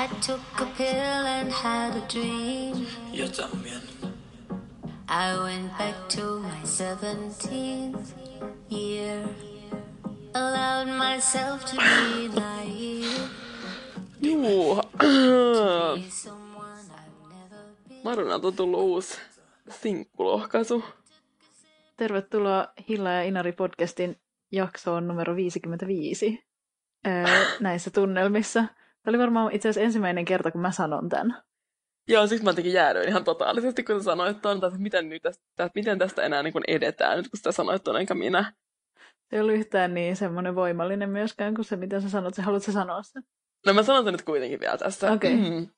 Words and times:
I 0.00 0.08
took 0.26 0.40
a 0.60 0.66
pill 0.78 1.26
and 1.26 1.52
had 1.52 1.96
a 1.96 2.00
dream. 2.14 2.86
Jag 3.12 3.32
también. 3.32 3.80
I 5.08 5.36
went 5.42 5.78
back 5.78 6.08
to 6.08 6.40
my 6.40 6.62
17th 6.64 8.14
year. 8.70 9.28
Allowed 10.34 10.88
myself 10.88 11.64
to 11.64 11.76
be 11.76 12.28
naive. 12.40 13.28
Juu. 14.22 14.80
Madonnalta 18.04 18.46
on 18.46 18.54
tullut 18.54 18.80
uusi 18.80 19.18
sinkkulohkaisu. 19.70 20.84
Tervetuloa 21.96 22.68
Hilla 22.88 23.10
ja 23.10 23.22
Inari 23.22 23.52
podcastin 23.52 24.16
jaksoon 24.52 25.08
numero 25.08 25.36
55 25.36 26.38
öö, 27.06 27.24
näissä 27.60 27.90
tunnelmissa. 27.90 28.64
Tämä 29.02 29.12
oli 29.12 29.18
varmaan 29.18 29.52
itse 29.52 29.68
asiassa 29.68 29.84
ensimmäinen 29.84 30.24
kerta, 30.24 30.50
kun 30.50 30.60
mä 30.60 30.70
sanon 30.70 31.08
tämän. 31.08 31.42
Joo, 32.08 32.26
siksi 32.26 32.44
mä 32.44 32.50
jotenkin 32.50 32.72
jäädyin 32.72 33.08
ihan 33.08 33.24
totaalisesti, 33.24 33.82
kun 33.82 34.00
sä 34.00 34.04
sanoit 34.04 34.42
tuon, 34.42 34.56
että 34.56 34.78
miten, 34.78 35.08
nyt 35.08 35.22
tästä, 35.22 35.70
miten 35.74 35.98
tästä 35.98 36.22
enää 36.22 36.42
niin 36.42 36.52
kuin 36.52 36.64
edetään, 36.68 37.16
nyt 37.16 37.28
kun 37.28 37.36
sitä 37.36 37.52
sanoit 37.52 37.84
tuon, 37.84 38.00
enkä 38.00 38.14
minä. 38.14 38.52
Se 39.30 39.36
ei 39.36 39.40
ollut 39.40 39.54
yhtään 39.54 39.94
niin 39.94 40.16
semmoinen 40.16 40.54
voimallinen 40.54 41.10
myöskään 41.10 41.54
kuin 41.54 41.64
se, 41.64 41.76
mitä 41.76 42.00
sä 42.00 42.10
sanot. 42.10 42.34
Sä 42.34 42.42
haluat 42.42 42.62
sä 42.62 42.72
sanoa 42.72 43.02
sen? 43.02 43.22
No 43.66 43.72
mä 43.72 43.82
sanon 43.82 44.04
sen 44.04 44.12
nyt 44.12 44.22
kuitenkin 44.22 44.60
vielä 44.60 44.78
tässä. 44.78 45.12
Okei. 45.12 45.36
Mm. 45.36 45.42
Hilla 45.42 45.70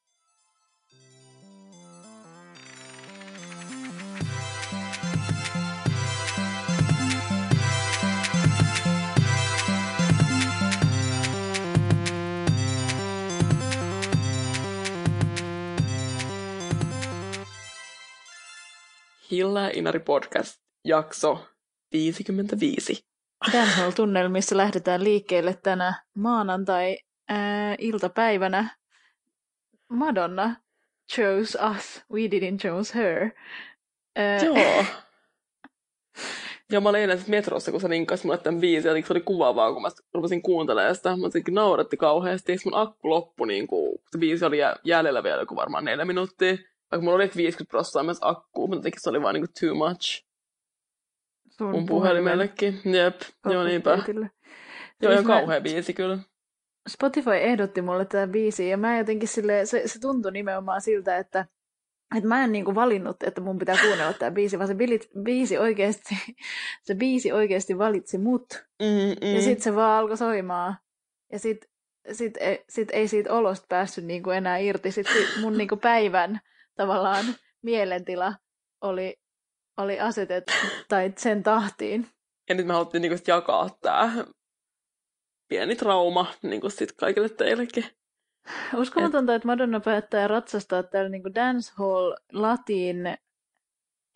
ja 19.32 19.70
Inari 19.74 20.00
podcast, 20.00 20.62
jakso 20.84 21.46
55. 21.92 23.04
Dancehall-tunnelmissa 23.52 24.56
lähdetään 24.56 25.04
liikkeelle 25.04 25.58
tänä 25.62 26.02
maanantai-iltapäivänä. 26.14 28.76
Madonna 29.88 30.56
chose 31.16 31.58
us, 31.70 32.04
we 32.12 32.20
didn't 32.20 32.56
chose 32.62 32.94
her. 32.94 33.30
Ää, 34.16 34.36
Joo. 34.36 34.56
Ja 36.72 36.80
mä 36.80 36.88
olin 36.88 37.00
eilen 37.00 37.18
sit 37.18 37.28
metrossa, 37.28 37.70
kun 37.70 37.80
sä 37.80 37.88
linkkasit 37.88 38.24
mulle 38.24 38.38
tämän 38.38 38.60
biisin, 38.60 38.96
ja 38.96 39.02
se 39.06 39.12
oli 39.12 39.20
kuvaavaa, 39.20 39.72
kun 39.72 39.82
mä 39.82 39.88
rupesin 40.14 40.42
kuuntelemaan 40.42 40.94
sitä. 40.94 41.16
Mä 41.16 41.26
jotenkin 41.26 41.54
nauratti 41.54 41.96
kauheasti, 41.96 42.56
mun 42.64 42.74
akku 42.74 43.10
loppui, 43.10 43.46
niin 43.46 43.66
kun 43.66 43.98
se 44.10 44.18
biisi 44.18 44.44
oli 44.44 44.58
jä- 44.58 44.76
jäljellä 44.84 45.22
vielä 45.22 45.42
joku 45.42 45.56
varmaan 45.56 45.84
neljä 45.84 46.04
minuuttia. 46.04 46.56
Vaikka 46.92 47.04
mulla 47.04 47.14
oli 47.16 47.24
ehkä 47.24 47.36
50 47.36 47.70
prosenttia 47.70 48.02
myös 48.02 48.18
akkuu, 48.20 48.68
mutta 48.68 48.88
se 48.98 49.10
oli 49.10 49.22
vaan 49.22 49.34
niin 49.34 49.46
too 49.60 49.74
much 49.74 50.24
sun 51.50 51.70
mun 51.70 51.86
puhelimellekin. 51.86 52.80
Jep, 52.84 53.20
joo 53.50 53.64
niinpä. 53.64 53.90
kapasiteetille. 53.90 54.30
Joo, 55.02 55.12
Siis 55.12 55.22
ihan 55.22 55.38
kauhea 55.40 55.60
biisi 55.60 55.94
kyllä. 55.94 56.18
Spotify 56.88 57.34
ehdotti 57.34 57.82
mulle 57.82 58.04
tätä 58.04 58.26
biisiä 58.32 58.66
ja 58.66 58.76
mä 58.76 58.98
jotenkin 58.98 59.28
sille, 59.28 59.66
se, 59.66 59.82
se 59.86 60.00
tuntui 60.00 60.32
nimenomaan 60.32 60.80
siltä, 60.80 61.16
että, 61.16 61.46
että 62.16 62.28
mä 62.28 62.44
en 62.44 62.52
niinku 62.52 62.74
valinnut, 62.74 63.22
että 63.22 63.40
mun 63.40 63.58
pitää 63.58 63.76
kuunnella 63.82 64.12
tämä 64.12 64.30
biisi, 64.30 64.58
vaan 64.58 64.68
se 64.68 64.74
bilit, 64.74 65.08
biisi 65.22 65.58
oikeasti, 65.58 66.14
se 66.86 66.94
biisi 66.94 67.32
oikeasti 67.32 67.78
valitsi 67.78 68.18
mut. 68.18 68.64
Mm, 68.82 69.26
mm. 69.28 69.34
Ja 69.34 69.42
sitten 69.42 69.62
se 69.62 69.74
vaan 69.74 69.98
alkoi 69.98 70.16
soimaan. 70.16 70.76
Ja 71.32 71.38
sitten 71.38 71.70
sit, 72.12 72.36
ei- 72.36 72.64
sit 72.68 72.88
ei 72.92 73.08
siitä 73.08 73.32
olosta 73.32 73.66
päässyt 73.68 74.04
niinku 74.04 74.30
enää 74.30 74.58
irti. 74.58 74.92
Sitten 74.92 75.22
mun 75.40 75.58
niinku 75.58 75.76
päivän 75.76 76.40
tavallaan 76.74 77.24
mielentila 77.62 78.34
oli, 78.80 79.16
oli 79.76 80.00
asetettu 80.00 80.52
tai 80.88 81.12
sen 81.18 81.42
tahtiin. 81.42 82.08
ja 82.48 82.54
nyt 82.54 82.66
me 82.66 82.72
haluttiin 82.72 83.02
niinku 83.02 83.16
sit 83.16 83.28
jakaa 83.28 83.70
tää 83.80 84.12
pieni 85.48 85.76
trauma 85.76 86.26
niinku 86.42 86.70
sit 86.70 86.92
kaikille 86.92 87.28
teillekin. 87.28 87.84
Uskomatonta, 88.76 89.34
että 89.34 89.48
Madonna 89.48 89.80
päättää 89.80 90.28
ratsastaa 90.28 90.82
tällä 90.82 91.08
niinku 91.08 91.34
dancehall 91.34 92.14
latin 92.32 93.16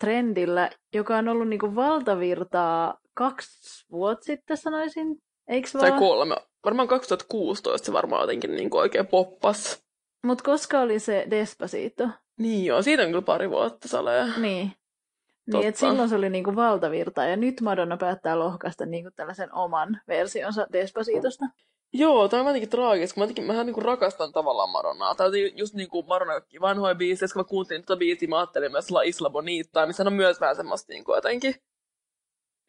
trendillä, 0.01 0.71
joka 0.95 1.17
on 1.17 1.29
ollut 1.29 1.49
niinku 1.49 1.75
valtavirtaa 1.75 2.99
kaksi 3.15 3.87
vuotta 3.91 4.25
sitten 4.25 4.57
sanoisin, 4.57 5.23
eikö 5.49 5.69
Tai 5.73 5.91
vaan? 5.91 5.99
kolme. 5.99 6.37
Varmaan 6.65 6.89
2016 6.89 7.87
se 7.87 7.93
varmaan 7.93 8.21
jotenkin 8.23 8.57
niinku 8.57 8.79
oikein 8.79 9.07
poppas. 9.07 9.83
Mutta 10.27 10.45
koska 10.45 10.81
oli 10.81 10.99
se 10.99 11.27
Despacito? 11.31 12.09
Niin 12.39 12.65
joo, 12.65 12.83
siitä 12.83 13.03
on 13.03 13.09
kyllä 13.09 13.23
pari 13.23 13.51
vuotta 13.51 13.89
salee. 13.89 14.27
Niin. 14.37 14.69
Totta. 14.69 15.59
Niin, 15.59 15.69
että 15.69 15.81
silloin 15.81 16.09
se 16.09 16.15
oli 16.17 16.31
niinku 16.31 16.57
valtavirtaa 16.57 17.25
ja 17.25 17.37
nyt 17.37 17.61
Madonna 17.61 17.97
päättää 17.97 18.39
lohkaista 18.39 18.87
niinku 18.87 19.11
tällaisen 19.17 19.55
oman 19.55 20.01
versionsa 20.09 20.67
Despacitosta. 20.73 21.45
Joo, 21.93 22.29
tämä 22.29 22.41
on 22.41 22.47
jotenkin 22.47 22.71
traagista, 22.71 23.15
kun 23.15 23.21
mä, 23.21 23.25
jotenkin, 23.25 23.45
mähän 23.45 23.67
niinku 23.67 23.81
rakastan 23.81 24.33
tavallaan 24.33 24.71
Madonnaa. 24.71 25.15
Tämä 25.15 25.29
on 25.29 25.59
just 25.59 25.75
niinku 25.75 26.03
Madonna 26.03 26.33
kaikki 26.33 26.61
vanhoja 26.61 26.95
biisejä, 26.95 27.29
kun 27.33 27.41
mä 27.41 27.45
kuuntelin 27.45 27.83
tätä 27.83 27.97
biisiä, 27.97 28.29
mä 28.29 28.39
ajattelin 28.39 28.73
myös 28.73 28.91
La 28.91 29.03
Isla 29.03 29.31
Bonita, 29.31 29.87
missä 29.87 30.03
on 30.03 30.13
myös 30.13 30.41
vähän 30.41 30.57
semmoista 30.57 30.93
niinku 30.93 31.15
jotenkin 31.15 31.55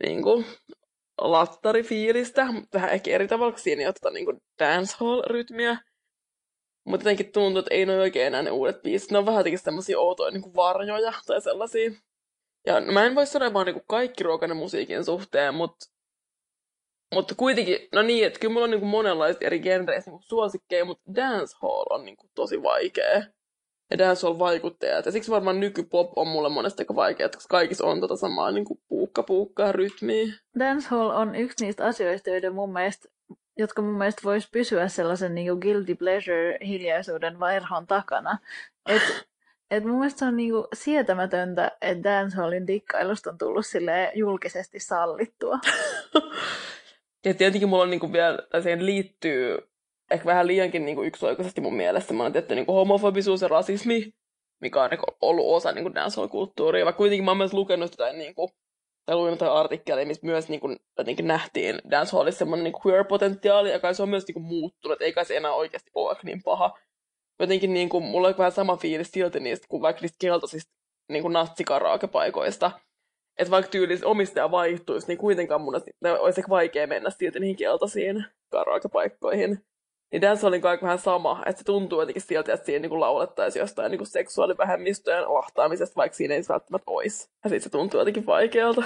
niinku 0.04 0.44
lattarifiilistä, 1.22 2.48
vähän 2.74 2.90
ehkä 2.90 3.12
eri 3.12 3.28
tavalla, 3.28 3.52
kun 3.52 3.62
siinä 3.62 3.82
ei 3.82 3.88
oteta 3.88 4.10
niinku 4.10 4.34
dancehall-rytmiä. 4.60 5.78
Mutta 6.88 7.04
jotenkin 7.04 7.32
tuntuu, 7.32 7.60
että 7.60 7.74
ei 7.74 7.86
ne 7.86 8.00
oikein 8.00 8.28
enää 8.28 8.42
ne 8.42 8.52
uudet 8.52 8.82
biisit. 8.82 9.12
Ne 9.12 9.18
on 9.18 9.26
vähän 9.26 9.40
jotenkin 9.40 9.60
semmoisia 9.60 10.00
outoja 10.00 10.32
niinku 10.32 10.56
varjoja 10.56 11.14
tai 11.26 11.42
sellaisia. 11.42 11.92
Ja 12.66 12.80
no, 12.80 12.92
mä 12.92 13.06
en 13.06 13.16
voi 13.16 13.28
sanoa 13.28 13.54
vaan 13.54 13.66
niinku 13.66 13.84
kaikki 13.88 14.24
ruokainen 14.24 14.58
musiikin 14.58 15.06
suhteen, 15.06 15.56
mutta 15.56 15.86
mutta 17.16 17.36
kuitenkin, 17.36 17.78
no 17.94 18.02
niin, 18.02 18.28
että 18.28 18.40
kyllä 18.40 18.54
mulla 18.54 18.64
on 18.64 18.72
niinku 18.72 18.86
monenlaista 18.86 19.46
eri 19.46 19.60
genreistä 19.60 20.12
niinku 20.12 20.24
suosikkeja, 20.28 20.86
mutta 20.86 21.16
dancehall 21.16 21.86
on 21.90 22.06
niinku 22.06 22.30
tosi 22.36 22.64
vaikea. 22.64 23.24
Ja 23.92 23.98
dancehall-vaikuttajat. 23.98 25.06
Ja 25.06 25.12
siksi 25.12 25.32
varmaan 25.32 25.60
nykypop 25.60 26.12
on 26.16 26.28
mulle 26.28 26.50
monesti 26.50 26.82
aika 26.82 26.96
vaikea, 26.96 27.30
koska 27.30 27.52
kaikissa 27.52 27.86
on 27.86 28.02
tota 28.02 28.16
samaa 28.16 28.52
niinku 28.52 28.82
puukka 28.88 29.24
puukkaa 29.24 29.72
rytmiä. 29.72 30.34
Dancehall 30.60 31.10
on 31.10 31.36
yksi 31.36 31.66
niistä 31.66 31.86
asioista, 31.86 32.30
joiden 32.30 32.56
mun 32.56 32.74
mielestä, 32.74 33.10
jotka 33.58 33.82
mun 33.82 33.98
mielestä 33.98 34.22
voisi 34.24 34.50
pysyä 34.52 34.88
sellaisen 34.88 35.36
niinku 35.36 35.56
guilty 35.60 35.96
pleasure 35.96 36.58
hiljaisuuden 36.68 37.40
vairhon 37.40 37.88
takana. 37.88 38.38
Et, 38.86 39.28
et 39.72 39.84
mun 39.84 39.98
mielestä 39.98 40.20
se 40.20 40.26
on 40.26 40.38
niinku 40.38 40.68
sietämätöntä, 40.74 41.72
että 41.82 42.04
dancehallin 42.04 42.68
dikkailusta 42.68 43.30
on 43.30 43.38
tullut 43.38 43.66
julkisesti 44.16 44.80
sallittua. 44.80 45.60
Ja 47.26 47.34
tietenkin 47.34 47.70
mulla 47.70 47.84
on 47.84 47.90
niinku 47.90 48.14
vielä, 48.14 48.38
tai 48.52 48.62
siihen 48.62 48.86
liittyy 48.86 49.58
ehkä 50.12 50.26
vähän 50.26 50.48
liiankin 50.48 50.86
niinku 50.86 51.04
yksioikoisesti 51.04 51.62
mun 51.62 51.76
mielestä 51.76 52.08
semmoinen 52.08 52.34
tietty 52.34 52.56
niinku 52.56 52.74
homofobisuus 52.74 53.42
ja 53.42 53.48
rasismi, 53.48 54.14
mikä 54.62 54.84
on 54.84 54.90
niinku 54.90 55.06
ollut 55.22 55.56
osa 55.56 55.72
niinku 55.72 55.90
dancehall-kulttuuria. 55.90 56.86
Vaikka 56.86 56.98
kuitenkin 56.98 57.26
mä 57.26 57.32
oon 57.32 57.38
myös 57.38 57.54
lukenut 57.54 57.92
jotain 57.92 58.18
niinku, 58.18 58.50
tai 59.08 59.16
luin 59.16 59.32
jotain 59.32 59.52
artikkeleja, 59.52 60.08
missä 60.08 60.26
myös 60.26 60.50
niinku, 60.50 60.76
jotenkin 60.98 61.28
nähtiin 61.28 61.82
dancehallissa 61.92 62.40
semmoinen 62.40 62.64
niinku 62.64 62.80
queer-potentiaali, 62.86 63.72
ja 63.72 63.80
kai 63.80 63.96
se 63.96 64.04
on 64.04 64.10
myös 64.10 64.28
niinku 64.28 64.40
muuttunut, 64.40 65.02
eikä 65.02 65.24
se 65.24 65.38
enää 65.38 65.54
oikeasti 65.54 65.92
ole 65.96 66.18
niin 66.24 66.44
paha. 66.44 66.80
Jotenkin 67.40 67.74
niinku, 67.74 68.00
mulla 68.00 68.28
on 68.28 68.38
vähän 68.38 68.52
sama 68.52 68.78
fiilis 68.78 69.12
silti 69.12 69.40
niistä, 69.40 69.68
kuin 69.70 69.82
vaikka 69.82 70.02
niistä 70.02 70.18
keltaisista 70.20 70.74
niinku 71.10 71.30
natsikaraokepaikoista. 71.30 72.72
Että 73.38 73.52
vaikka 73.52 73.72
tyylis 73.72 74.04
omistaja 74.04 74.52
vaihtuisi, 74.52 75.08
niin 75.08 75.18
kuitenkaan 75.18 75.62
mun 75.62 75.82
olisi 76.20 76.42
vaikea 76.50 76.88
mennä 76.88 77.10
silti 77.10 77.40
niihin 77.40 77.56
keltaisiin 77.56 78.26
karaokepaikkoihin. 78.52 79.66
Niin 80.12 80.22
tässä 80.22 80.48
oli 80.48 80.62
kaikki 80.62 80.84
vähän 80.84 81.00
sama, 81.00 81.44
että 81.46 81.60
se 81.60 81.66
tuntuu 81.66 82.00
jotenkin 82.00 82.22
siltä, 82.22 82.54
että 82.54 82.66
siinä 82.66 82.82
niinku 82.82 83.00
laulettaisiin 83.00 83.62
jostain 83.62 83.92
niinku 83.92 84.06
seksuaalivähemmistöjen 84.06 85.34
lahtaamisesta, 85.34 85.96
vaikka 85.96 86.16
siinä 86.16 86.34
ei 86.34 86.44
se 86.44 86.54
välttämättä 86.54 86.92
olisi. 86.92 87.30
Ja 87.44 87.50
sitten 87.50 87.64
se 87.64 87.70
tuntuu 87.70 88.00
jotenkin 88.00 88.26
vaikealta. 88.26 88.84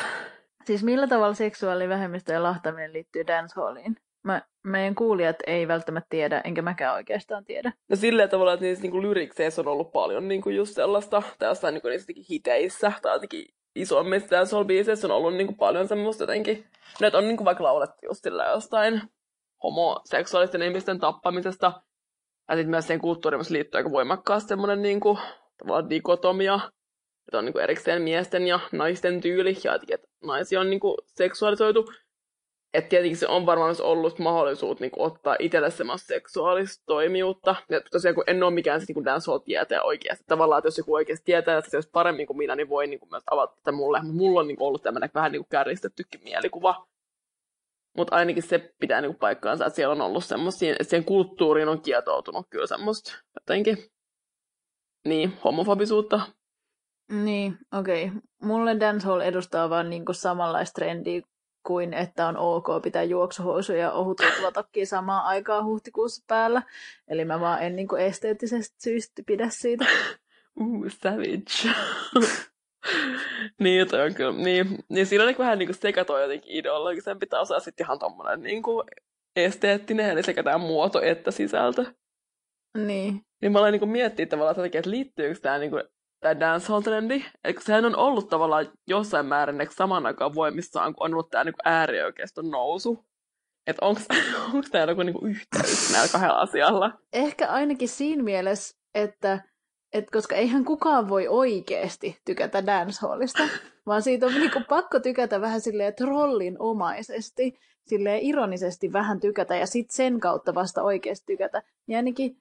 Siis 0.66 0.84
millä 0.84 1.08
tavalla 1.08 1.34
seksuaalivähemmistöjen 1.34 2.44
lahtaminen 2.44 2.94
liittyy 2.94 3.28
dancehalliin? 3.28 3.96
Mä, 4.24 4.42
meidän 4.64 4.96
kuulijat 4.96 5.36
ei 5.48 5.68
välttämättä 5.68 6.08
tiedä, 6.10 6.42
enkä 6.44 6.62
mäkään 6.62 6.96
oikeastaan 6.96 7.46
tiedä. 7.46 7.74
No 7.90 7.96
silleen 7.96 8.30
tavalla, 8.30 8.54
että 8.54 8.66
niissä 8.66 8.82
niinku 8.82 9.02
lyrikseissä 9.02 9.62
on 9.62 9.68
ollut 9.68 9.92
paljon 9.92 10.28
niinku 10.28 10.50
just 10.50 10.76
sellaista, 10.76 11.24
tai 11.40 11.50
jossain 11.50 11.74
niinku 11.74 11.88
niissä 11.88 12.14
hiteissä, 12.30 12.92
tai 13.02 13.16
jotenkin 13.16 13.46
isommissa 13.76 14.36
dancehall-biiseissä 14.36 15.06
on 15.06 15.12
ollut 15.12 15.34
niinku 15.34 15.54
paljon 15.54 15.88
semmoista 15.88 16.24
jotenkin, 16.24 16.66
no, 17.02 17.08
että 17.08 17.18
on 17.18 17.28
niinku 17.28 17.46
vaikka 17.46 17.64
laulettu 17.64 17.98
just 18.06 18.24
sillä 18.24 18.46
jostain 18.46 19.02
homoseksuaalisten 19.64 20.62
ihmisten 20.62 21.00
tappamisesta, 21.00 21.82
ja 22.50 22.56
sitten 22.56 22.70
myös 22.70 22.88
siihen 22.88 23.02
kulttuuriin 23.02 23.44
liittyy 23.50 23.78
aika 23.78 23.92
voimakkaasti 23.92 24.50
semmoinen 24.50 24.82
niinku, 24.82 25.20
tavallaan 25.58 25.90
dikotomia, 25.90 26.60
että 27.28 27.38
on 27.38 27.46
niinku 27.46 27.60
erikseen 27.60 28.02
miesten 28.02 28.48
ja 28.48 28.60
naisten 28.72 29.22
tyyli, 29.22 29.58
ja 29.64 29.80
että 29.88 30.08
naisia 30.24 30.60
on 30.60 30.70
niinku 30.70 30.98
seksuaalisoitu 31.06 31.86
että 32.74 32.90
tietenkin 32.90 33.18
se 33.18 33.28
on 33.28 33.46
varmaan 33.46 33.68
myös 33.68 33.82
ollut 33.82 34.20
mahdollisuus 34.20 34.80
niin 34.80 34.92
kuin, 34.92 35.06
ottaa 35.06 35.36
itselle 35.40 35.72
semmoista 35.72 36.08
seksuaalista 36.08 36.84
toimijuutta. 36.86 37.56
Ja 37.70 37.82
tosiaan 37.92 38.16
kun 38.16 38.24
en 38.28 38.44
ole 38.44 38.54
mikään 38.54 38.82
se 38.82 38.94
niin 38.94 39.06
dancehall 39.06 39.40
tietää 39.40 39.82
oikeasti. 39.82 40.24
Tavallaan, 40.28 40.60
että 40.60 40.68
jos 40.68 40.78
joku 40.78 40.94
oikeasti 40.94 41.26
tietää, 41.26 41.58
että 41.58 41.72
se 41.72 41.78
olisi 41.78 41.90
paremmin 41.90 42.28
kuin 42.28 42.38
minä, 42.38 42.56
niin 42.56 42.70
voi 42.70 42.88
niin 42.88 43.00
kuin, 43.00 43.10
myös 43.10 43.24
avata 43.32 43.56
tätä 43.56 43.72
mulle. 43.72 44.02
Mutta 44.02 44.18
mulla 44.18 44.40
on 44.40 44.48
niin 44.48 44.58
kuin, 44.58 44.68
ollut 44.68 44.84
tämmöinen 44.84 45.10
vähän 45.14 45.32
niin 45.32 45.42
kuin 45.42 45.50
kärjistettykin 45.50 46.24
mielikuva. 46.24 46.88
Mutta 47.98 48.16
ainakin 48.16 48.44
se 48.44 48.74
pitää 48.80 49.02
niin 49.02 49.12
kuin, 49.12 49.20
paikkaansa, 49.20 49.66
että 49.66 49.76
siellä 49.76 49.92
on 49.92 50.02
ollut 50.02 50.26
semmoista, 50.26 50.66
että 50.66 50.84
siihen 50.84 51.06
kulttuuriin 51.06 51.70
on 51.70 51.82
kietoutunut 51.82 52.48
kyllä 52.50 52.68
semmoista 52.68 53.12
jotenkin 53.36 53.78
niin, 55.06 55.34
homofobisuutta. 55.44 56.22
Niin, 57.12 57.58
okei. 57.80 58.06
Okay. 58.06 58.20
Mulle 58.42 58.80
dancehall 58.80 59.20
edustaa 59.20 59.70
vaan 59.70 59.90
niinku 59.90 60.14
samanlaista 60.14 60.74
trendiä 60.74 61.22
kuin 61.64 61.94
että 61.94 62.28
on 62.28 62.38
ok 62.38 62.68
pitää 62.84 63.04
juoksuhousuja 63.04 63.80
ja 63.80 63.92
ohututlatakkiä 63.92 64.86
samaan 64.86 65.26
aikaan 65.26 65.66
huhtikuussa 65.66 66.24
päällä. 66.28 66.62
Eli 67.08 67.26
mä 67.26 67.40
vaan 67.40 67.62
en 67.62 67.76
niinku 67.76 67.96
esteettisestä 67.96 68.76
syystä 68.84 69.24
pidä 69.26 69.48
siitä. 69.50 69.86
Uh, 70.60 70.86
savage. 71.02 71.76
niin, 73.64 73.88
toi 73.88 74.02
on 74.02 74.14
kyllä. 74.14 74.44
Niin, 74.44 74.80
niin 74.90 75.06
siinä 75.06 75.24
on 75.24 75.28
niin 75.28 75.38
vähän 75.38 75.60
niin 75.60 75.68
kuin 75.68 75.76
sekä 75.76 76.06
toi 76.06 76.22
jotenkin 76.22 76.56
ideologi, 76.56 77.02
sen 77.02 77.20
pitää 77.20 77.40
osaa 77.40 77.60
sitten 77.60 77.86
ihan 77.86 78.00
tommonen 78.00 78.42
niin 78.42 78.64
kuin 78.64 78.88
esteettinen, 79.36 80.10
eli 80.10 80.24
sekä 80.24 80.44
tämä 80.44 80.58
muoto 80.58 81.02
että 81.02 81.32
sisältö. 81.32 81.86
Niin. 82.78 83.22
Niin 83.42 83.52
mä 83.52 83.60
aloin 83.60 83.72
niin 83.72 83.90
miettiä 83.90 84.26
tavallaan, 84.26 84.66
että 84.66 84.90
liittyykö 84.90 85.40
tämä 85.40 85.58
niin 85.58 85.72
kuin 85.72 85.84
tämä 86.20 86.40
dancehall-trendi, 86.40 87.26
että 87.44 87.62
sehän 87.64 87.86
on 87.86 87.96
ollut 87.96 88.30
tavallaan 88.30 88.72
jossain 88.88 89.26
määrin 89.26 89.68
saman 89.70 90.06
aikaan 90.06 90.36
voimissaan, 90.36 90.94
kun 90.94 91.06
on 91.06 91.14
ollut 91.14 91.30
tämä 91.30 91.44
niinku 91.44 91.60
äärioikeiston 91.66 92.50
nousu. 92.50 93.06
Että 93.68 93.86
onko 93.86 94.02
tämä 94.72 94.92
joku 94.92 95.04
niinku 95.04 95.26
yhteys 95.26 95.92
näillä 95.92 96.12
kahdella 96.12 96.40
asialla? 96.40 96.92
Ehkä 97.14 97.48
ainakin 97.48 97.90
siinä 97.90 98.24
mielessä, 98.24 98.78
että 98.96 99.51
et 99.94 100.10
koska 100.12 100.36
eihän 100.36 100.66
kukaan 100.66 101.10
voi 101.10 101.28
oikeasti 101.28 102.18
tykätä 102.26 102.66
dancehallista, 102.66 103.44
vaan 103.86 104.02
siitä 104.02 104.26
on 104.26 104.34
niinku 104.34 104.62
pakko 104.70 105.00
tykätä 105.00 105.42
vähän 105.42 105.62
silleen 105.62 105.96
trollinomaisesti, 105.96 107.60
silleen 107.88 108.22
ironisesti 108.22 108.94
vähän 108.94 109.20
tykätä 109.20 109.56
ja 109.56 109.68
sitten 109.68 109.96
sen 109.96 110.20
kautta 110.20 110.56
vasta 110.56 110.84
oikeasti 110.84 111.26
tykätä. 111.26 111.64
Ja 111.88 111.98
ainakin 111.98 112.38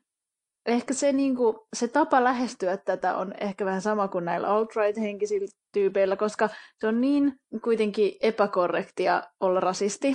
ehkä 0.66 0.94
se, 0.94 1.12
niin 1.12 1.36
kuin, 1.36 1.56
se 1.76 1.88
tapa 1.88 2.24
lähestyä 2.24 2.76
tätä 2.76 3.16
on 3.16 3.34
ehkä 3.40 3.64
vähän 3.64 3.82
sama 3.82 4.08
kuin 4.08 4.24
näillä 4.24 4.48
alt-right-henkisillä 4.48 5.48
tyypeillä, 5.72 6.16
koska 6.16 6.48
se 6.78 6.86
on 6.86 7.00
niin 7.00 7.40
kuitenkin 7.64 8.12
epäkorrektia 8.20 9.22
olla 9.40 9.60
rasisti. 9.60 10.12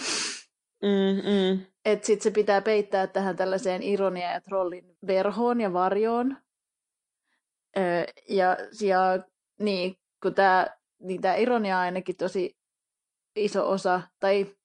Mm, 0.81 1.29
mm. 1.29 1.65
Että 1.85 2.05
sitten 2.05 2.23
se 2.23 2.31
pitää 2.31 2.61
peittää 2.61 3.07
tähän 3.07 3.35
tällaiseen 3.35 3.83
ironia 3.83 4.31
ja 4.31 4.41
trollin 4.41 4.97
verhoon 5.07 5.61
ja 5.61 5.73
varjoon. 5.73 6.37
Ja, 8.29 8.57
ja 8.81 8.99
niin, 9.59 9.95
kun 10.23 10.33
tämä 10.33 10.67
niin 10.99 11.21
tää 11.21 11.35
ironia 11.35 11.77
on 11.77 11.83
ainakin 11.83 12.17
tosi 12.17 12.57
iso 13.35 13.69
osa, 13.69 14.01
tai 14.19 14.55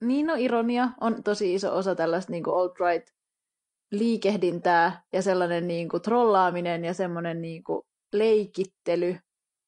niin 0.00 0.26
no 0.26 0.34
ironia 0.38 0.88
on 1.00 1.22
tosi 1.22 1.54
iso 1.54 1.76
osa 1.76 1.94
tällaista 1.94 2.32
niin 2.32 2.44
alt-right 2.46 3.08
liikehdintää 3.90 5.02
ja 5.12 5.22
sellainen 5.22 5.68
niin 5.68 5.88
kuin 5.88 6.02
trollaaminen 6.02 6.84
ja 6.84 6.94
semmoinen 6.94 7.42
niin 7.42 7.64
kuin 7.64 7.82
leikittely 8.12 9.18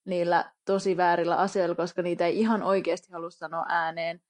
niillä 0.05 0.53
tosi 0.65 0.97
väärillä 0.97 1.37
asioilla, 1.37 1.75
koska 1.75 2.03
niitä 2.03 2.27
ei 2.27 2.39
ihan 2.39 2.63
oikeasti 2.63 3.13
halua 3.13 3.31
sanoa 3.31 3.65
ääneen, 3.69 4.21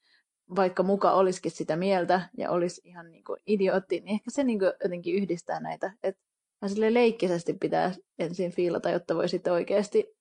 vaikka 0.56 0.82
muka 0.82 1.12
olisikin 1.12 1.52
sitä 1.52 1.76
mieltä 1.76 2.28
ja 2.38 2.50
olisi 2.50 2.80
ihan 2.84 3.10
niin 3.10 3.24
kuin 3.24 3.40
idiootti, 3.46 4.00
niin 4.00 4.14
ehkä 4.14 4.30
se 4.30 4.44
niin 4.44 4.58
kuin 4.58 4.72
jotenkin 4.82 5.14
yhdistää 5.14 5.60
näitä, 5.60 5.92
että 6.02 6.27
sille 6.66 6.94
leikkisesti 6.94 7.52
pitää 7.52 7.92
ensin 8.18 8.52
fiilata, 8.52 8.90
jotta 8.90 9.14
voi 9.14 9.28
sitten 9.28 9.52
oikeasti, 9.52 10.18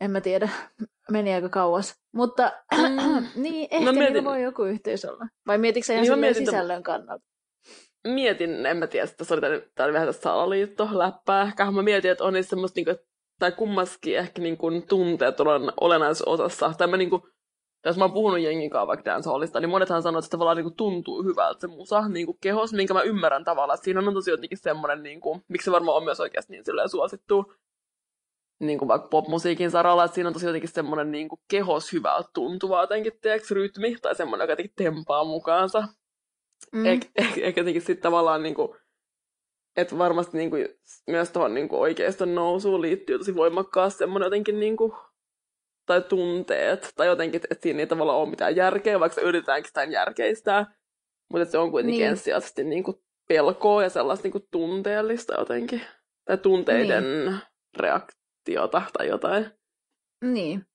en 0.00 0.10
mä 0.10 0.20
tiedä, 0.20 0.48
meni 1.10 1.34
aika 1.34 1.48
kauas. 1.48 1.94
Mutta 2.14 2.52
mm. 2.76 3.26
niin, 3.42 3.68
ehkä 3.70 3.92
mietin... 3.92 4.24
voi 4.24 4.42
joku 4.42 4.64
yhteys 4.64 5.04
olla. 5.04 5.26
Vai 5.46 5.58
mietitkö 5.58 5.86
sä 5.86 6.00
ihan 6.00 6.20
niin 6.20 6.34
sisällön 6.34 6.82
kannalta? 6.82 7.24
mietin, 8.06 8.66
en 8.66 8.76
mä 8.76 8.86
tiedä, 8.86 9.04
että 9.04 9.24
se 9.24 9.34
oli, 9.34 9.40
tää 9.74 9.86
oli 9.86 9.92
vähän 9.92 10.14
salaliitto, 10.14 10.88
läppää. 10.92 11.42
Ehkä 11.42 11.70
mä 11.70 11.82
mietin, 11.82 12.10
että 12.10 12.24
on 12.24 12.32
niissä 12.32 12.50
semmoista, 12.50 12.78
niinku, 12.78 12.94
tai 13.38 13.52
kummaskin 13.52 14.18
ehkä 14.18 14.42
niinku, 14.42 14.70
tunteet 14.88 15.40
on 15.40 15.72
olennaisessa 15.80 16.30
osassa. 16.30 16.72
Tai 16.78 16.86
mä 16.86 16.96
niinku, 16.96 17.28
jos 17.88 17.98
mä 17.98 18.04
oon 18.04 18.12
puhunut 18.12 18.40
jengin 18.40 18.70
kanssa 18.70 18.86
vaikka 18.86 19.10
dancehallista, 19.10 19.60
niin 19.60 19.70
monethan 19.70 20.02
sanoo, 20.02 20.18
että 20.18 20.26
se 20.26 20.30
tavallaan 20.30 20.56
niinku 20.56 20.74
tuntuu 20.76 21.22
hyvältä 21.22 21.60
se 21.60 21.66
musa 21.66 22.08
niinku 22.08 22.38
kehos, 22.40 22.72
minkä 22.72 22.94
mä 22.94 23.02
ymmärrän 23.02 23.44
tavallaan. 23.44 23.74
Että 23.74 23.84
siinä 23.84 24.00
on 24.00 24.14
tosi 24.14 24.30
jotenkin 24.30 24.58
semmoinen, 24.58 25.02
niinku, 25.02 25.40
miksi 25.48 25.64
se 25.64 25.72
varmaan 25.72 25.96
on 25.96 26.04
myös 26.04 26.20
oikeasti 26.20 26.52
niin 26.52 26.64
silleen 26.64 26.88
suosittu, 26.88 27.52
niin 28.60 28.78
kuin 28.78 28.88
vaikka 28.88 29.08
popmusiikin 29.08 29.70
saralla, 29.70 30.04
että 30.04 30.14
siinä 30.14 30.28
on 30.28 30.32
tosi 30.32 30.46
jotenkin 30.46 30.70
semmoinen 30.70 31.10
niin 31.10 31.28
kuin 31.28 31.40
kehos 31.48 31.92
hyvältä 31.92 32.28
tuntuva 32.34 32.80
jotenkin, 32.80 33.12
teeksi, 33.22 33.54
rytmi, 33.54 33.96
tai 34.02 34.14
semmoinen, 34.14 34.44
joka 34.44 34.52
jotenkin 34.52 34.76
tempaa 34.76 35.24
mukaansa. 35.24 35.88
Mm. 36.72 36.86
Eikä 36.86 37.08
ehkä 37.16 37.60
jotenkin 37.60 37.82
sitten 37.82 38.02
tavallaan 38.02 38.42
niinku, 38.42 38.76
että 39.76 39.98
varmasti 39.98 40.38
niinku, 40.38 40.56
myös 41.06 41.30
tuohon 41.30 41.54
niinku 41.54 41.80
oikeiston 41.80 42.34
nousuun 42.34 42.82
liittyy 42.82 43.18
tosi 43.18 43.34
voimakkaasti 43.34 43.98
semmoinen 43.98 44.26
jotenkin 44.26 44.60
niinku, 44.60 44.96
tai 45.86 46.02
tunteet, 46.02 46.92
tai 46.96 47.06
jotenkin, 47.06 47.40
että 47.50 47.62
siinä 47.62 47.80
ei 47.80 47.86
tavallaan 47.86 48.18
ole 48.18 48.30
mitään 48.30 48.56
järkeä, 48.56 49.00
vaikka 49.00 49.20
yritetäänkin 49.20 49.68
sitä 49.68 49.84
järkeistää, 49.84 50.74
mutta 51.32 51.44
se 51.44 51.58
on 51.58 51.70
kuitenkin 51.70 51.98
niin. 51.98 52.10
ensisijaisesti 52.10 52.64
niinku 52.64 53.02
pelkoa 53.28 53.82
ja 53.82 53.90
sellaista 53.90 54.22
niinku 54.22 54.48
tunteellista 54.50 55.34
jotenkin, 55.38 55.80
tai 56.24 56.38
tunteiden 56.38 57.04
niin. 57.04 57.38
reaktiota 57.78 58.82
tai 58.98 59.08
jotain. 59.08 59.50
Niin. 60.24 60.66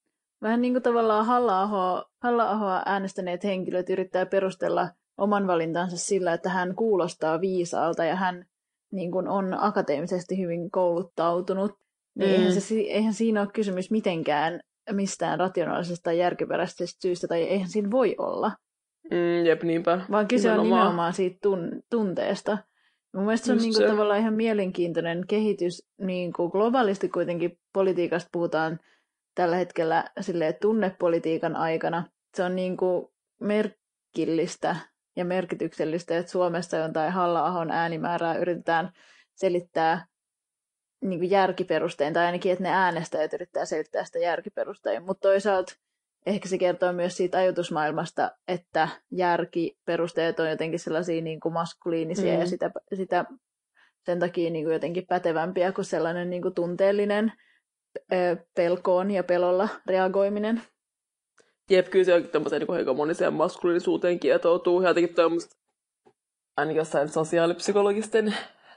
Vähän 0.41 0.61
niin 0.61 0.73
kuin 0.73 0.83
tavallaan 0.83 1.25
Halla-ahoa, 1.25 2.05
Halla-ahoa 2.23 2.83
äänestäneet 2.85 3.43
henkilöt 3.43 3.89
yrittää 3.89 4.25
perustella 4.25 4.89
oman 5.17 5.47
valintansa 5.47 5.97
sillä, 5.97 6.33
että 6.33 6.49
hän 6.49 6.75
kuulostaa 6.75 7.41
viisaalta 7.41 8.05
ja 8.05 8.15
hän 8.15 8.45
niin 8.91 9.11
kuin 9.11 9.27
on 9.27 9.55
akateemisesti 9.59 10.37
hyvin 10.37 10.71
kouluttautunut. 10.71 11.71
Niin 12.15 12.29
mm. 12.29 12.35
eihän, 12.35 12.61
se, 12.61 12.75
eihän 12.75 13.13
siinä 13.13 13.41
ole 13.41 13.49
kysymys 13.53 13.91
mitenkään 13.91 14.61
mistään 14.91 15.39
rationaalisesta 15.39 16.13
järkiperäisestä 16.13 16.85
syystä, 17.01 17.27
tai 17.27 17.41
eihän 17.41 17.69
siinä 17.69 17.91
voi 17.91 18.15
olla. 18.17 18.51
Mm, 19.11 19.45
jep, 19.45 19.63
niinpä. 19.63 20.01
Vaan 20.11 20.27
kyse 20.27 20.47
nimenomaan. 20.47 20.71
on 20.71 20.77
nimenomaan 20.77 21.13
siitä 21.13 21.37
tun- 21.47 21.81
tunteesta. 21.89 22.57
Mun 23.13 23.23
mielestä 23.25 23.45
se 23.45 23.51
on 23.51 23.57
niin 23.57 23.73
kuin, 23.73 23.83
se. 23.83 23.87
tavallaan 23.87 24.19
ihan 24.19 24.33
mielenkiintoinen 24.33 25.23
kehitys. 25.27 25.87
Niin 26.01 26.33
kuin 26.33 26.51
globaalisti 26.51 27.09
kuitenkin 27.09 27.59
politiikasta 27.73 28.29
puhutaan 28.31 28.79
tällä 29.35 29.55
hetkellä 29.55 30.05
sille 30.21 30.53
tunnepolitiikan 30.53 31.55
aikana. 31.55 32.03
Se 32.35 32.43
on 32.43 32.55
niin 32.55 32.77
kuin 32.77 33.07
merkillistä, 33.39 34.75
ja 35.15 35.25
merkityksellistä, 35.25 36.17
että 36.17 36.31
Suomessa 36.31 36.77
jotain 36.77 37.11
Halla-ahon 37.11 37.71
äänimäärää 37.71 38.37
yritetään 38.37 38.91
selittää 39.35 40.05
niin 41.01 41.19
kuin 41.19 41.31
järkiperustein, 41.31 42.13
tai 42.13 42.25
ainakin, 42.25 42.51
että 42.51 42.63
ne 42.63 42.69
äänestäjät 42.69 43.33
yrittää 43.33 43.65
selittää 43.65 44.05
sitä 44.05 44.19
järkiperustein, 44.19 45.03
mutta 45.03 45.27
toisaalta 45.27 45.73
ehkä 46.25 46.49
se 46.49 46.57
kertoo 46.57 46.93
myös 46.93 47.17
siitä 47.17 47.37
ajatusmaailmasta, 47.37 48.31
että 48.47 48.87
järkiperusteet 49.11 50.39
on 50.39 50.49
jotenkin 50.49 50.79
sellaisia 50.79 51.21
niin 51.21 51.39
kuin 51.39 51.53
maskuliinisia 51.53 52.33
mm. 52.33 52.39
ja 52.39 52.45
sitä, 52.45 52.71
sitä 52.93 53.25
sen 54.05 54.19
takia 54.19 54.49
niin 54.49 54.65
kuin 54.65 54.73
jotenkin 54.73 55.07
pätevämpiä 55.07 55.71
kuin 55.71 55.85
sellainen 55.85 56.29
niin 56.29 56.41
kuin 56.41 56.53
tunteellinen 56.53 57.33
pelkoon 58.55 59.11
ja 59.11 59.23
pelolla 59.23 59.69
reagoiminen. 59.85 60.61
Jep, 61.69 61.89
kyllä 61.89 62.05
se 62.05 62.13
onkin 62.13 62.31
tämmöiseen 62.31 62.61
niin 62.61 62.77
hegemoniseen 62.77 63.33
maskuliinisuuteen 63.33 64.19
kietoutuu. 64.19 64.81
Ja 64.81 64.87
jotenkin 64.89 65.15
tämmöistä, 65.15 65.55
ainakin 66.57 66.77
jossain 66.77 67.09
sosiaalipsykologisten 67.09 68.35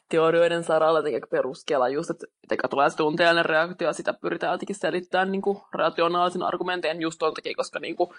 teorioiden 0.08 0.64
saralla 0.64 1.00
peruskela. 1.30 1.88
Just, 1.88 2.10
että 2.10 2.26
tulee 2.70 2.90
se 2.90 2.96
tunteellinen 2.96 3.44
reaktio, 3.44 3.92
sitä 3.92 4.12
pyritään 4.12 4.52
jotenkin 4.52 4.76
selittämään 4.76 5.32
niin 5.32 5.42
kuin 5.42 5.58
rationaalisen 5.72 6.42
argumenteen 6.42 7.00
just 7.00 7.18
tuon 7.18 7.34
takia, 7.34 7.54
koska 7.56 7.78
niin 7.78 7.96
kuin, 7.96 8.10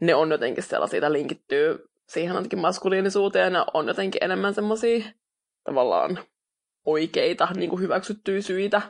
ne 0.00 0.14
on 0.14 0.30
jotenkin 0.30 0.64
sellaisia, 0.64 1.12
linkittyy 1.12 1.88
siihen 2.08 2.34
jotenkin 2.34 2.58
maskuliinisuuteen, 2.58 3.52
ja 3.52 3.66
on 3.74 3.88
jotenkin 3.88 4.24
enemmän 4.24 4.54
semmoisia 4.54 5.04
tavallaan 5.64 6.18
oikeita, 6.86 7.48
niin 7.54 7.70
kuin 7.70 7.82
hyväksyttyjä 7.82 8.42
syitä 8.42 8.82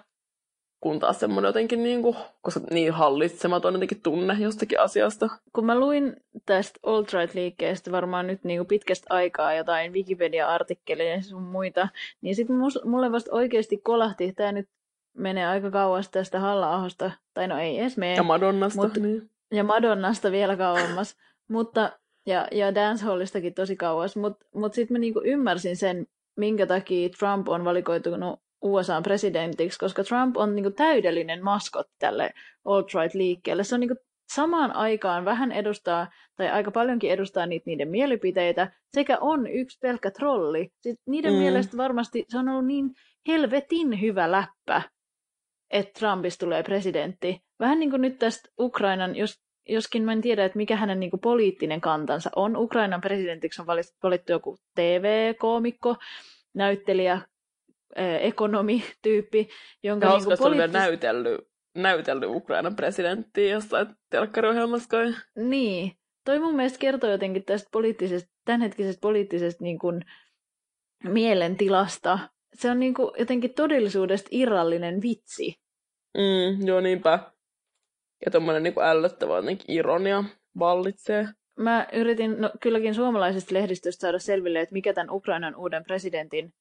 kun 0.80 0.98
taas 0.98 1.20
semmoinen 1.20 1.48
jotenkin, 1.48 1.82
niin 1.82 2.02
kuin, 2.02 2.16
koska 2.40 2.60
niin 2.70 2.92
hallitsematon 2.92 3.74
jotenkin 3.74 4.02
tunne 4.02 4.36
jostakin 4.38 4.80
asiasta. 4.80 5.28
Kun 5.52 5.66
mä 5.66 5.78
luin 5.78 6.16
tästä 6.46 6.80
alt-right-liikkeestä 6.82 7.92
varmaan 7.92 8.26
nyt 8.26 8.44
niin 8.44 8.58
kuin 8.58 8.66
pitkästä 8.66 9.06
aikaa 9.14 9.54
jotain 9.54 9.92
Wikipedia-artikkeleja 9.92 11.14
ja 11.14 11.22
sun 11.22 11.42
muita, 11.42 11.88
niin 12.20 12.34
sitten 12.34 12.56
mulle 12.84 13.12
vasta 13.12 13.34
oikeasti 13.34 13.76
kolahti, 13.76 14.32
tämä 14.32 14.52
nyt 14.52 14.68
menee 15.16 15.46
aika 15.46 15.70
kauas 15.70 16.08
tästä 16.08 16.40
halla 16.40 16.88
tai 17.34 17.48
no 17.48 17.58
ei 17.58 17.78
edes 17.78 17.96
mene. 17.96 18.14
Ja 18.14 18.22
Madonnasta. 18.22 18.82
Mut, 18.82 18.96
niin. 18.96 19.30
Ja 19.52 19.64
Madonnasta 19.64 20.32
vielä 20.32 20.56
kauemmas. 20.56 21.16
Mutta, 21.48 21.98
ja, 22.26 22.48
ja 22.52 22.74
dancehallistakin 22.74 23.54
tosi 23.54 23.76
kauas, 23.76 24.16
mutta 24.16 24.46
mut 24.54 24.74
sitten 24.74 24.94
mä 24.94 24.98
niinku 24.98 25.22
ymmärsin 25.24 25.76
sen, 25.76 26.06
minkä 26.36 26.66
takia 26.66 27.08
Trump 27.08 27.48
on 27.48 27.64
valikoitunut 27.64 28.40
USA 28.62 29.02
presidentiksi, 29.02 29.78
koska 29.78 30.04
Trump 30.04 30.36
on 30.36 30.56
niinku 30.56 30.70
täydellinen 30.70 31.44
maskot 31.44 31.86
tälle 31.98 32.30
alt-right-liikkeelle. 32.64 33.64
Se 33.64 33.74
on 33.74 33.80
niinku 33.80 33.96
samaan 34.34 34.76
aikaan 34.76 35.24
vähän 35.24 35.52
edustaa, 35.52 36.10
tai 36.36 36.48
aika 36.48 36.70
paljonkin 36.70 37.10
edustaa 37.10 37.46
niitä 37.46 37.64
niiden 37.66 37.88
mielipiteitä, 37.88 38.72
sekä 38.94 39.18
on 39.20 39.46
yksi 39.46 39.78
pelkkä 39.82 40.10
trolli. 40.10 40.68
Siis 40.80 40.96
niiden 41.06 41.32
mm. 41.32 41.38
mielestä 41.38 41.76
varmasti 41.76 42.24
se 42.28 42.38
on 42.38 42.48
ollut 42.48 42.66
niin 42.66 42.90
helvetin 43.28 44.00
hyvä 44.00 44.30
läppä, 44.30 44.82
että 45.70 45.98
Trumpista 45.98 46.46
tulee 46.46 46.62
presidentti. 46.62 47.40
Vähän 47.60 47.80
niin 47.80 47.90
kuin 47.90 48.02
nyt 48.02 48.18
tästä 48.18 48.48
Ukrainan, 48.60 49.16
jos, 49.16 49.40
joskin 49.68 50.04
mä 50.04 50.12
en 50.12 50.20
tiedä, 50.20 50.44
että 50.44 50.56
mikä 50.56 50.76
hänen 50.76 51.00
niin 51.00 51.10
kuin 51.10 51.20
poliittinen 51.20 51.80
kantansa 51.80 52.30
on. 52.36 52.56
Ukrainan 52.56 53.00
presidentiksi 53.00 53.62
on 53.62 53.66
valittu 54.02 54.32
joku 54.32 54.58
TV-koomikko, 54.74 55.96
näyttelijä, 56.54 57.20
ekonomityyppi, 57.96 59.48
jonka 59.82 60.06
Ja 60.06 60.12
niin 60.12 60.26
oli 60.26 60.36
poliittis- 60.36 60.56
vielä 60.56 60.72
näytellyt, 60.72 61.40
näytellyt 61.74 62.28
Ukrainan 62.28 62.76
presidenttiä 62.76 63.52
jossain 63.52 63.86
telkkariohjelmassa 64.10 64.88
kai. 64.88 65.14
Niin. 65.36 65.92
Toi 66.24 66.38
mun 66.38 66.56
mielestä 66.56 66.78
kertoo 66.78 67.10
jotenkin 67.10 67.44
tästä 67.44 67.68
poliittisesta, 67.72 68.30
tämänhetkisestä 68.44 69.00
poliittisesta 69.00 69.64
niin 69.64 69.78
kuin 69.78 70.04
mielentilasta. 71.04 72.18
Se 72.54 72.70
on 72.70 72.80
niin 72.80 72.94
kuin 72.94 73.10
jotenkin 73.18 73.54
todellisuudesta 73.54 74.28
irrallinen 74.30 75.02
vitsi. 75.02 75.54
Mm, 76.18 76.66
joo, 76.66 76.80
niinpä. 76.80 77.18
Ja 78.24 78.30
tommonen 78.30 78.62
niinku 78.62 78.80
ällöttävä 78.80 79.36
jotenkin 79.36 79.76
ironia 79.76 80.24
vallitsee. 80.58 81.28
Mä 81.58 81.86
yritin 81.92 82.40
no, 82.40 82.50
kylläkin 82.60 82.94
suomalaisesta 82.94 83.54
lehdistöstä 83.54 84.00
saada 84.00 84.18
selville, 84.18 84.60
että 84.60 84.72
mikä 84.72 84.92
tämän 84.92 85.10
Ukrainan 85.10 85.56
uuden 85.56 85.84
presidentin 85.84 86.52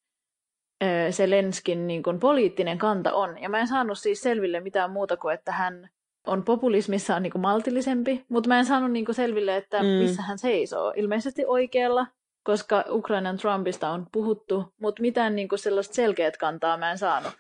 ö, 0.84 1.12
Zelenskin 1.12 1.88
niin 1.88 2.04
kuin 2.04 2.20
poliittinen 2.20 2.78
kanta 2.78 3.14
on. 3.14 3.42
Ja 3.42 3.50
mä 3.50 3.60
en 3.60 3.68
saanut 3.68 4.00
siis 4.00 4.22
selville 4.22 4.60
mitään 4.60 4.92
muuta 4.92 5.18
kuin, 5.18 5.34
että 5.34 5.52
hän 5.52 5.90
on 6.28 6.44
populismissaan 6.44 7.24
niin 7.24 7.32
kuin 7.32 7.42
maltillisempi, 7.42 8.26
mutta 8.30 8.48
mä 8.48 8.60
en 8.60 8.66
saanut 8.66 8.92
niin 8.92 9.06
kuin 9.06 9.16
selville, 9.16 9.58
että 9.58 9.84
Mm. 9.84 9.88
missä 9.90 10.22
hän 10.22 10.40
seisoo. 10.40 10.94
Ilmeisesti 10.96 11.46
oikealla, 11.46 12.08
koska 12.44 12.84
Ukrainan 12.90 13.38
Trumpista 13.38 13.90
on 13.90 14.08
puhuttu, 14.12 14.74
mutta 14.82 15.02
mitään 15.02 15.36
niin 15.36 15.48
kuin 15.50 15.60
sellaista 15.60 15.94
selkeät 15.94 16.38
kantaa 16.38 16.78
mä 16.78 16.92
en 16.92 16.98
saanut. 16.98 17.34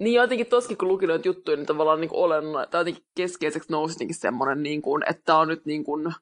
Niin 0.00 0.14
jotenkin 0.14 0.46
toskin, 0.46 0.76
kun 0.78 0.88
luki 0.88 1.06
noita 1.06 1.28
juttuja, 1.28 1.56
niin 1.56 1.66
tavallaan 1.66 2.00
niin 2.00 2.10
olenna, 2.12 2.66
tai 2.66 2.80
jotenkin 2.80 3.04
keskeiseksi 3.16 3.72
nousi 3.72 3.94
jotenkin 3.94 4.16
semmoinen, 4.16 4.62
niin 4.62 4.82
kuin, 4.82 5.02
että 5.10 5.22
tämä 5.24 5.38
on 5.38 5.48
nyt 5.48 5.66
niin 5.66 5.84
kuin 5.84 6.14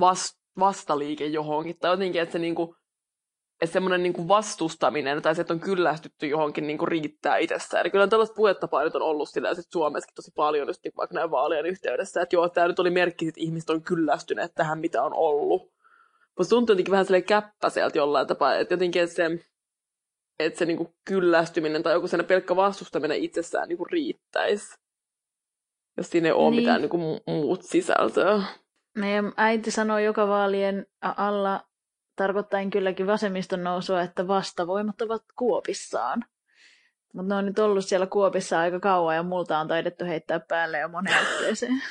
vast, 0.00 0.38
vastaliike 0.58 1.26
johonkin. 1.26 1.78
Tai 1.78 1.90
jotenkin, 1.92 2.22
että 2.22 2.32
se 2.32 2.38
niin 2.38 2.54
kuin, 2.54 2.76
että 3.60 3.72
semmoinen 3.72 4.02
niin 4.02 4.12
kuin 4.12 4.28
vastustaminen, 4.28 5.22
tai 5.22 5.34
se, 5.34 5.40
että 5.40 5.52
on 5.54 5.60
kyllästytty 5.60 6.26
johonkin 6.26 6.66
niin 6.66 6.78
kuin 6.78 6.88
riittää 6.88 7.36
itsessään. 7.36 7.80
Eli 7.80 7.90
kyllä 7.90 8.06
tällaista 8.08 8.34
puhetapaa 8.34 8.84
nyt 8.84 8.94
on 8.96 9.02
ollut 9.02 9.28
sillä 9.28 9.54
sit 9.54 9.72
Suomessakin 9.72 10.14
tosi 10.14 10.30
paljon, 10.36 10.66
just 10.68 10.84
niin 10.84 10.92
vaikka 10.96 11.14
näin 11.14 11.30
vaalien 11.30 11.66
yhteydessä, 11.66 12.22
että 12.22 12.36
joo, 12.36 12.48
tämä 12.48 12.68
nyt 12.68 12.78
oli 12.78 12.90
merkki, 12.90 13.28
että 13.28 13.40
ihmiset 13.40 13.70
on 13.70 13.82
kyllästyneet 13.82 14.54
tähän, 14.54 14.78
mitä 14.78 15.02
on 15.02 15.14
ollut. 15.14 15.72
Mutta 16.38 16.50
tuntuu 16.50 16.72
jotenkin 16.72 16.92
vähän 16.92 17.04
silleen 17.04 17.24
käppäseltä 17.24 17.98
jollain 17.98 18.26
tapaa, 18.26 18.54
että 18.54 18.74
jotenkin, 18.74 19.02
että 19.02 19.16
se, 19.16 19.24
että 20.38 20.58
se 20.58 20.64
niinku 20.64 20.94
kyllästyminen 21.04 21.82
tai 21.82 21.92
joku 21.92 22.08
sellainen 22.08 22.28
pelkkä 22.28 22.56
vastustaminen 22.56 23.18
itsessään 23.18 23.68
niinku 23.68 23.84
riittäisi. 23.84 24.74
Jos 25.96 26.10
siinä 26.10 26.28
ei 26.28 26.32
ole 26.32 26.42
Niin. 26.42 26.50
niin. 26.50 26.60
mitään 26.62 26.80
niinku 26.80 26.96
mu- 26.96 27.22
muut 27.32 27.62
sisältöä. 27.62 28.42
Meidän 28.98 29.32
äiti 29.36 29.70
sanoi 29.70 30.04
joka 30.04 30.28
vaalien 30.28 30.86
alla, 31.02 31.60
tarkoittain 32.18 32.70
kylläkin 32.70 33.06
vasemmiston 33.06 33.64
nousua, 33.64 34.02
että 34.02 34.28
vastavoimat 34.28 35.02
ovat 35.02 35.22
kuopissaan. 35.36 36.24
Mutta 37.12 37.34
ne 37.34 37.38
on 37.38 37.46
nyt 37.46 37.58
ollut 37.58 37.84
siellä 37.84 38.06
kuopissa 38.06 38.60
aika 38.60 38.80
kauan 38.80 39.16
ja 39.16 39.22
multa 39.22 39.58
on 39.58 39.68
taidettu 39.68 40.04
heittää 40.04 40.40
päälle 40.40 40.78
jo 40.78 40.88
moneen 40.88 41.22
otteeseen. 41.22 41.82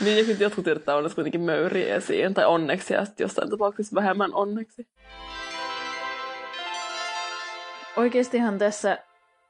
Niin, 0.00 0.18
ja 0.18 0.24
sitten 0.24 0.44
jotkut 0.44 0.66
yrittää 0.66 0.96
onneksi 0.96 1.14
kuitenkin 1.14 1.40
möyriä 1.40 1.94
esiin, 1.94 2.34
tai 2.34 2.44
onneksi, 2.44 2.94
ja 2.94 3.04
sitten 3.04 3.24
jossain 3.24 3.50
tapauksessa 3.50 3.94
vähemmän 3.94 4.34
onneksi. 4.34 4.88
Oikeastihan 7.96 8.58
tässä 8.58 8.98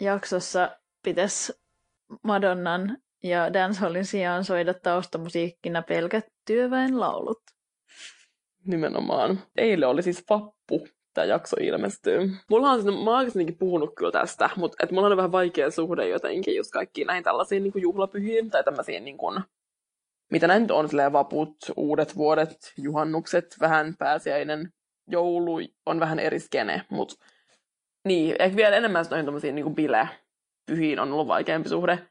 jaksossa 0.00 0.76
pitäisi 1.02 1.52
Madonnan 2.22 2.98
ja 3.22 3.52
dancehallin 3.52 4.04
sijaan 4.04 4.44
soida 4.44 4.74
taustamusiikkina 4.74 5.82
pelkät 5.82 6.26
työväenlaulut. 6.46 7.42
Nimenomaan. 8.66 9.40
Eilen 9.56 9.88
oli 9.88 10.02
siis 10.02 10.24
vappu, 10.30 10.88
tämä 11.14 11.24
jakso 11.24 11.56
ilmestyy. 11.60 12.30
Mulla 12.50 12.70
on, 12.70 12.82
siis- 12.82 13.04
mä 13.04 13.18
oon 13.18 13.26
puhunut 13.58 13.90
kyllä 13.96 14.12
tästä, 14.12 14.50
mutta 14.56 14.76
et 14.82 14.90
mulla 14.90 15.08
on 15.08 15.16
vähän 15.16 15.32
vaikea 15.32 15.70
suhde 15.70 16.08
jotenkin 16.08 16.56
just 16.56 16.70
kaikkiin 16.70 17.06
näihin 17.06 17.24
tällaisiin 17.24 17.62
niin 17.62 17.72
juhlapyhiin 17.82 18.50
tai 18.50 18.64
tämmöisiin, 18.64 19.04
niin 19.04 19.18
kuin, 19.18 19.40
mitä 20.32 20.46
näin 20.46 20.72
on, 20.72 20.88
silleen 20.88 21.12
vaput, 21.12 21.56
uudet 21.76 22.16
vuodet, 22.16 22.72
juhannukset, 22.78 23.56
vähän 23.60 23.94
pääsiäinen, 23.98 24.72
joulu 25.08 25.58
on 25.86 26.00
vähän 26.00 26.18
eri 26.18 26.38
skene, 26.40 26.82
mutta 26.90 27.14
niin, 28.04 28.36
ehkä 28.38 28.56
vielä 28.56 28.76
enemmän 28.76 29.04
noihin 29.10 29.24
tämmöisiin 29.24 29.54
niin 29.54 29.74
bile-pyhiin 29.74 31.00
on 31.00 31.12
ollut 31.12 31.28
vaikeampi 31.28 31.68
suhde. 31.68 32.08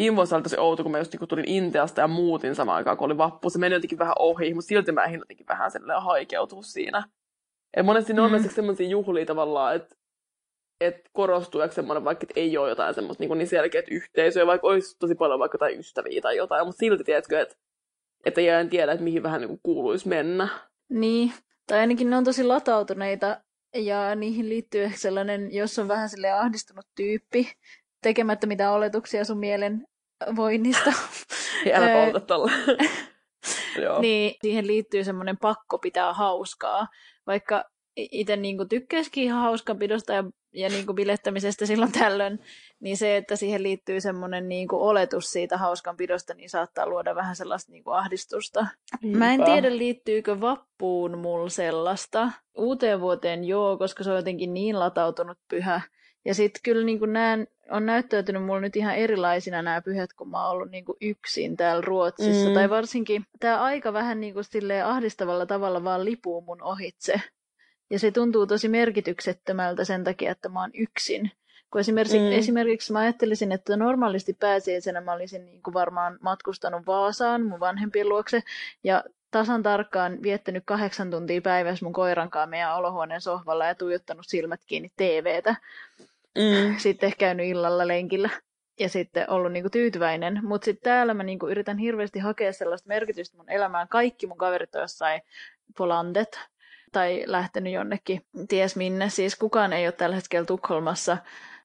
Viime 0.00 0.16
vuosi 0.16 0.34
oli 0.34 0.42
tosi 0.42 0.58
outo, 0.58 0.82
kun 0.82 0.92
mä 0.92 0.98
just 0.98 1.12
niin 1.12 1.28
tulin 1.28 1.48
Intiasta 1.48 2.00
ja 2.00 2.08
muutin 2.08 2.54
samaan 2.54 2.76
aikaan, 2.76 2.96
kun 2.96 3.06
oli 3.06 3.18
vappu. 3.18 3.50
Se 3.50 3.58
meni 3.58 3.74
jotenkin 3.74 3.98
vähän 3.98 4.14
ohi, 4.18 4.54
mutta 4.54 4.68
silti 4.68 4.92
mä 4.92 5.04
ehdin 5.04 5.18
jotenkin 5.18 5.46
vähän 5.48 5.70
silleen 5.70 6.02
haikeutua 6.02 6.62
siinä. 6.62 7.04
Et 7.76 7.86
monesti 7.86 8.12
ne 8.12 8.22
on 8.22 8.32
Mm. 8.32 8.38
mm. 8.38 8.48
semmoisia 8.48 8.88
juhlia 8.88 9.26
tavallaan, 9.26 9.76
että 9.76 9.96
et 10.80 10.96
korostuu 11.12 11.60
semmoinen, 11.70 12.04
vaikka 12.04 12.26
et 12.30 12.36
ei 12.36 12.58
ole 12.58 12.68
jotain 12.68 12.94
semmoista 12.94 13.24
niin, 13.24 13.38
niin 13.38 13.48
selkeät 13.48 13.84
yhteisöä, 13.90 14.46
vaikka 14.46 14.66
olisi 14.66 14.96
tosi 14.98 15.14
paljon 15.14 15.40
vaikka 15.40 15.54
jotain 15.54 15.78
ystäviä 15.78 16.20
tai 16.20 16.36
jotain, 16.36 16.66
mutta 16.66 16.78
silti 16.78 17.04
tiedätkö, 17.04 17.40
että 17.40 17.56
että 18.26 18.40
ei 18.40 18.50
aina 18.50 18.70
tiedä, 18.70 18.92
että 18.92 19.04
mihin 19.04 19.22
vähän 19.22 19.40
niin 19.40 19.60
kuuluisi 19.62 20.08
mennä. 20.08 20.48
Niin, 20.88 21.32
tai 21.66 21.78
ainakin 21.78 22.10
ne 22.10 22.16
on 22.16 22.24
tosi 22.24 22.44
latautuneita 22.44 23.40
ja 23.74 24.14
niihin 24.14 24.48
liittyy 24.48 24.82
ehkä 24.82 24.98
sellainen, 24.98 25.54
jos 25.54 25.78
on 25.78 25.88
vähän 25.88 26.08
sille 26.08 26.30
ahdistunut 26.30 26.86
tyyppi, 26.96 27.52
tekemättä 28.02 28.46
mitään 28.46 28.72
oletuksia 28.72 29.24
sun 29.24 29.38
mielen 29.38 29.86
voinnista. 30.36 30.92
Ei 31.66 31.74
älä 31.74 32.04
polta 32.04 32.20
tolla. 32.20 32.52
Niin 34.00 34.34
siihen 34.42 34.66
liittyy 34.66 35.04
semmoinen 35.04 35.36
pakko 35.38 35.78
pitää 35.78 36.12
hauskaa. 36.12 36.88
Vaikka 37.26 37.64
itse 37.96 38.36
niin 38.36 38.68
tykkäisikin 38.68 39.24
ihan 39.24 39.42
hauskanpidosta 39.42 40.12
ja, 40.12 40.24
ja 40.52 40.68
niin 40.68 40.86
kuin 40.86 40.96
bilettämisestä 40.96 41.66
silloin 41.66 41.92
tällöin, 41.92 42.40
niin 42.80 42.96
se, 42.96 43.16
että 43.16 43.36
siihen 43.36 43.62
liittyy 43.62 44.00
semmoinen 44.00 44.48
niin 44.48 44.68
kuin 44.68 44.82
oletus 44.82 45.30
siitä 45.30 45.58
hauskanpidosta, 45.58 46.34
niin 46.34 46.50
saattaa 46.50 46.86
luoda 46.88 47.14
vähän 47.14 47.36
sellaista 47.36 47.72
niin 47.72 47.84
kuin 47.84 47.96
ahdistusta. 47.96 48.66
Mä 49.02 49.32
en 49.32 49.38
Niinpä. 49.38 49.44
tiedä, 49.44 49.76
liittyykö 49.76 50.40
vappuun 50.40 51.18
mulla 51.18 51.48
sellaista. 51.48 52.32
Uuteen 52.56 53.00
vuoteen 53.00 53.44
joo, 53.44 53.78
koska 53.78 54.04
se 54.04 54.10
on 54.10 54.16
jotenkin 54.16 54.54
niin 54.54 54.78
latautunut 54.78 55.38
pyhä. 55.48 55.80
Ja 56.24 56.34
sitten 56.34 56.60
kyllä 56.62 56.84
niin 56.84 56.98
kuin 56.98 57.12
näen, 57.12 57.46
on 57.70 57.86
näyttäytynyt 57.86 58.44
mulla 58.44 58.60
nyt 58.60 58.76
ihan 58.76 58.94
erilaisina 58.94 59.62
nämä 59.62 59.82
pyhät, 59.82 60.12
kun 60.12 60.30
mä 60.30 60.44
oon 60.44 60.50
ollut 60.50 60.70
niin 60.70 60.84
kuin 60.84 60.98
yksin 61.00 61.56
täällä 61.56 61.80
Ruotsissa. 61.80 62.48
Mm. 62.48 62.54
Tai 62.54 62.70
varsinkin 62.70 63.26
tämä 63.40 63.62
aika 63.62 63.92
vähän 63.92 64.20
niin 64.20 64.34
kuin 64.34 64.44
ahdistavalla 64.84 65.46
tavalla 65.46 65.84
vaan 65.84 66.04
lipuu 66.04 66.40
mun 66.40 66.62
ohitse. 66.62 67.20
Ja 67.90 67.98
se 67.98 68.10
tuntuu 68.10 68.46
tosi 68.46 68.68
merkityksettömältä 68.68 69.84
sen 69.84 70.04
takia, 70.04 70.30
että 70.30 70.48
mä 70.48 70.60
oon 70.60 70.70
yksin. 70.74 71.30
Kun 71.70 71.80
esimerkiksi, 71.80 72.18
mm. 72.18 72.32
Esimerkiksi 72.32 72.92
mä 72.92 72.98
ajattelisin, 72.98 73.52
että 73.52 73.76
normaalisti 73.76 74.32
pääsiäisenä 74.32 75.00
mä 75.00 75.12
olisin 75.12 75.46
niin 75.46 75.62
kuin 75.62 75.74
varmaan 75.74 76.18
matkustanut 76.20 76.86
Vaasaan 76.86 77.42
mun 77.42 77.60
vanhempien 77.60 78.08
luokse 78.08 78.42
ja 78.84 79.04
tasan 79.30 79.62
tarkkaan 79.62 80.22
viettänyt 80.22 80.62
kahdeksan 80.66 81.10
tuntia 81.10 81.40
päivässä 81.40 81.84
mun 81.84 81.92
koiran 81.92 82.30
kanssa 82.30 82.46
meidän 82.46 82.76
olohuoneen 82.76 83.20
sohvalla 83.20 83.66
ja 83.66 83.74
tuijottanut 83.74 84.26
silmät 84.28 84.60
kiinni 84.66 84.92
TVtä. 84.96 85.56
Mm. 86.38 86.76
Sitten 86.78 87.12
käynyt 87.18 87.46
illalla 87.46 87.88
lenkillä 87.88 88.30
ja 88.80 88.88
sitten 88.88 89.30
ollut 89.30 89.52
niinku 89.52 89.70
tyytyväinen. 89.70 90.40
Mutta 90.42 90.64
sitten 90.64 90.90
täällä 90.90 91.14
mä 91.14 91.22
niinku 91.22 91.48
yritän 91.48 91.78
hirveästi 91.78 92.18
hakea 92.18 92.52
sellaista 92.52 92.88
merkitystä 92.88 93.36
mun 93.36 93.50
elämään. 93.50 93.88
Kaikki 93.88 94.26
mun 94.26 94.38
kaverit 94.38 94.74
on 94.74 94.80
jossain 94.80 95.22
polandet 95.76 96.40
tai 96.92 97.22
lähtenyt 97.26 97.72
jonnekin, 97.72 98.26
ties 98.48 98.76
minne. 98.76 99.10
Siis 99.10 99.36
kukaan 99.36 99.72
ei 99.72 99.86
ole 99.86 99.92
tällä 99.92 100.16
hetkellä 100.16 100.46
Tukholmassa. 100.46 101.16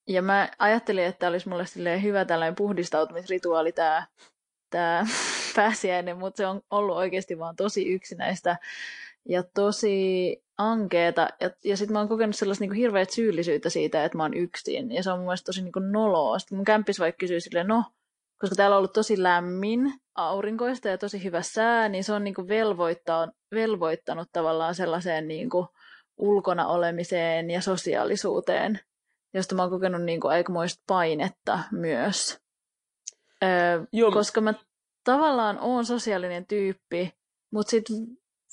Ja 0.08 0.22
mä 0.22 0.50
ajattelin, 0.60 1.04
että 1.04 1.28
olisi 1.28 1.50
mulle 1.50 2.02
hyvä 2.02 2.26
tällainen 2.26 2.56
puhdistautumisrituaali 2.56 3.72
tämä 3.72 4.06
tää 4.70 5.06
pääsiäinen, 5.56 6.18
mutta 6.18 6.38
se 6.38 6.48
on 6.48 6.62
ollut 6.70 6.98
oikeasti 6.98 7.40
vaan 7.40 7.56
tosi 7.56 7.94
yksinäistä 7.94 8.58
ja 9.30 9.44
tosi 9.54 10.44
ankeeta. 10.58 11.30
Ja, 11.42 11.50
ja 11.64 11.78
sitten 11.78 11.94
mä 11.94 12.00
oon 12.00 12.10
kokenut 12.10 12.36
sellaista 12.36 12.64
niinku 12.64 12.76
hirveät 12.76 13.10
syyllisyyttä 13.10 13.70
siitä, 13.70 14.06
että 14.06 14.18
mä 14.18 14.24
oon 14.24 14.34
yksin. 14.34 14.92
Ja 14.92 15.04
se 15.04 15.12
on 15.12 15.20
mun 15.20 15.26
mielestä 15.26 15.46
tosi 15.46 15.62
niinku 15.62 15.80
noloa. 15.80 16.40
Sitten 16.40 16.58
mun 16.58 16.66
kämppis 16.66 17.00
vaikka 17.00 17.18
kysyy 17.20 17.40
silleen, 17.40 17.68
no, 17.68 17.84
koska 18.40 18.56
täällä 18.56 18.76
on 18.76 18.78
ollut 18.78 18.94
tosi 18.94 19.24
lämmin, 19.24 19.94
aurinkoista 20.16 20.88
ja 20.88 20.98
tosi 20.98 21.24
hyvä 21.24 21.42
sää, 21.42 21.90
niin 21.90 22.04
se 22.04 22.14
on 22.14 22.24
niin 22.24 22.48
velvoittaa, 22.48 23.32
velvoittanut 23.52 24.30
tavallaan 24.34 24.76
sellaiseen 24.76 25.28
niin 25.28 25.50
ulkona 26.18 26.68
olemiseen 26.68 27.50
ja 27.50 27.62
sosiaalisuuteen, 27.62 28.80
josta 29.34 29.56
mä 29.56 29.62
oon 29.62 29.72
kokenut 29.72 30.02
niin 30.02 30.20
aikamoista 30.24 30.84
painetta 30.88 31.60
myös. 31.72 32.40
Öö, 33.44 33.86
Joo. 33.94 34.12
koska 34.12 34.42
mä 34.42 34.54
tavallaan 35.04 35.60
oon 35.60 35.86
sosiaalinen 35.86 36.48
tyyppi, 36.48 37.14
mutta 37.52 37.72
sit, 37.72 37.86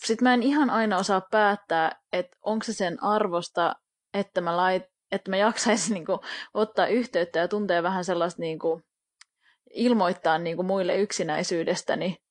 sit 0.06 0.20
mä 0.20 0.34
en 0.34 0.42
ihan 0.42 0.70
aina 0.70 0.98
osaa 0.98 1.22
päättää, 1.30 2.00
että 2.12 2.36
onko 2.42 2.64
se 2.64 2.72
sen 2.72 3.02
arvosta, 3.02 3.74
että 4.14 4.40
mä, 4.40 4.56
lait, 4.56 4.82
että 5.12 5.30
mä 5.30 5.36
jaksaisin 5.36 5.94
niinku 5.94 6.20
ottaa 6.54 6.86
yhteyttä 6.86 7.38
ja 7.38 7.48
tuntee 7.48 7.82
vähän 7.82 8.04
sellaista 8.04 8.42
niinku, 8.42 8.82
ilmoittaa 9.70 10.38
niinku 10.38 10.62
muille 10.62 10.96
yksinäisyydestäni 10.96 12.22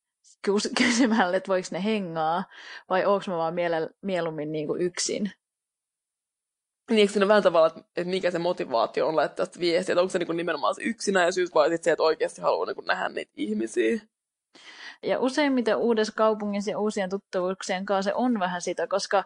kys- 0.47 0.73
kysymällä, 0.83 1.37
että 1.37 1.47
voiko 1.47 1.67
ne 1.71 1.83
hengaa, 1.83 2.43
vai 2.89 3.05
onko 3.05 3.23
mä 3.27 3.37
vaan 3.37 3.53
miele- 3.53 3.93
mieluummin 4.01 4.51
niinku 4.51 4.75
yksin. 4.75 5.31
Niin 6.89 6.99
eikö 6.99 7.13
siinä 7.13 7.27
vähän 7.27 7.43
tavalla, 7.43 7.67
että, 7.67 8.03
mikä 8.03 8.31
se 8.31 8.39
motivaatio 8.39 9.07
on 9.07 9.15
laittaa 9.15 9.45
sitä 9.45 9.59
viestiä, 9.59 9.93
että 9.93 10.01
onko 10.01 10.11
se 10.11 10.19
niin 10.19 10.37
nimenomaan 10.37 10.75
se 10.75 10.83
yksinäisyys 10.83 11.53
vai 11.53 11.69
sitten 11.69 11.83
se, 11.83 11.91
että 11.91 12.03
oikeasti 12.03 12.41
haluaa 12.41 12.65
niin 12.65 12.85
nähdä 12.85 13.09
niitä 13.09 13.31
ihmisiä? 13.35 14.01
Ja 15.03 15.19
useimmiten 15.19 15.77
uudessa 15.77 16.13
kaupungissa 16.15 16.71
ja 16.71 16.79
uusien 16.79 17.09
tuttavuuksien 17.09 17.85
kanssa 17.85 18.11
se 18.11 18.15
on 18.15 18.39
vähän 18.39 18.61
sitä, 18.61 18.87
koska 18.87 19.23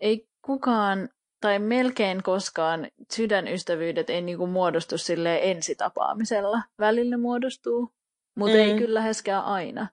ei 0.00 0.26
kukaan 0.42 1.08
tai 1.40 1.58
melkein 1.58 2.22
koskaan 2.22 2.88
sydänystävyydet 3.12 4.10
ei 4.10 4.22
niinku 4.22 4.46
muodostu 4.46 4.98
sille 4.98 5.50
ensitapaamisella. 5.50 6.62
Välillä 6.78 7.16
muodostuu, 7.16 7.92
mutta 8.34 8.56
mm. 8.56 8.62
ei 8.62 8.72
Mm. 8.72 8.78
kyllä 8.78 8.94
läheskään 8.94 9.44
aina. 9.44 9.86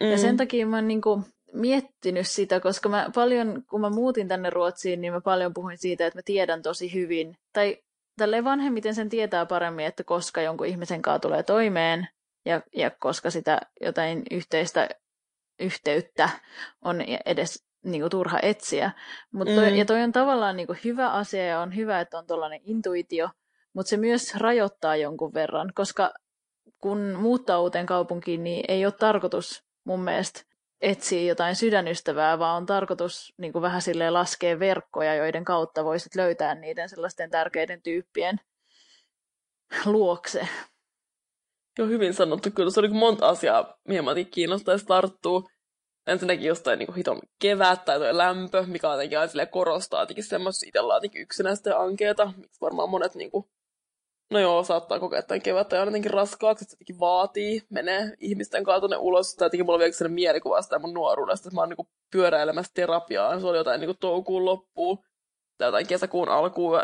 Mm. 0.00 0.06
Ja 0.06 0.18
sen 0.18 0.36
takia 0.36 0.66
mä 0.66 0.76
oon 0.76 0.88
niinku 0.88 1.22
miettinyt 1.52 2.28
sitä, 2.28 2.60
koska 2.60 2.88
mä 2.88 3.10
paljon, 3.14 3.62
kun 3.70 3.80
mä 3.80 3.90
muutin 3.90 4.28
tänne 4.28 4.50
Ruotsiin, 4.50 5.00
niin 5.00 5.12
mä 5.12 5.20
paljon 5.20 5.54
puhuin 5.54 5.78
siitä, 5.78 6.06
että 6.06 6.18
mä 6.18 6.22
tiedän 6.24 6.62
tosi 6.62 6.94
hyvin, 6.94 7.36
tai 7.52 7.78
tälleen 8.18 8.44
vanhemmiten 8.44 8.94
sen 8.94 9.08
tietää 9.08 9.46
paremmin, 9.46 9.86
että 9.86 10.04
koska 10.04 10.42
jonkun 10.42 10.66
ihmisen 10.66 11.02
kanssa 11.02 11.18
tulee 11.18 11.42
toimeen, 11.42 12.08
ja, 12.48 12.62
ja 12.76 12.90
koska 12.90 13.30
sitä 13.30 13.60
jotain 13.80 14.22
yhteistä 14.30 14.88
yhteyttä 15.60 16.28
on 16.84 17.00
edes 17.26 17.66
niin 17.84 18.02
kuin, 18.02 18.10
turha 18.10 18.38
etsiä. 18.42 18.90
Mut 19.32 19.48
toi, 19.54 19.70
Mm. 19.70 19.76
Ja 19.76 19.84
toi 19.84 20.02
on 20.02 20.12
tavallaan 20.12 20.56
niin 20.56 20.66
kuin, 20.66 20.78
hyvä 20.84 21.10
asia 21.10 21.46
ja 21.46 21.60
on 21.60 21.76
hyvä, 21.76 22.00
että 22.00 22.18
on 22.18 22.26
tuollainen 22.26 22.60
intuitio, 22.64 23.28
mutta 23.72 23.90
se 23.90 23.96
myös 23.96 24.34
rajoittaa 24.34 24.96
jonkun 24.96 25.34
verran, 25.34 25.72
koska 25.74 26.12
kun 26.80 26.98
muuttaa 26.98 27.60
uuteen 27.60 27.86
kaupunkiin, 27.86 28.44
niin 28.44 28.64
ei 28.68 28.84
ole 28.84 28.92
tarkoitus 28.92 29.64
mun 29.84 30.00
mielestä 30.00 30.40
etsiä 30.80 31.22
jotain 31.22 31.56
sydänystävää, 31.56 32.38
vaan 32.38 32.56
on 32.56 32.66
tarkoitus 32.66 33.34
niin 33.38 33.52
kuin 33.52 33.62
vähän 33.62 33.82
silleen 33.82 34.14
laskea 34.14 34.58
verkkoja, 34.58 35.14
joiden 35.14 35.44
kautta 35.44 35.84
voisit 35.84 36.14
löytää 36.14 36.54
niiden 36.54 36.88
sellaisten 36.88 37.30
tärkeiden 37.30 37.82
tyyppien 37.82 38.40
luokse. 39.84 40.48
Joo, 41.78 41.88
hyvin 41.88 42.14
sanottu. 42.14 42.50
Kyllä 42.54 42.70
se 42.70 42.80
oli 42.80 42.88
monta 42.88 43.28
asiaa, 43.28 43.78
mihin 43.88 44.04
mä 44.04 44.10
kiinnostaisi 44.30 44.86
tarttua. 44.86 45.42
Ensinnäkin 46.06 46.46
jostain 46.46 46.78
niin 46.78 46.94
hiton 46.94 47.20
kevät 47.42 47.84
tai 47.84 47.98
toi 47.98 48.16
lämpö, 48.16 48.64
mikä 48.66 48.88
jotenkin 48.88 49.18
aina 49.18 49.46
korostaa 49.46 50.02
jotenkin 50.02 50.24
semmoista 50.24 50.66
itsellä 50.66 50.94
jotenkin 50.94 51.22
yksinäistä 51.22 51.70
ja 51.70 51.80
ankeeta, 51.80 52.32
miksi 52.36 52.60
varmaan 52.60 52.90
monet 52.90 53.14
niin 53.14 53.30
kuin, 53.30 53.44
no 54.30 54.38
joo, 54.38 54.64
saattaa 54.64 55.00
kokea 55.00 55.22
kevättä 55.42 55.76
ja 55.76 55.82
on 55.82 55.88
jotenkin 55.88 56.10
raskaaksi, 56.10 56.64
että 56.64 56.70
se 56.70 56.74
jotenkin 56.74 57.00
vaatii, 57.00 57.62
menee 57.70 58.12
ihmisten 58.20 58.64
kanssa 58.64 58.80
tuonne 58.80 58.96
ulos. 58.96 59.34
Tai 59.34 59.46
jotenkin 59.46 59.66
mulla 59.66 59.78
vielä 59.78 59.92
sellainen 59.92 60.14
mielikuva 60.14 60.62
sitä 60.62 60.78
mun 60.78 60.94
nuoruudesta, 60.94 61.48
että 61.48 61.54
mä 61.54 61.60
oon 61.60 61.68
niin 61.68 61.88
pyöräilemässä 62.12 62.72
terapiaan. 62.74 63.40
Se 63.40 63.46
oli 63.46 63.58
jotain 63.58 63.80
niin 63.80 63.88
kuin 63.88 63.98
toukokuun 64.00 64.44
loppuun 64.44 64.98
tai 65.58 65.68
jotain 65.68 65.86
kesäkuun 65.86 66.28
alkuun. 66.28 66.80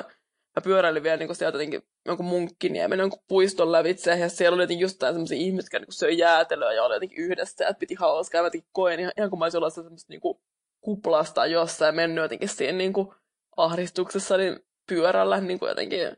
Mä 0.57 0.61
pyöräilin 0.65 1.03
vielä 1.03 1.17
niin 1.17 1.35
sieltä 1.35 1.57
jotenkin 1.57 1.83
jonkun 2.07 2.27
munkkiniemen 2.27 2.99
jonkun 2.99 3.23
puiston 3.29 3.73
lävitse, 3.73 4.11
ja 4.19 4.29
siellä 4.29 4.55
oli 4.55 4.63
jotenkin 4.63 4.83
just 4.83 5.01
sellaisia 5.01 5.39
ihmisiä, 5.39 5.67
jotka 5.67 5.79
niin 5.79 5.93
söi 5.93 6.19
jäätelöä 6.19 6.73
ja 6.73 6.85
oli 6.85 6.95
jotenkin 6.95 7.25
yhdessä, 7.25 7.69
että 7.69 7.79
piti 7.79 7.95
hauskaa, 7.95 8.39
ja 8.39 8.43
mä 8.43 8.47
jotenkin 8.47 8.71
koen 8.73 9.01
ihan, 9.01 9.13
ihan 9.19 9.31
kun 9.31 9.39
mä 9.39 9.45
olisin 9.45 9.59
ollut 9.59 9.75
semmoista 9.75 10.13
niin 10.13 10.21
kuplasta 10.81 11.47
jossain, 11.47 11.89
ja 11.89 11.93
mennyt 11.93 12.23
jotenkin 12.23 12.49
siinä 12.49 12.79
niin 12.79 12.93
kuin 12.93 13.09
ahdistuksessa, 13.57 14.37
niin 14.37 14.61
pyörällä 14.89 15.41
niin 15.41 15.59
kuin 15.59 15.69
jotenkin 15.69 16.17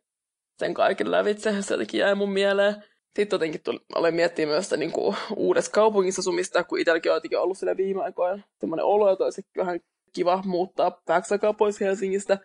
sen 0.59 0.75
kaiken 0.75 1.11
lävitse, 1.11 1.51
ja 1.51 1.63
se 1.63 1.75
jotenkin 1.75 2.01
jäi 2.01 2.15
mun 2.15 2.33
mieleen. 2.33 2.75
Sitten 3.17 3.37
jotenkin 3.37 3.63
tuli, 3.63 3.81
aloin 3.95 4.15
miettiä 4.15 4.47
myös 4.47 4.65
sitä 4.65 4.77
niin 4.77 4.93
kuin 4.93 5.17
uudessa 5.37 5.71
kaupungissa 5.71 6.21
asumista, 6.21 6.65
kun 6.65 6.79
itselläkin 6.79 7.13
on 7.13 7.17
jotenkin 7.17 7.39
ollut 7.39 7.59
sillä 7.59 7.77
viime 7.77 8.03
aikoina 8.03 8.43
semmoinen 8.61 8.87
olo, 8.87 9.13
että 9.13 9.25
olisi 9.25 9.43
vähän 9.57 9.81
kiva 10.13 10.43
muuttaa 10.47 11.03
vähäksi 11.09 11.35
aikaa 11.35 11.53
pois 11.53 11.81
Helsingistä, 11.81 12.39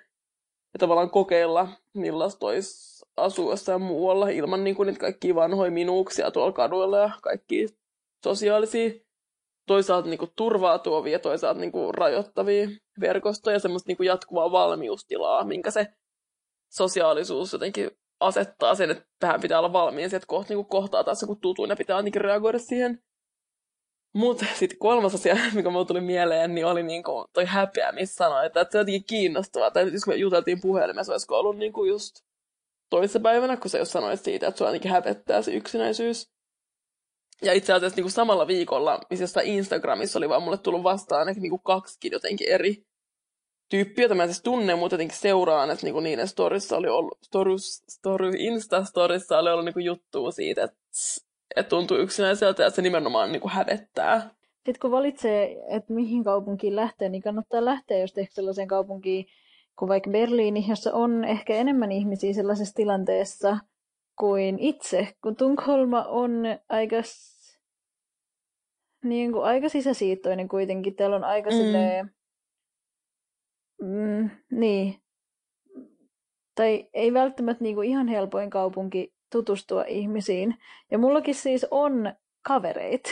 ja 0.74 0.80
tavallaan 0.80 1.10
kokeilla, 1.10 1.68
millaista 1.94 2.46
olisi 2.46 3.06
asua 3.18 3.52
jossain 3.52 3.82
muualla 3.82 4.30
ilman 4.30 4.64
niin 4.64 4.76
kuin 4.76 4.88
niitä 4.88 5.00
kaikkia 5.00 5.36
vanhoja 5.36 5.72
minuuksia 5.72 6.32
tuolla 6.32 6.52
kaduilla 6.52 6.98
ja 6.98 7.12
kaikki 7.22 7.68
sosiaalisia 8.24 8.92
toisaalta 9.68 10.10
niin 10.10 10.18
kuin 10.18 10.32
turvaa 10.36 10.80
tuovia 10.80 11.14
ja 11.14 11.20
toisaalta 11.20 11.60
niin 11.60 11.72
kuin 11.72 11.94
rajoittavia 11.94 12.68
verkostoja 13.00 13.56
ja 13.56 13.60
semmoista 13.60 13.88
niin 13.88 13.98
kuin 13.98 14.08
jatkuvaa 14.08 14.52
valmiustilaa, 14.52 15.46
minkä 15.46 15.72
se 15.72 15.88
sosiaalisuus 16.72 17.54
jotenkin 17.54 17.92
asettaa 18.20 18.76
sen, 18.76 18.92
että 18.92 19.06
vähän 19.22 19.42
pitää 19.42 19.60
olla 19.60 19.74
valmiin 19.74 20.06
että 20.06 20.28
kohta 20.28 20.50
niin 20.50 20.58
kuin 20.58 20.82
kohtaa 20.82 21.04
taas 21.04 21.22
joku 21.22 21.36
tutun 21.36 21.70
ja 21.70 21.76
pitää 21.76 21.98
ainakin 21.98 22.22
reagoida 22.22 22.60
siihen. 22.60 23.04
Mutta 24.14 24.46
sitten 24.60 24.80
kolmas 24.80 25.16
asia, 25.16 25.38
mikä 25.56 25.70
mulle 25.70 25.86
tuli 25.86 26.02
mieleen, 26.02 26.56
niin 26.56 26.66
oli 26.66 26.84
niinku 26.84 27.26
toi 27.34 27.46
häpeä, 27.46 27.92
missä 27.92 28.16
sanoi, 28.16 28.46
että, 28.46 28.62
että 28.62 28.72
se 28.72 28.78
on 28.78 28.82
jotenkin 28.82 29.04
kiinnostavaa. 29.04 29.72
Tai 29.72 29.86
kun 29.86 30.00
me 30.08 30.16
juteltiin 30.16 30.62
puhelimessa, 30.62 31.14
olisiko 31.14 31.40
ollut 31.40 31.58
niinku 31.58 31.84
just 31.84 32.16
toissapäivänä, 32.90 33.58
kun 33.58 33.72
se 33.72 33.78
jos 33.78 33.92
sanoit 33.92 34.24
siitä, 34.24 34.48
että 34.48 34.58
sua 34.58 34.68
ainakin 34.68 34.92
hävettää 34.92 35.42
se 35.42 35.52
yksinäisyys. 35.52 36.32
Ja 37.42 37.54
itse 37.54 37.74
asiassa 37.74 37.96
niinku 37.96 38.10
samalla 38.10 38.48
viikolla, 38.48 39.00
missä 39.10 39.24
jossain 39.24 39.48
Instagramissa 39.48 40.20
oli 40.20 40.30
vaan 40.30 40.44
mulle 40.44 40.58
tullut 40.58 40.84
vastaan 40.84 41.20
ainakin 41.20 41.42
niinku 41.42 41.58
kaksikin 41.58 42.12
jotenkin 42.12 42.50
eri 42.50 42.86
tyyppiä, 43.70 44.04
joita 44.04 44.16
mä 44.16 44.24
en 44.24 44.30
siis 44.30 44.44
tunne, 44.44 44.76
mutta 44.76 44.94
jotenkin 44.94 45.18
seuraan, 45.18 45.72
että 45.72 45.86
niinku 45.86 46.00
niiden 46.00 46.28
storissa 46.28 46.78
oli 46.78 46.88
ollut, 46.88 47.18
storys, 47.26 47.84
story, 47.90 48.32
Insta-storissa 48.32 49.38
oli 49.38 49.50
ollut 49.50 49.66
niinku 49.66 49.80
juttua 49.80 50.32
siitä, 50.32 50.64
että 50.64 50.78
että 51.56 51.70
tuntuu 51.70 51.98
yksinäiseltä 51.98 52.64
ja 52.64 52.70
se 52.70 52.82
nimenomaan 52.82 53.32
niin 53.32 53.42
kuin 53.42 53.52
hävettää. 53.52 54.30
Sitten 54.56 54.82
kun 54.82 54.92
valitsee, 54.92 55.58
että 55.68 55.94
mihin 55.94 56.24
kaupunkiin 56.24 56.76
lähtee, 56.76 57.10
niin 57.10 57.22
kannattaa 57.22 57.66
lähteä 57.66 58.02
just 58.02 58.18
ehkä 58.18 58.36
sellaiseen 58.36 58.68
kaupunkiin 58.68 59.26
kuin 59.80 59.90
vaikka 59.90 60.10
Berliini, 60.10 60.66
jossa 60.70 60.94
on 60.94 61.24
ehkä 61.24 61.56
enemmän 61.56 61.92
ihmisiä 61.92 62.34
sellaisessa 62.34 62.76
tilanteessa 62.76 63.58
kuin 64.20 64.60
itse, 64.60 65.16
kun 65.24 65.36
Tukholma 65.36 66.04
on 66.04 66.32
aika, 66.70 66.98
niin 69.04 69.32
kuin 69.32 69.44
aika 69.44 69.70
sisäsiittoinen 69.70 70.48
kuitenkin. 70.48 70.96
Täällä 70.96 71.16
on 71.16 71.24
aika 71.24 71.50
mm. 71.50 71.56
silleen, 71.56 72.12
mm, 73.82 74.30
niin, 74.52 74.96
tai 76.56 76.90
ei 76.94 77.14
välttämättä 77.14 77.64
niin 77.64 77.76
kuin 77.76 77.90
ihan 77.90 78.08
helpoin 78.08 78.50
kaupunki 78.50 79.14
tutustua 79.32 79.84
ihmisiin. 79.84 80.56
Ja 80.92 80.98
mullakin 80.98 81.36
siis 81.36 81.66
on 81.72 82.14
kavereit 82.42 83.04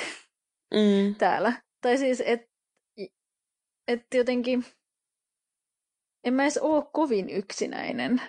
Mm. 0.73 1.15
täällä. 1.17 1.53
Tai 1.81 1.97
siis, 1.97 2.23
että 2.25 2.49
et 3.87 4.05
jotenkin 4.13 4.65
en 6.23 6.33
mä 6.33 6.43
edes 6.43 6.57
oo 6.57 6.81
kovin 6.93 7.29
yksinäinen. 7.29 8.21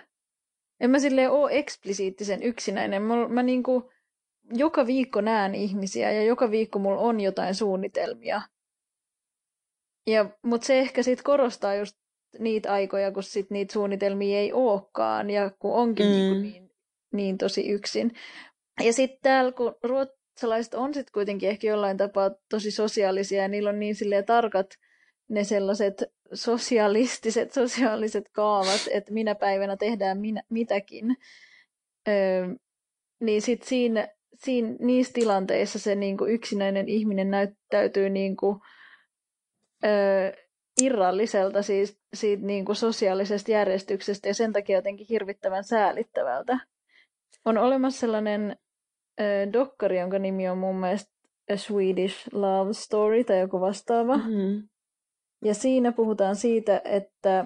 En 0.79 0.89
mä 0.89 0.99
silleen 0.99 1.31
oo 1.31 1.49
eksplisiittisen 1.49 2.43
yksinäinen. 2.43 3.01
Mä, 3.01 3.27
mä 3.27 3.43
niinku 3.43 3.91
joka 4.53 4.87
viikko 4.87 5.21
näen 5.21 5.55
ihmisiä 5.55 6.11
ja 6.11 6.23
joka 6.23 6.51
viikko 6.51 6.79
mulla 6.79 7.01
on 7.01 7.19
jotain 7.19 7.55
suunnitelmia. 7.55 8.41
Ja, 10.07 10.25
mutta 10.43 10.67
se 10.67 10.79
ehkä 10.79 11.03
sit 11.03 11.21
korostaa 11.21 11.75
just 11.75 11.97
niitä 12.39 12.73
aikoja, 12.73 13.11
kun 13.11 13.23
sit 13.23 13.49
niitä 13.49 13.73
suunnitelmia 13.73 14.37
ei 14.39 14.53
ookaan 14.53 15.29
ja 15.29 15.49
kun 15.59 15.73
onkin 15.73 16.05
Mm. 16.05 16.11
mm. 16.11 16.17
niinku 16.17 16.41
niin, 16.41 16.60
niin 17.11 17.37
tosi 17.37 17.69
yksin. 17.69 18.11
Ja 18.85 18.93
sitten 18.93 19.19
täällä, 19.21 19.51
kun 19.51 19.75
ruotsalaiset 19.83 20.73
on 20.73 20.93
sitten 20.93 21.13
kuitenkin 21.13 21.49
ehkä 21.49 21.67
jollain 21.67 21.97
tapaa 21.97 22.31
tosi 22.49 22.71
sosiaalisia 22.71 23.41
ja 23.41 23.47
niillä 23.47 23.69
on 23.69 23.79
niin 23.79 23.95
silleen 23.95 24.25
tarkat 24.25 24.67
ne 25.27 25.43
sellaiset 25.43 26.03
sosialistiset, 26.33 27.53
sosiaaliset 27.61 28.29
kaavat, 28.31 28.87
että 28.91 29.13
minä 29.13 29.35
päivänä 29.35 29.77
tehdään 29.77 30.17
minä, 30.17 30.43
mitäkin, 30.49 31.17
öö, 32.07 32.47
niin 33.19 33.41
sitten 33.41 33.69
siinä, 33.69 34.07
siinä, 34.35 34.75
niissä 34.79 35.13
tilanteissa 35.13 35.79
se 35.79 35.95
niinku 35.95 36.25
yksinäinen 36.25 36.89
ihminen 36.89 37.31
näyttäytyy 37.31 38.09
niinku, 38.09 38.61
öö, 39.85 40.31
irralliselta 40.81 41.61
siis 41.61 41.99
siitä 42.13 42.45
niinku 42.45 42.73
sosiaalisesta 42.73 43.51
järjestyksestä 43.51 44.27
ja 44.27 44.33
sen 44.33 44.53
takia 44.53 44.77
jotenkin 44.77 45.07
hirvittävän 45.09 45.63
säälittävältä. 45.63 46.59
On 47.45 47.57
olemassa 47.57 47.99
sellainen 47.99 48.55
äh, 49.21 49.53
dokkari, 49.53 49.99
jonka 49.99 50.19
nimi 50.19 50.49
on 50.49 50.57
mun 50.57 50.75
mielestä 50.75 51.11
A 51.53 51.57
Swedish 51.57 52.33
Love 52.33 52.73
Story 52.73 53.23
tai 53.23 53.39
joku 53.39 53.61
vastaava. 53.61 54.17
Mm. 54.17 54.67
Ja 55.45 55.53
siinä 55.53 55.91
puhutaan 55.91 56.35
siitä, 56.35 56.81
että 56.85 57.45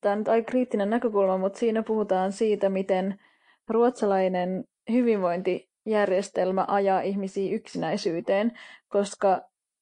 tämä 0.00 0.12
on 0.12 0.18
nyt 0.18 0.28
aika 0.28 0.50
kriittinen 0.50 0.90
näkökulma, 0.90 1.38
mutta 1.38 1.58
siinä 1.58 1.82
puhutaan 1.82 2.32
siitä, 2.32 2.68
miten 2.68 3.20
ruotsalainen 3.68 4.64
hyvinvointijärjestelmä 4.92 6.64
ajaa 6.68 7.00
ihmisiä 7.00 7.54
yksinäisyyteen, 7.54 8.52
koska 8.88 9.40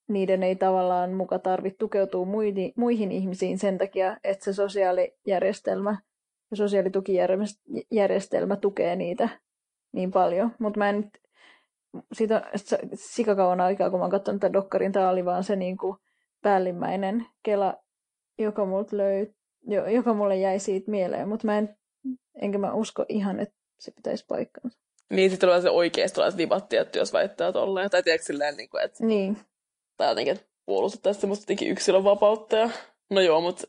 niiden 0.08 0.42
ei 0.42 0.56
tavallaan 0.56 1.12
muka 1.12 1.38
tarvitse 1.38 1.78
tukeutua 1.78 2.26
muihin 2.76 3.12
ihmisiin 3.12 3.58
sen 3.58 3.78
takia, 3.78 4.16
että 4.24 4.44
se 4.44 4.52
sosiaalijärjestelmä 4.52 5.98
ja 6.50 6.56
sosiaalitukijärjestelmä 6.56 8.56
tukee 8.56 8.96
niitä 8.96 9.28
niin 9.92 10.10
paljon. 10.10 10.50
Mutta 10.58 10.78
mä 10.78 10.88
en 10.88 11.10
siitä 12.12 12.50
sikakauan 12.94 13.60
aikaa, 13.60 13.90
kun 13.90 13.98
mä 13.98 14.04
oon 14.04 14.10
katsonut 14.10 14.40
tämän 14.40 14.52
dokkarin, 14.52 14.92
tämä 14.92 15.10
oli 15.10 15.24
vaan 15.24 15.44
se 15.44 15.56
niin 15.56 15.76
kuin 15.76 15.96
päällimmäinen 16.42 17.26
kela, 17.42 17.76
joka, 18.38 18.64
mut 18.64 18.92
löy, 18.92 19.34
joka 19.94 20.14
mulle 20.14 20.36
jäi 20.36 20.58
siitä 20.58 20.90
mieleen, 20.90 21.28
mutta 21.28 21.46
mä 21.46 21.58
en, 21.58 21.76
enkä 22.42 22.58
mä 22.58 22.74
usko 22.74 23.04
ihan, 23.08 23.40
että 23.40 23.54
se 23.78 23.90
pitäisi 23.90 24.24
paikkansa. 24.28 24.78
Niin, 25.10 25.30
sitten 25.30 25.48
tulee 25.48 25.60
se 25.60 25.70
oikeasti 25.70 26.14
tulee 26.14 26.30
se 26.30 26.38
debatti, 26.38 26.76
että 26.76 26.98
jos 26.98 27.12
väittää 27.12 27.52
tolleen, 27.52 27.90
tai 27.90 28.02
tiedätkö 28.02 28.26
silleen, 28.26 28.56
niin 28.56 28.68
kuin, 28.68 28.84
että... 28.84 29.06
Niin. 29.06 29.38
Tai 29.96 30.08
jotenkin, 30.08 30.34
että 30.34 30.46
puolustettaisiin 30.66 31.20
semmoista 31.20 31.52
yksilön 31.66 32.04
vapautta. 32.04 32.56
Ja... 32.56 32.70
No 33.10 33.20
joo, 33.20 33.40
mutta 33.40 33.66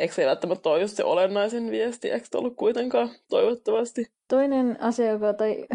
eikö 0.00 0.14
se 0.14 0.26
välttämättä 0.26 0.68
ole 0.68 0.80
just 0.80 0.96
se 0.96 1.04
olennaisen 1.04 1.70
viesti, 1.70 2.10
eikö 2.10 2.26
ollut 2.34 2.56
kuitenkaan, 2.56 3.10
toivottavasti. 3.30 4.06
Toinen 4.28 4.78
asia, 4.80 5.06
joka, 5.06 5.32
tai 5.32 5.66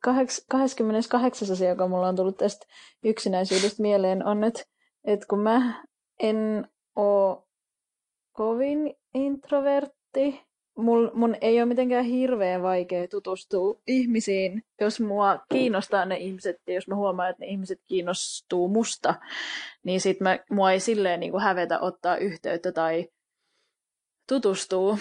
28. 0.00 1.48
asia, 1.52 1.68
joka 1.68 1.88
mulla 1.88 2.08
on 2.08 2.16
tullut 2.16 2.36
tästä 2.36 2.66
yksinäisyydestä 3.04 3.82
mieleen, 3.82 4.26
on, 4.26 4.44
että, 4.44 4.62
että 5.04 5.26
kun 5.26 5.40
mä 5.40 5.84
en 6.20 6.68
ole 6.96 7.42
kovin 8.32 8.94
introvertti, 9.14 10.40
mul, 10.78 11.10
mun 11.14 11.36
ei 11.40 11.60
ole 11.60 11.66
mitenkään 11.66 12.04
hirveän 12.04 12.62
vaikea 12.62 13.08
tutustua 13.08 13.80
ihmisiin, 13.86 14.62
jos 14.80 15.00
mua 15.00 15.38
kiinnostaa 15.48 16.04
ne 16.04 16.16
ihmiset, 16.16 16.60
ja 16.66 16.74
jos 16.74 16.88
mä 16.88 16.94
huomaan, 16.94 17.30
että 17.30 17.40
ne 17.40 17.46
ihmiset 17.46 17.80
kiinnostuu 17.86 18.68
musta, 18.68 19.14
niin 19.84 20.00
sit 20.00 20.20
mä, 20.20 20.38
mua 20.50 20.72
ei 20.72 20.80
silleen 20.80 21.20
niin 21.20 21.32
kuin 21.32 21.42
hävetä 21.42 21.80
ottaa 21.80 22.16
yhteyttä 22.16 22.72
tai 22.72 23.08
tutustuu. 24.28 24.98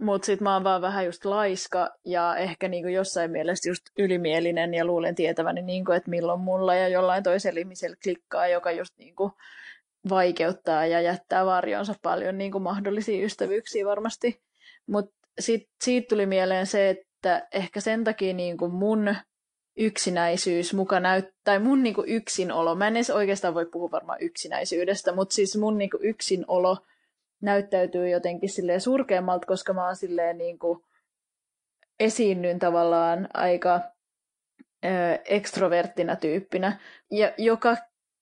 Mutta 0.00 0.26
sitten 0.26 0.44
mä 0.44 0.54
oon 0.54 0.64
vaan 0.64 0.82
vähän 0.82 1.06
just 1.06 1.24
laiska 1.24 1.90
ja 2.04 2.36
ehkä 2.36 2.68
niinku 2.68 2.88
jossain 2.88 3.30
mielessä 3.30 3.70
just 3.70 3.82
ylimielinen 3.98 4.74
ja 4.74 4.84
luulen 4.84 5.14
tietäväni, 5.14 5.62
niinku, 5.62 5.92
että 5.92 6.10
milloin 6.10 6.40
mulla 6.40 6.74
ja 6.74 6.88
jollain 6.88 7.22
toisella 7.22 7.60
ihmisellä 7.60 7.96
klikkaa, 8.02 8.46
joka 8.46 8.70
just 8.70 8.98
niinku 8.98 9.32
vaikeuttaa 10.08 10.86
ja 10.86 11.00
jättää 11.00 11.46
varjonsa 11.46 11.94
paljon 12.02 12.38
niinku 12.38 12.58
mahdollisia 12.58 13.24
ystävyyksiä 13.24 13.86
varmasti. 13.86 14.42
Mutta 14.86 15.14
siitä 15.40 16.08
tuli 16.08 16.26
mieleen 16.26 16.66
se, 16.66 16.90
että 16.90 17.48
ehkä 17.52 17.80
sen 17.80 18.04
takia 18.04 18.34
niinku 18.34 18.68
mun 18.68 19.14
yksinäisyys 19.76 20.74
muka 20.74 21.00
näyttää, 21.00 21.32
tai 21.44 21.58
mun 21.58 21.82
niinku 21.82 22.04
yksinolo, 22.06 22.74
mä 22.74 22.86
en 22.86 22.96
edes 22.96 23.10
oikeastaan 23.10 23.54
voi 23.54 23.66
puhua 23.66 23.90
varmaan 23.90 24.18
yksinäisyydestä, 24.20 25.12
mutta 25.12 25.34
siis 25.34 25.56
mun 25.56 25.78
niinku 25.78 25.98
yksinolo 26.02 26.76
näyttäytyy 27.42 28.08
jotenkin 28.08 28.50
silleen 28.50 28.80
surkeammalta, 28.80 29.46
koska 29.46 29.72
mä 29.72 29.86
oon 29.86 29.96
silleen 29.96 30.38
niin 30.38 30.58
kuin 30.58 30.84
esiinnyn 32.00 32.58
tavallaan 32.58 33.28
aika 33.34 33.80
ö, 34.84 34.88
ekstroverttina 35.24 36.16
tyyppinä, 36.16 36.78
ja 37.10 37.32
joka 37.38 37.76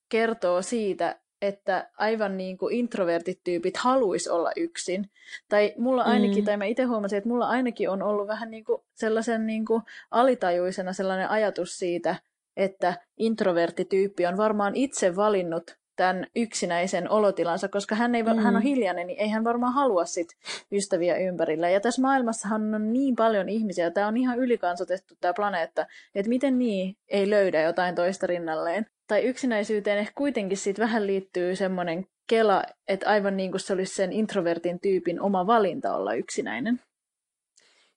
kertoo 0.09 0.63
siitä, 0.63 1.21
että 1.43 1.91
aivan 1.99 2.37
niin 2.37 2.59
kuin 2.59 2.75
introvertit 2.75 3.41
tyypit 3.45 3.77
haluais 3.77 4.29
olla 4.29 4.53
yksin. 4.57 5.11
Tai 5.49 5.75
mulla 5.79 6.03
ainakin, 6.03 6.39
mm. 6.39 6.45
tai 6.45 6.57
mä 6.57 6.65
itse 6.65 6.83
huomasin, 6.83 7.19
että 7.19 7.29
mulla 7.29 7.49
ainakin 7.49 7.91
on 7.91 8.03
ollut 8.03 8.27
vähän 8.27 8.51
niin 8.51 8.65
kuin 8.65 8.83
sellaisen 8.95 9.47
niin 9.47 9.65
kuin 9.65 9.83
alitajuisena 10.11 10.93
sellainen 10.93 11.29
ajatus 11.29 11.79
siitä, 11.79 12.17
että 12.57 12.95
introverttityyppi 13.19 14.27
on 14.27 14.37
varmaan 14.37 14.77
itse 14.77 15.17
valinnut 15.17 15.80
tämän 16.01 16.27
yksinäisen 16.37 17.11
olotilansa, 17.11 17.69
koska 17.69 17.95
hän, 17.95 18.15
ei, 18.15 18.23
mm. 18.23 18.39
hän 18.39 18.57
on 18.57 18.63
hiljainen, 18.63 19.07
niin 19.07 19.21
ei 19.21 19.29
hän 19.29 19.45
varmaan 19.45 19.73
halua 19.73 20.05
sit 20.05 20.29
ystäviä 20.73 21.17
ympärillä. 21.17 21.71
Ja 21.71 21.81
tässä 21.81 22.03
maailmassahan 22.03 22.75
on 22.75 22.93
niin 22.93 23.17
paljon 23.17 23.49
ihmisiä, 23.49 23.91
tämä 23.91 24.09
on 24.09 24.17
ihan 24.17 24.39
ylikansotettu 24.39 25.15
tämä 25.21 25.35
planeetta, 25.35 25.87
että 26.15 26.29
miten 26.29 26.59
niin 26.59 26.97
ei 27.09 27.31
löydä 27.31 27.63
jotain 27.63 27.95
toista 27.95 28.27
rinnalleen. 28.27 28.87
Tai 29.07 29.23
yksinäisyyteen 29.23 29.99
ehkä 29.99 30.13
kuitenkin 30.15 30.59
sit 30.59 30.79
vähän 30.79 31.07
liittyy 31.07 31.57
semmoinen 31.57 32.07
kela, 32.29 32.63
että 32.89 33.09
aivan 33.09 33.37
niin 33.37 33.51
kuin 33.51 33.61
se 33.61 33.73
olisi 33.73 33.95
sen 33.95 34.13
introvertin 34.13 34.81
tyypin 34.81 35.21
oma 35.21 35.47
valinta 35.47 35.97
olla 35.97 36.15
yksinäinen. 36.15 36.81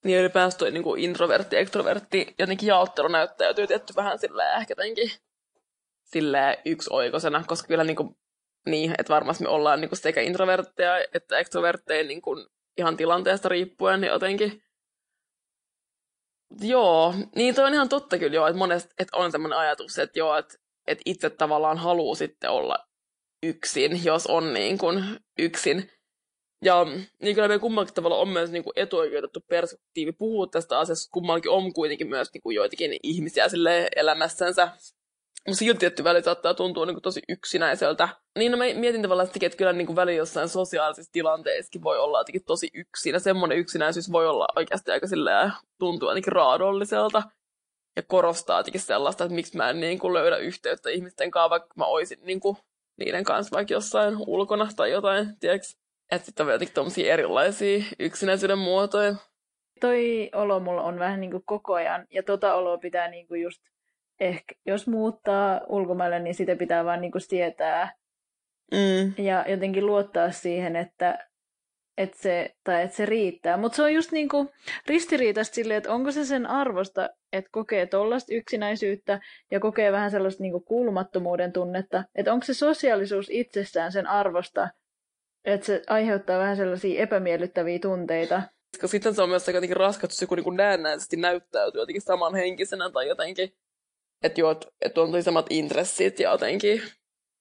Niin 0.04 0.20
ylipäänsä 0.20 0.58
toi 0.58 0.72
niin 0.72 0.98
introvertti, 0.98 1.58
ekstrovertti, 1.58 2.36
jotenkin 2.40 2.68
jaottelu 2.68 3.08
näyttäytyy 3.08 3.68
tietty 3.68 3.94
vähän 3.96 4.20
sillä 4.20 4.56
ehkä 4.56 4.72
jotenkin 4.72 5.12
silleen 6.14 6.58
yksioikoisena, 6.66 7.44
koska 7.48 7.68
kyllä 7.68 7.84
niin, 7.84 7.96
kuin, 7.96 8.16
niin 8.66 8.96
että 8.98 9.14
varmasti 9.14 9.44
me 9.44 9.50
ollaan 9.50 9.82
niin 9.82 9.90
kuin 9.90 10.00
sekä 10.00 10.22
introvertteja 10.22 11.06
että 11.14 11.38
ekstrovertteja 11.38 12.04
niin 12.04 12.22
kuin 12.22 12.48
ihan 12.78 12.98
tilanteesta 12.98 13.50
riippuen 13.50 14.02
niin 14.02 14.12
jotenkin. 14.12 14.64
Joo, 16.62 17.14
niin 17.36 17.56
toi 17.56 17.66
on 17.66 17.74
ihan 17.74 17.90
totta 17.90 18.18
kyllä 18.18 18.36
joo, 18.36 18.48
että 18.48 18.58
monesti 18.58 18.94
että 19.00 19.18
on 19.18 19.32
sellainen 19.32 19.60
ajatus, 19.60 20.00
että 20.00 20.20
joo, 20.20 20.38
että, 20.38 20.56
että 20.88 21.02
itse 21.06 21.30
tavallaan 21.30 21.78
haluaa 21.78 22.16
sitten 22.16 22.50
olla 22.50 22.80
yksin, 23.44 24.06
jos 24.06 24.28
on 24.28 24.54
niin 24.54 24.78
kuin 24.78 25.04
yksin. 25.40 25.92
Ja 26.64 26.86
niin 27.22 27.36
kyllä 27.36 27.48
meidän 27.48 27.62
kummallakin 27.62 27.94
tavalla 27.94 28.18
on 28.18 28.30
myös 28.30 28.52
niin 28.52 28.64
kuin 28.64 28.74
etuoikeutettu 28.76 29.40
perspektiivi 29.50 30.12
puhua 30.12 30.48
tästä 30.48 30.80
asiasta, 30.80 31.12
kummallakin 31.12 31.52
on 31.52 31.74
kuitenkin 31.74 32.08
myös 32.08 32.34
niin 32.34 32.42
kuin 32.42 32.56
joitakin 32.56 33.00
ihmisiä 33.04 33.50
sille 33.50 33.90
elämässänsä, 33.96 34.72
silti 35.52 35.80
tietty 35.80 36.04
väli 36.04 36.24
saattaa 36.24 36.54
tuntua 36.54 36.86
niin 36.86 36.96
kuin 36.96 37.04
tosi 37.04 37.22
yksinäiseltä. 37.30 38.10
Niin 38.38 38.52
no 38.52 38.58
mä 38.58 38.64
mietin 38.76 39.02
tavallaan 39.02 39.28
sitäkin, 39.28 39.48
että 39.48 39.58
kyllä 39.58 39.74
niin 39.74 39.88
kuin 39.88 39.96
väli 39.96 40.16
jossain 40.16 40.50
sosiaalisissa 40.50 41.12
tilanteissakin 41.12 41.84
voi 41.84 42.00
olla 42.00 42.20
jotenkin 42.20 42.44
tosi 42.46 42.70
yksin. 42.74 43.14
Ja 43.14 43.20
semmoinen 43.20 43.58
yksinäisyys 43.58 44.12
voi 44.12 44.28
olla 44.28 44.48
oikeasti 44.56 44.92
aika 44.92 45.08
silleen, 45.08 45.52
tuntua 45.80 46.10
ainakin 46.10 46.34
raadolliselta. 46.34 47.24
Ja 47.96 48.04
korostaa 48.04 48.60
jotenkin 48.60 48.82
sellaista, 48.82 49.24
että 49.24 49.36
miksi 49.36 49.58
mä 49.58 49.70
en 49.70 49.80
niin 49.80 50.00
kuin 50.00 50.14
löydä 50.14 50.38
yhteyttä 50.38 50.90
ihmisten 50.90 51.32
kanssa, 51.32 51.50
vaikka 51.50 51.74
mä 51.78 51.86
oisin 51.86 52.20
niin 52.22 52.40
kuin 52.40 52.58
niiden 53.00 53.24
kanssa 53.24 53.56
vaikka 53.56 53.74
jossain 53.74 54.18
ulkona 54.28 54.70
tai 54.76 54.92
jotain, 54.92 55.40
tiedätkö? 55.40 55.68
Että 56.12 56.26
sitten 56.26 56.46
on 56.46 56.52
jotenkin 56.52 56.76
tommosia 56.76 57.14
erilaisia 57.14 57.84
yksinäisyyden 58.00 58.58
muotoja. 58.58 59.16
Toi 59.82 60.30
olo 60.34 60.60
mulla 60.60 60.82
on 60.82 61.00
vähän 61.00 61.20
niin 61.22 61.32
kuin 61.32 61.44
koko 61.46 61.74
ajan, 61.74 62.08
ja 62.12 62.24
tota 62.24 62.56
oloa 62.56 62.78
pitää 62.78 63.08
niin 63.08 63.28
kuin 63.28 63.42
just 63.42 63.62
ehkä 64.20 64.56
jos 64.66 64.88
muuttaa 64.88 65.62
ulkomaille, 65.70 66.20
niin 66.20 66.36
sitä 66.36 66.56
pitää 66.56 66.86
vaan 66.86 67.02
niinku 67.02 67.20
sietää 67.20 67.94
mm. 68.72 69.24
ja 69.24 69.46
jotenkin 69.48 69.86
luottaa 69.86 70.32
siihen, 70.32 70.76
että, 70.76 71.28
että, 71.98 72.18
se, 72.22 72.56
tai 72.64 72.84
että 72.84 72.96
se 72.96 73.06
riittää. 73.06 73.58
Mutta 73.58 73.76
se 73.76 73.84
on 73.84 73.94
just 73.94 74.12
niinku 74.12 74.52
ristiriitaista 74.88 75.56
silleen, 75.56 75.78
että 75.78 75.94
onko 75.94 76.12
se 76.12 76.26
sen 76.26 76.46
arvosta, 76.46 77.10
että 77.34 77.50
kokee 77.52 77.86
tollaista 77.86 78.34
yksinäisyyttä 78.34 79.20
ja 79.52 79.60
kokee 79.60 79.92
vähän 79.92 80.12
sellaista 80.12 80.44
niinku 80.44 80.60
kuulumattomuuden 80.60 81.54
tunnetta. 81.54 82.04
Että 82.16 82.34
onko 82.34 82.46
se 82.46 82.54
sosiaalisuus 82.54 83.28
itsessään 83.30 83.92
sen 83.92 84.08
arvosta, 84.08 84.70
että 85.46 85.66
se 85.66 85.82
aiheuttaa 85.88 86.40
vähän 86.40 86.58
sellaisia 86.58 87.02
epämiellyttäviä 87.02 87.80
tunteita. 87.80 88.42
Koska 88.72 88.88
sitten 88.88 89.16
se 89.16 89.22
on 89.22 89.30
myös 89.30 89.48
jotenkin 89.48 89.78
raskas, 89.78 90.10
jos 90.10 90.22
joku 90.22 90.36
niin 90.36 90.58
näennäisesti 90.58 91.18
näyttäytyy 91.18 91.82
jotenkin 91.82 92.02
samanhenkisenä 92.02 92.90
tai 92.90 93.08
jotenkin 93.08 93.54
että 94.24 94.42
joo, 94.42 94.56
että 94.82 95.02
on 95.02 95.12
tosi 95.12 95.24
samat 95.24 95.46
intressit 95.50 96.20
ja 96.20 96.32
jotenkin 96.32 96.82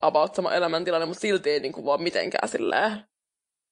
about 0.00 0.34
sama 0.34 0.54
elämäntilanne, 0.54 1.06
mutta 1.06 1.20
silti 1.20 1.50
ei 1.50 1.60
niin 1.60 1.72
kuin 1.72 1.86
vaan 1.86 2.02
mitenkään 2.02 2.48
sillä 2.48 2.98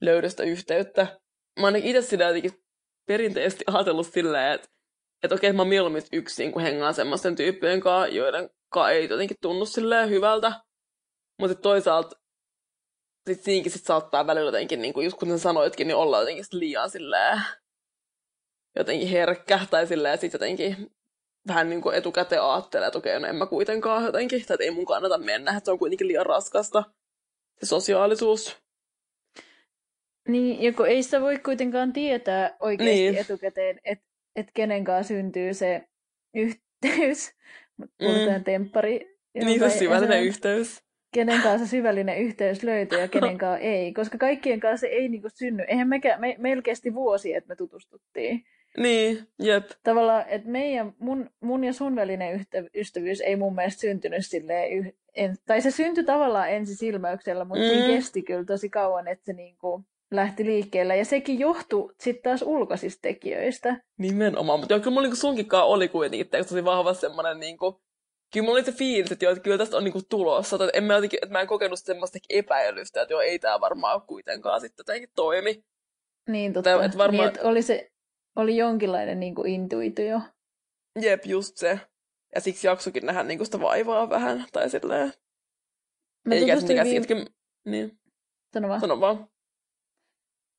löydä 0.01 0.29
sitä 0.29 0.43
yhteyttä. 0.43 1.21
Mä 1.61 1.67
oon 1.67 1.77
itse 1.77 2.03
sitä 2.03 2.25
jotenkin 2.25 2.53
perinteisesti 3.07 3.65
ajatellut 3.67 4.07
silleen, 4.07 4.53
että, 4.53 4.69
että 5.23 5.35
okei, 5.35 5.53
mä 5.53 5.65
mieluummin 5.65 6.03
yksin, 6.13 6.53
kun 6.53 6.63
hengaan 6.63 6.95
semmoisten 6.95 7.37
tyyppien 7.37 7.81
kanssa, 7.81 8.17
joiden 8.17 8.51
kanssa 8.73 8.91
ei 8.91 9.09
jotenkin 9.09 9.37
tunnu 9.43 9.67
silleen 9.67 10.11
hyvältä. 10.11 10.53
Mutta 11.41 11.55
toisaalta 11.55 12.17
sit 13.29 13.43
siinkin 13.43 13.73
sit 13.73 13.85
saattaa 13.85 14.27
välillä 14.27 14.49
jotenkin, 14.49 14.83
niin 14.83 14.95
kuin 14.95 15.05
just 15.05 15.19
kun 15.19 15.29
sä 15.29 15.39
sanoitkin, 15.39 15.87
niin 15.87 15.97
olla 15.97 16.19
jotenkin 16.19 16.45
liian 16.53 16.91
silleen 16.91 17.41
jotenkin 18.77 19.09
herkkä 19.09 19.61
tai 19.71 19.87
silleen 19.87 20.19
sit 20.19 20.33
jotenkin 20.33 20.91
vähän 21.49 21.71
niin 21.71 21.83
kuin 21.83 21.97
etukäteen 21.97 22.43
ajattelee, 22.43 22.87
että 22.87 22.99
okei, 22.99 23.21
no 23.21 23.27
en 23.27 23.37
mä 23.37 23.47
kuitenkaan 23.47 24.05
jotenkin, 24.05 24.47
tai 24.47 24.57
ei 24.61 24.71
mun 24.71 24.87
kannata 24.87 25.19
mennä, 25.19 25.51
että 25.51 25.65
se 25.65 25.71
on 25.71 25.79
kuitenkin 25.79 26.09
liian 26.09 26.27
raskasta, 26.27 26.85
se 27.61 27.67
sosiaalisuus. 27.67 28.63
Niin, 30.29 30.63
ja 30.63 30.73
kun 30.73 30.89
ei 30.89 31.03
sitä 31.03 31.21
voi 31.21 31.39
kuitenkaan 31.39 31.93
tietää 31.93 32.57
oikeasti 32.61 32.95
niin. 32.95 33.17
etukäteen, 33.17 33.81
että 33.85 34.05
et 34.37 34.47
kenen 34.55 34.85
kanssa 34.85 35.09
syntyy 35.09 35.55
se 35.55 35.83
yh- 36.35 36.61
yhteys, 36.85 37.35
mm. 37.79 38.45
temppari. 38.45 39.19
Niin 39.35 39.61
se 39.61 39.79
syvällinen 39.79 40.23
yhteys. 40.23 40.83
Kenen 41.15 41.43
kanssa 41.43 41.67
syvällinen 41.67 42.19
yhteys 42.19 42.63
löytyy 42.63 43.01
ja 43.01 43.09
kenen 43.09 43.39
kanssa 43.45 43.59
ei. 43.59 43.93
Koska 43.93 44.19
kaikkien 44.19 44.61
kanssa 44.61 44.87
ei 44.87 45.09
niinku 45.09 45.29
synny. 45.35 45.63
Eihän 45.69 45.89
mekä, 45.89 46.19
me, 46.19 46.37
meillä 46.39 46.63
kesti 46.63 46.95
vuosi, 46.95 47.35
että 47.35 47.49
me 47.49 47.57
tutustuttiin. 47.57 48.45
Niin, 48.79 49.29
jep. 49.39 49.71
Tavallaan, 49.83 50.25
että 50.29 50.49
meidän, 50.49 50.93
mun, 50.99 51.31
mun 51.41 51.65
ja 51.65 51.73
sun 51.73 51.97
välinen 51.97 52.47
ystävyys 52.75 53.21
ei 53.21 53.37
mun 53.37 53.55
mielestä 53.55 53.81
syntynyt 53.81 54.27
silleen, 54.27 54.73
yh, 54.73 54.95
en, 55.15 55.37
tai 55.47 55.61
se 55.61 55.71
syntyi 55.71 56.05
tavallaan 56.05 56.51
ensisilmäyksellä, 56.51 57.45
mutta 57.45 57.65
mm. 57.65 57.69
siinä 57.69 57.87
kesti 57.87 58.23
kyllä 58.23 58.45
tosi 58.45 58.69
kauan, 58.69 59.09
että 59.09 59.25
se 59.25 59.33
niinku 59.33 59.85
lähti 60.11 60.45
liikkeelle. 60.45 60.97
Ja 60.97 61.05
sekin 61.05 61.39
johtui 61.39 61.95
sitten 62.01 62.23
taas 62.23 62.43
ulkoisista 62.43 63.03
tekijöistä. 63.03 63.81
Nimenomaan, 63.99 64.61
mutta 64.61 64.79
kyllä 64.79 64.91
mulla 64.91 65.03
niinku 65.03 65.17
sunkinkaan 65.17 65.67
oli 65.67 65.89
kuitenkin 65.89 66.29
tosi 66.29 66.65
vahva 66.65 66.95
semmoinen 66.95 67.41
niinku, 67.41 67.81
kyllä 68.33 68.45
mulla 68.45 68.57
oli 68.57 68.65
se 68.65 68.73
fiilis, 68.73 69.13
että, 69.13 69.25
joo, 69.25 69.33
että 69.33 69.43
kyllä 69.43 69.59
tästä 69.59 69.77
on 69.77 69.85
niinku 69.85 70.03
tulossa. 70.09 70.57
Että, 70.57 70.71
en 70.75 70.85
mä, 70.85 70.95
jotenkin, 70.95 71.19
että 71.23 71.33
mä 71.33 71.41
en 71.41 71.47
kokenut 71.47 71.79
semmoista 71.79 72.19
epäilystä, 72.29 73.03
että 73.03 73.13
joo, 73.13 73.21
ei 73.21 73.39
tämä 73.39 73.61
varmaan 73.61 74.03
kuitenkaan 74.03 74.61
sitten 74.61 74.83
jotenkin 74.83 75.11
toimi. 75.15 75.65
Niin, 76.29 76.53
totta. 76.53 76.85
Että, 76.85 76.99
varmaan... 76.99 77.27
niin, 77.27 77.35
että 77.35 77.49
oli 77.49 77.63
se 77.63 77.91
oli 78.37 78.57
jonkinlainen 78.57 79.21
niin 79.21 79.35
kuin 79.35 79.53
intuitio. 79.53 80.21
Jep, 81.01 81.27
just 81.27 81.57
se. 81.57 81.81
Ja 82.35 82.41
siksi 82.41 82.67
jaksokin 82.67 83.07
nähdä 83.07 83.23
niin 83.23 83.39
kuin 83.39 83.47
sitä 83.47 83.61
vaivaa 83.61 84.11
vähän, 84.11 84.45
tai 84.53 84.71
silleen. 84.71 85.13
Mä 86.27 86.35
Eikä 86.35 86.57
viime... 86.69 86.85
Sitkin... 86.85 87.27
Niin. 87.67 87.99
Sano 88.55 88.69
vaan. 88.69 88.81
Sano 88.81 89.01
vaan. 89.01 89.29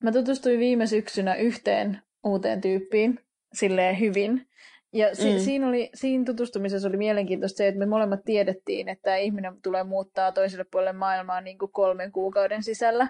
Mä 0.03 0.12
tutustuin 0.12 0.60
viime 0.60 0.88
syksynä 0.88 1.36
yhteen 1.36 2.01
uuteen 2.23 2.62
tyyppiin, 2.62 3.19
silleen 3.53 3.99
hyvin. 3.99 4.47
Ja 4.93 5.15
si- 5.15 5.34
mm. 5.34 5.39
siinä, 5.39 5.67
oli, 5.67 5.89
siinä 5.93 6.23
tutustumisessa 6.25 6.88
oli 6.88 6.97
mielenkiintoista 6.97 7.57
se, 7.57 7.67
että 7.67 7.79
me 7.79 7.86
molemmat 7.86 8.19
tiedettiin, 8.25 8.89
että 8.89 9.01
tämä 9.01 9.17
ihminen 9.17 9.62
tulee 9.62 9.84
muuttaa 9.84 10.31
toiselle 10.31 10.65
puolelle 10.71 10.93
maailmaa 10.93 11.41
niin 11.41 11.57
kuin 11.57 11.71
kolmen 11.71 12.12
kuukauden 12.12 12.63
sisällä. 12.63 13.07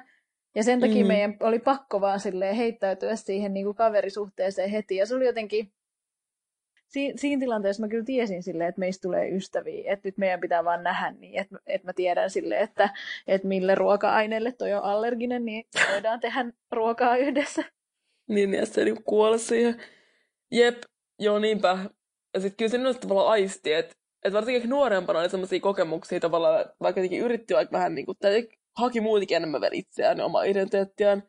Ja 0.55 0.63
sen 0.63 0.79
takia 0.79 1.03
mm. 1.03 1.07
meidän 1.07 1.37
oli 1.39 1.59
pakko 1.59 2.01
vaan 2.01 2.19
silleen 2.19 2.55
heittäytyä 2.55 3.15
siihen 3.15 3.53
niin 3.53 3.65
kuin 3.65 3.75
kaverisuhteeseen 3.75 4.69
heti. 4.69 4.95
Ja 4.95 5.05
se 5.05 5.15
oli 5.15 5.25
jotenkin, 5.25 5.71
si- 6.87 7.13
siinä 7.15 7.39
tilanteessa 7.39 7.83
mä 7.83 7.87
kyllä 7.87 8.05
tiesin 8.05 8.43
silleen, 8.43 8.69
että 8.69 8.79
meistä 8.79 9.01
tulee 9.01 9.29
ystäviä, 9.29 9.93
että 9.93 10.07
nyt 10.07 10.17
meidän 10.17 10.39
pitää 10.39 10.63
vaan 10.63 10.83
nähdä 10.83 11.11
niin, 11.11 11.41
että, 11.41 11.55
että 11.67 11.87
mä 11.87 11.93
tiedän 11.93 12.29
sille, 12.29 12.59
että, 12.59 12.89
että 13.27 13.47
mille 13.47 13.75
ruoka-aineelle 13.75 14.51
toi 14.51 14.73
on 14.73 14.83
allerginen, 14.83 15.45
niin 15.45 15.63
voidaan 15.91 16.19
tehdä 16.19 16.45
ruokaa 16.71 17.17
yhdessä. 17.17 17.63
Niin, 18.29 18.53
ja 18.53 18.65
se 18.65 18.83
niin 18.83 19.03
kuolla 19.03 19.37
siihen. 19.37 19.81
Jep, 20.51 20.81
joo 21.19 21.39
niinpä. 21.39 21.77
Ja 22.33 22.39
sitten 22.39 22.57
kyllä 22.57 22.69
se 22.69 22.77
minusta 22.77 23.01
tavallaan 23.01 23.31
aisti, 23.31 23.73
että, 23.73 23.93
että 24.23 24.37
varsinkin 24.37 24.69
nuorempana 24.69 25.19
oli 25.19 25.29
sellaisia 25.29 25.59
kokemuksia 25.59 26.19
tavallaan, 26.19 26.65
vaikka 26.81 26.99
jotenkin 26.99 27.21
yritti 27.21 27.53
vaikka 27.53 27.77
vähän 27.77 27.95
niin 27.95 28.05
kuin, 28.05 28.17
tai 28.21 28.47
haki 28.77 29.01
muutenkin 29.01 29.37
enemmän 29.37 29.61
itseään 29.71 30.17
ja 30.17 30.25
omaa 30.25 30.43
identiteettiään, 30.43 31.23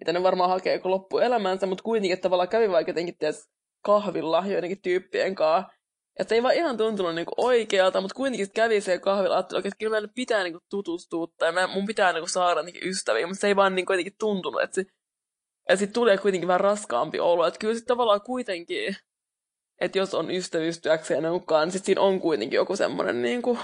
mitä 0.00 0.12
ne 0.12 0.22
varmaan 0.22 0.50
hakee 0.50 0.78
koko 0.78 0.90
loppuelämänsä, 0.90 1.66
mutta 1.66 1.84
kuitenkin 1.84 2.12
että 2.12 2.22
tavallaan 2.22 2.48
kävi 2.48 2.70
vaikka 2.70 2.90
jotenkin 2.90 3.18
ties 3.18 3.48
kahvilla 3.84 4.44
joidenkin 4.46 4.82
tyyppien 4.82 5.34
kanssa. 5.34 5.72
Ja 6.18 6.24
se 6.24 6.34
ei 6.34 6.42
vaan 6.42 6.54
ihan 6.54 6.76
tuntunut 6.76 7.14
niinku 7.14 7.32
oikealta, 7.36 8.00
mutta 8.00 8.14
kuitenkin 8.14 8.52
kävi 8.54 8.80
se 8.80 8.98
kahvilla, 8.98 9.38
että, 9.38 9.58
että 9.58 9.70
kyllä 9.78 9.90
meillä 9.90 10.08
pitää 10.14 10.42
niinku 10.42 10.60
tutustua 10.70 11.26
tai 11.38 11.52
mun 11.74 11.86
pitää 11.86 12.12
niinku 12.12 12.28
saada 12.28 12.62
niinku 12.62 12.80
ystäviä, 12.82 13.26
mutta 13.26 13.40
se 13.40 13.46
ei 13.46 13.56
vaan 13.56 13.74
niinku 13.74 13.92
jotenkin 13.92 14.16
tuntunut, 14.18 14.62
että 14.62 14.74
se, 14.74 14.84
sitten 15.70 15.92
tulee 15.92 16.18
kuitenkin 16.18 16.48
vähän 16.48 16.60
raskaampi 16.60 17.20
olo, 17.20 17.46
että 17.46 17.58
kyllä 17.58 17.74
sitten 17.74 17.88
tavallaan 17.88 18.20
kuitenkin, 18.20 18.96
että 19.80 19.98
jos 19.98 20.14
on 20.14 20.30
ystävyystyäkseen 20.30 21.32
mukaan, 21.32 21.66
niin 21.66 21.72
sitten 21.72 21.86
siinä 21.86 22.00
on 22.00 22.20
kuitenkin 22.20 22.56
joku 22.56 22.76
semmoinen 22.76 23.22
niinku 23.22 23.58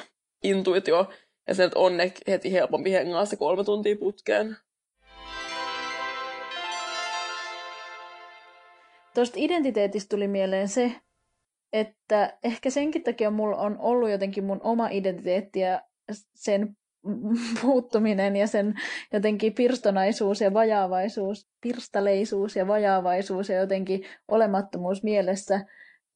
intuitio, 0.44 1.10
ja 1.48 1.54
sen 1.54 1.70
on 1.74 1.92
heti 2.28 2.52
helpompi 2.52 2.92
hengaa 2.92 3.24
se 3.24 3.36
kolme 3.36 3.64
tuntia 3.64 3.96
putkeen. 3.96 4.56
Tuosta 9.14 9.36
identiteetistä 9.36 10.08
tuli 10.16 10.28
mieleen 10.28 10.68
se, 10.68 10.92
että 11.72 12.38
ehkä 12.44 12.70
senkin 12.70 13.02
takia 13.02 13.30
mulla 13.30 13.56
on 13.56 13.78
ollut 13.78 14.10
jotenkin 14.10 14.44
mun 14.44 14.60
oma 14.62 14.88
identiteetti 14.88 15.60
ja 15.60 15.82
sen 16.34 16.76
puuttuminen 17.62 18.36
ja 18.36 18.46
sen 18.46 18.74
jotenkin 19.12 19.54
pirstonaisuus 19.54 20.40
ja 20.40 20.54
vajaavaisuus, 20.54 21.46
pirstaleisuus 21.60 22.56
ja 22.56 22.66
vajaavaisuus 22.66 23.48
ja 23.48 23.56
jotenkin 23.56 24.04
olemattomuus 24.28 25.02
mielessä 25.02 25.66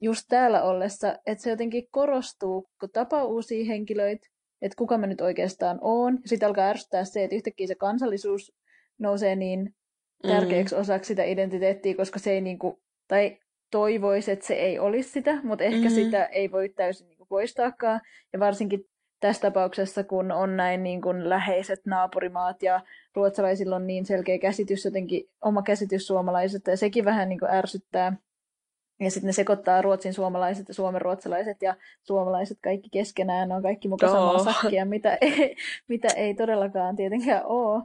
just 0.00 0.24
täällä 0.28 0.62
ollessa, 0.62 1.18
että 1.26 1.44
se 1.44 1.50
jotenkin 1.50 1.88
korostuu, 1.90 2.70
kun 2.80 2.90
tapaa 2.90 3.24
uusia 3.24 3.64
henkilöitä, 3.64 4.31
että 4.62 4.76
kuka 4.76 4.98
mä 4.98 5.06
nyt 5.06 5.20
oikeastaan 5.20 5.78
oon. 5.80 6.18
Sitten 6.24 6.46
alkaa 6.46 6.68
ärsyttää 6.68 7.04
se, 7.04 7.24
että 7.24 7.36
yhtäkkiä 7.36 7.66
se 7.66 7.74
kansallisuus 7.74 8.52
nousee 8.98 9.36
niin 9.36 9.74
tärkeäksi 10.26 10.74
mm. 10.74 10.80
osaksi 10.80 11.08
sitä 11.08 11.24
identiteettiä, 11.24 11.94
koska 11.94 12.18
se 12.18 12.32
ei 12.32 12.40
niinku, 12.40 12.82
tai 13.08 13.38
toivoisi, 13.70 14.30
että 14.30 14.46
se 14.46 14.54
ei 14.54 14.78
olisi 14.78 15.10
sitä, 15.10 15.38
mutta 15.42 15.64
ehkä 15.64 15.88
mm. 15.88 15.94
sitä 15.94 16.24
ei 16.24 16.52
voi 16.52 16.68
täysin 16.68 17.08
niinku 17.08 17.26
poistaakaan. 17.26 18.00
Ja 18.32 18.38
varsinkin 18.40 18.84
tässä 19.20 19.42
tapauksessa, 19.42 20.04
kun 20.04 20.32
on 20.32 20.56
näin 20.56 20.82
niin 20.82 21.00
kuin 21.02 21.28
läheiset 21.28 21.80
naapurimaat 21.86 22.62
ja 22.62 22.80
ruotsalaisilla 23.14 23.76
on 23.76 23.86
niin 23.86 24.06
selkeä 24.06 24.38
käsitys, 24.38 24.84
jotenkin 24.84 25.28
oma 25.44 25.62
käsitys 25.62 26.06
suomalaisesta, 26.06 26.70
ja 26.70 26.76
sekin 26.76 27.04
vähän 27.04 27.28
niin 27.28 27.38
kuin 27.38 27.50
ärsyttää. 27.50 28.16
Ja 29.04 29.10
sitten 29.10 29.26
ne 29.26 29.32
sekoittaa 29.32 29.82
ruotsin 29.82 30.14
suomalaiset 30.14 30.68
ja 30.68 30.74
suomen 30.74 31.00
ruotsalaiset 31.00 31.62
ja 31.62 31.76
suomalaiset 32.02 32.58
kaikki 32.62 32.88
keskenään. 32.92 33.48
Ne 33.48 33.54
on 33.54 33.62
kaikki 33.62 33.88
mukaan 33.88 34.12
samaa 34.12 34.52
sakkia, 34.52 34.84
mitä 34.84 35.18
ei, 35.20 35.56
mitä 35.88 36.08
ei 36.16 36.34
todellakaan 36.34 36.96
tietenkään 36.96 37.46
ole. 37.46 37.82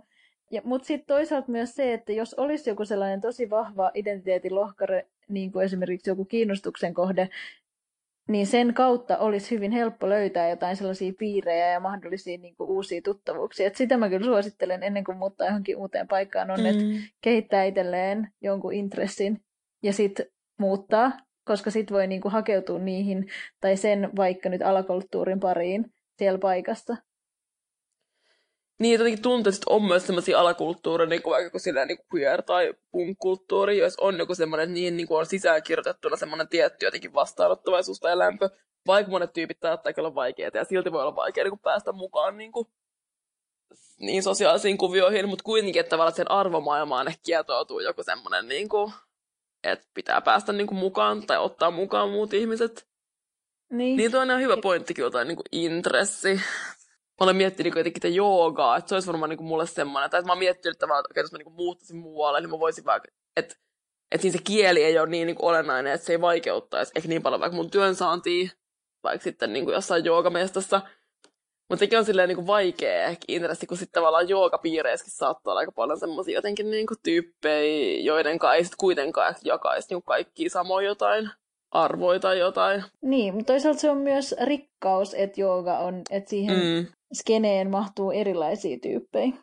Mutta 0.64 0.88
sitten 0.88 1.08
toisaalta 1.08 1.52
myös 1.52 1.76
se, 1.76 1.94
että 1.94 2.12
jos 2.12 2.34
olisi 2.34 2.70
joku 2.70 2.86
sellainen 2.86 3.22
tosi 3.22 3.50
vahva 3.50 3.92
identiteetin 3.94 4.56
lohkare, 4.56 5.08
niin 5.30 5.52
kuin 5.52 5.66
esimerkiksi 5.66 6.10
joku 6.10 6.26
kiinnostuksen 6.26 6.94
kohde, 6.94 7.30
niin 8.28 8.48
sen 8.48 8.74
kautta 8.74 9.18
olisi 9.18 9.56
hyvin 9.56 9.72
helppo 9.72 10.10
löytää 10.10 10.50
jotain 10.50 10.76
sellaisia 10.76 11.14
piirejä 11.20 11.72
ja 11.72 11.80
mahdollisia 11.80 12.38
niin 12.38 12.56
kuin, 12.56 12.70
uusia 12.70 13.02
tuttavuuksia. 13.02 13.68
Et 13.68 13.76
sitä 13.76 13.98
mä 13.98 14.10
kyllä 14.10 14.26
suosittelen 14.26 14.84
ennen 14.84 15.04
kuin 15.04 15.18
muuttaa 15.18 15.48
johonkin 15.48 15.78
uuteen 15.78 16.08
paikkaan, 16.08 16.52
on, 16.52 16.60
mm. 16.60 16.66
että 16.66 16.84
kehittää 17.22 17.64
itselleen 17.64 18.32
jonkun 18.42 18.74
intressin 18.74 19.42
ja 19.84 19.94
sitten 19.94 20.26
muuttaa, 20.58 21.12
koska 21.46 21.72
sitten 21.72 21.96
voi 21.96 22.08
niinku 22.08 22.30
hakeutua 22.30 22.80
niihin 22.80 23.30
tai 23.62 23.78
sen 23.78 24.10
vaikka 24.16 24.50
nyt 24.50 24.62
alakulttuurin 24.62 25.40
pariin 25.40 25.86
siellä 26.18 26.40
paikassa. 26.40 26.98
Niin, 28.80 28.98
jotenkin 28.98 29.22
tuntuu, 29.22 29.50
että 29.50 29.64
on 29.70 29.84
myös 29.84 30.08
sellaisia 30.08 30.40
alakulttuureja, 30.40 31.10
niin 31.10 31.22
kuin 31.22 31.32
vaikka 31.32 31.60
silleen, 31.60 31.88
niin 31.88 31.98
kuin 31.98 32.08
queer 32.14 32.42
tai 32.42 32.74
punk-kulttuuri, 32.92 33.78
jos 33.78 33.96
on 34.00 34.18
joku 34.18 34.36
semmoinen, 34.36 34.74
niin, 34.74 34.98
niin 34.98 35.08
kuin 35.08 35.20
on 35.20 35.26
sisäänkirjoitettuna 35.26 36.16
semmoinen 36.16 36.48
tietty 36.48 36.86
jotenkin 36.86 37.14
vastaanottavaisuus 37.14 38.00
tai 38.00 38.18
lämpö, 38.18 38.50
vaikka 38.88 39.12
monet 39.12 39.34
tyypit 39.34 39.58
saattaa 39.62 39.94
olla 39.98 40.16
vaikeaa, 40.16 40.52
ja 40.54 40.64
silti 40.64 40.92
voi 40.92 41.02
olla 41.02 41.16
vaikea 41.16 41.44
niin 41.44 41.60
päästä 41.60 41.92
mukaan 41.92 42.38
niin, 42.38 42.52
kuin, 42.52 42.68
niin 44.00 44.24
sosiaalisiin 44.24 44.78
kuvioihin, 44.78 45.30
mutta 45.30 45.44
kuitenkin, 45.44 45.80
että 45.80 45.90
tavallaan 45.90 46.16
sen 46.16 46.32
arvomaailmaan 46.32 47.08
ehkä 47.08 47.22
kietoutuu 47.26 47.80
joku 47.80 48.04
semmoinen 48.04 48.48
niin 48.48 48.70
kuin, 48.70 48.94
että 49.64 49.88
pitää 49.94 50.22
päästä 50.22 50.54
niinku 50.54 50.74
mukaan 50.74 51.28
tai 51.28 51.38
ottaa 51.38 51.72
mukaan 51.72 52.10
muut 52.10 52.34
ihmiset. 52.34 52.88
Niin. 53.72 53.98
Niin 53.98 54.16
on 54.16 54.42
hyvä 54.42 54.58
pointti 54.58 54.94
kyllä, 54.94 55.12
tai 55.12 55.26
niinku 55.26 55.44
intressi. 55.52 56.36
Mä 56.36 57.24
olen 57.24 57.36
miettinyt 57.36 57.64
niinku 57.66 57.80
jotenkin 57.80 58.16
joogaa, 58.16 58.78
että 58.78 58.90
se 58.90 58.96
olisi 58.96 59.08
varmaan 59.08 59.30
niinku 59.30 59.44
mulle 59.44 59.68
semmoinen, 59.68 60.10
tai 60.10 60.20
että 60.20 60.28
mä 60.28 60.32
oon 60.32 60.40
miettinyt 60.40 60.76
että 60.76 60.86
että 61.10 61.20
jos 61.20 61.32
mä 61.32 61.38
niinku 61.38 61.54
muuttaisin 61.54 61.98
muualle, 61.98 62.42
niin 62.42 62.50
mä 62.50 62.60
voisin 62.60 62.86
vaikka, 62.86 63.10
että 63.36 63.56
että 64.12 64.22
siinä 64.22 64.38
se 64.38 64.44
kieli 64.44 64.84
ei 64.84 65.00
ole 65.00 65.10
niin, 65.10 65.28
niin 65.28 65.36
kuin 65.36 65.50
olennainen, 65.50 65.94
että 65.94 66.06
se 66.08 66.14
ei 66.14 66.22
vaikeuttaisi 66.22 66.92
ehkä 66.96 67.10
niin 67.10 67.22
paljon 67.22 67.42
vaikka 67.42 67.56
mun 67.56 67.72
työnsaantia, 67.72 68.50
vaikka 69.04 69.24
sitten 69.24 69.54
niin 69.54 69.66
kuin 69.66 69.74
jossain 69.74 70.06
joogamestassa. 70.06 70.82
Mutta 71.70 71.80
sekin 71.80 72.00
on 72.00 72.06
silleen 72.06 72.28
niin 72.28 72.36
kuin 72.36 72.48
vaikea 72.48 73.04
ehkä 73.04 73.26
intressi, 73.28 73.68
kun 73.68 73.78
sitten 73.78 74.02
tavallaan 74.02 74.30
joogapiireissäkin 74.30 75.14
saattaa 75.14 75.52
olla 75.52 75.60
aika 75.60 75.72
paljon 75.72 76.00
semmoisia 76.00 76.36
jotenkin 76.36 76.72
niin 76.72 76.88
kuin 76.88 76.98
tyyppejä, 77.04 78.00
joiden 78.00 78.40
kanssa 78.40 78.56
ei 78.56 78.64
sitten 78.64 78.78
kuitenkaan 78.78 79.36
jakaisi 79.44 79.88
niin 79.94 80.04
kaikki 80.04 80.50
samoin 80.50 80.86
jotain 80.86 81.30
arvoja 81.72 82.20
tai 82.20 82.40
jotain. 82.40 82.84
Niin, 83.02 83.34
mutta 83.34 83.54
toisaalta 83.54 83.80
se 83.80 83.90
on 83.90 83.98
myös 83.98 84.36
rikkaus, 84.44 85.14
että 85.14 85.42
jooga 85.42 85.80
on, 85.80 86.02
että 86.10 86.30
siihen 86.30 86.58
mm. 86.58 86.88
skeneen 87.14 87.70
mahtuu 87.70 88.12
erilaisia 88.12 88.78
tyyppejä. 88.82 89.34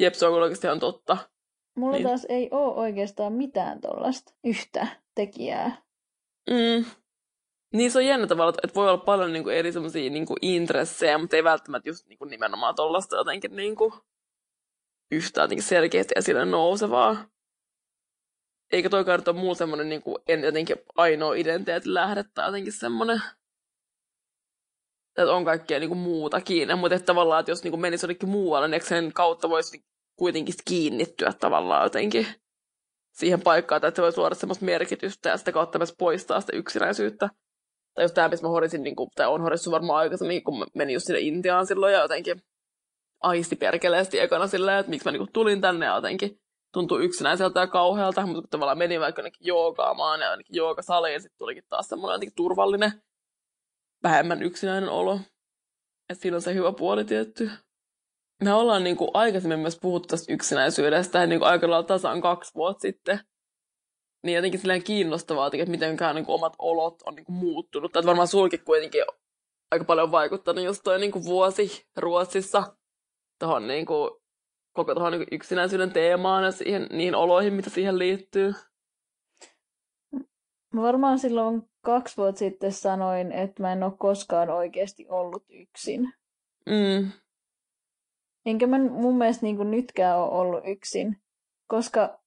Jep, 0.00 0.14
se 0.14 0.26
on 0.26 0.42
oikeasti 0.42 0.66
ihan 0.66 0.80
totta. 0.80 1.16
Mulla 1.76 1.96
niin. 1.96 2.06
taas 2.06 2.26
ei 2.28 2.48
ole 2.50 2.74
oikeastaan 2.74 3.32
mitään 3.32 3.80
tuollaista 3.80 4.32
yhtä 4.44 4.86
tekijää. 5.14 5.82
Mm. 6.50 6.84
Niin 7.72 7.90
se 7.90 7.98
on 7.98 8.06
jännä 8.06 8.26
tavalla, 8.26 8.54
että 8.62 8.74
voi 8.74 8.88
olla 8.88 9.04
paljon 9.04 9.32
niin 9.32 9.44
kuin, 9.44 9.56
eri 9.56 9.72
semmoisia 9.72 10.10
niin 10.10 10.26
intressejä, 10.42 11.18
mutta 11.18 11.36
ei 11.36 11.44
välttämättä 11.44 11.88
just 11.88 12.06
niin 12.06 12.18
kuin, 12.18 12.30
nimenomaan 12.30 12.74
tuollaista 12.74 13.16
jotenkin 13.16 13.56
niin 13.56 13.76
kuin, 13.76 13.92
yhtä 15.10 15.40
jotenkin 15.40 15.62
selkeästi 15.62 16.14
esille 16.16 16.44
nousevaa. 16.44 17.26
eikä 18.72 18.90
toikaan 18.90 19.18
nyt 19.18 19.28
ole 19.28 19.40
muu 19.40 19.54
semmoinen 19.54 19.88
niin 19.88 20.02
kuin, 20.02 20.16
en 20.28 20.42
jotenkin 20.42 20.76
ainoa 20.96 21.34
identiteetin 21.34 21.94
lähde 21.94 22.24
tai 22.34 22.48
jotenkin 22.48 22.72
semmoinen, 22.72 23.22
että 25.18 25.32
on 25.32 25.44
kaikkea 25.44 25.78
niin 25.78 25.90
kuin 25.90 25.98
muutakin. 25.98 26.78
Mutta 26.78 26.94
että 26.94 27.06
tavallaan, 27.06 27.40
että 27.40 27.52
jos 27.52 27.62
niin 27.62 27.72
kuin 27.72 27.80
menisi 27.80 28.04
jonnekin 28.04 28.28
muualle, 28.28 28.68
niin 28.68 28.82
sen 28.82 29.12
kautta 29.12 29.48
voisi 29.48 29.84
kuitenkin 30.16 30.54
kiinnittyä 30.64 31.32
tavallaan 31.32 31.84
jotenkin 31.84 32.26
siihen 33.12 33.40
paikkaan, 33.40 33.84
että 33.84 33.96
se 33.96 34.02
voi 34.02 34.12
luoda 34.16 34.34
semmoista 34.34 34.64
merkitystä 34.64 35.28
ja 35.28 35.36
sitä 35.36 35.52
kautta 35.52 35.78
myös 35.78 35.94
poistaa 35.98 36.40
sitä 36.40 36.56
yksinäisyyttä. 36.56 37.30
Tai 37.94 38.04
just 38.04 38.14
tämä, 38.14 38.28
missä 38.28 38.46
mä 38.46 38.50
horisin, 38.50 38.82
niin 38.82 38.96
kuin, 38.96 39.10
tai 39.14 39.26
on 39.26 39.40
horissut 39.40 39.70
varmaan 39.70 39.98
aikaisemmin, 39.98 40.44
kun 40.44 40.58
mä 40.58 40.64
menin 40.74 40.94
just 40.94 41.06
sinne 41.06 41.20
Intiaan 41.20 41.66
silloin 41.66 41.92
ja 41.92 42.00
jotenkin 42.00 42.42
aisti 43.20 43.56
perkeleesti 43.56 44.18
ekana 44.18 44.46
silleen, 44.46 44.78
että 44.78 44.90
miksi 44.90 45.08
mä 45.08 45.12
niin 45.12 45.20
kuin, 45.20 45.32
tulin 45.32 45.60
tänne 45.60 45.86
ja 45.86 45.94
jotenkin 45.94 46.40
tuntui 46.72 47.04
yksinäiseltä 47.04 47.60
ja 47.60 47.66
kauhealta, 47.66 48.26
mutta 48.26 48.40
kun 48.40 48.50
tavallaan 48.50 48.78
menin 48.78 49.00
vaikka 49.00 49.20
jonnekin 49.20 49.46
joogaamaan 49.46 50.20
ja 50.20 50.30
jonnekin 50.30 50.56
joogasaliin, 50.56 51.12
ja 51.12 51.20
sitten 51.20 51.38
tulikin 51.38 51.64
taas 51.68 51.88
semmoinen 51.88 52.14
jotenkin 52.14 52.36
turvallinen, 52.36 52.92
vähemmän 54.02 54.42
yksinäinen 54.42 54.90
olo. 54.90 55.20
Että 56.10 56.22
siinä 56.22 56.36
on 56.36 56.42
se 56.42 56.54
hyvä 56.54 56.72
puoli 56.72 57.04
tietty. 57.04 57.50
Me 58.44 58.52
ollaan 58.52 58.84
niin 58.84 58.96
kuin 58.96 59.10
aikaisemmin 59.14 59.58
myös 59.58 59.78
puhuttu 59.80 60.06
tästä 60.06 60.32
yksinäisyydestä, 60.32 61.26
niin 61.26 61.40
kuin 61.40 61.48
aika 61.48 61.70
lailla 61.70 61.86
tasan 61.86 62.20
kaksi 62.20 62.54
vuotta 62.54 62.80
sitten. 62.80 63.20
Niin 64.22 64.36
jotenkin 64.36 64.60
silleen 64.60 64.84
kiinnostavaa, 64.84 65.46
että 65.52 65.70
mitenkään 65.70 66.14
niin 66.14 66.26
kuin 66.26 66.34
omat 66.34 66.52
olot 66.58 67.02
on 67.06 67.14
niin 67.14 67.24
kuin 67.24 67.36
muuttunut. 67.36 67.96
Että 67.96 68.06
varmaan 68.06 68.28
sulki 68.28 68.58
kuitenkin 68.58 69.04
aika 69.70 69.84
paljon 69.84 70.10
vaikuttanut 70.10 70.64
just 70.64 70.80
toi 70.84 70.98
niin 70.98 71.12
kuin 71.12 71.24
vuosi 71.24 71.86
Ruotsissa 71.96 72.76
tuohon 73.38 73.68
niin 73.68 73.86
kuin 73.86 74.10
koko 74.72 74.94
tuohon 74.94 75.12
niin 75.12 75.28
yksinäisyyden 75.32 75.92
teemaan 75.92 76.44
ja 76.44 76.52
siihen, 76.52 76.86
niihin 76.92 77.14
oloihin, 77.14 77.54
mitä 77.54 77.70
siihen 77.70 77.98
liittyy? 77.98 78.52
Mä 80.74 80.82
varmaan 80.82 81.18
silloin 81.18 81.62
kaksi 81.84 82.16
vuotta 82.16 82.38
sitten 82.38 82.72
sanoin, 82.72 83.32
että 83.32 83.62
mä 83.62 83.72
en 83.72 83.82
ole 83.82 83.92
koskaan 83.98 84.50
oikeasti 84.50 85.06
ollut 85.08 85.44
yksin. 85.48 86.12
Mm. 86.66 87.10
Enkä 88.46 88.66
mä 88.66 88.78
mun 88.78 89.18
mielestä 89.18 89.46
niin 89.46 89.56
kuin 89.56 89.70
nytkään 89.70 90.18
ole 90.18 90.30
ollut 90.30 90.62
yksin, 90.66 91.16
koska 91.66 92.19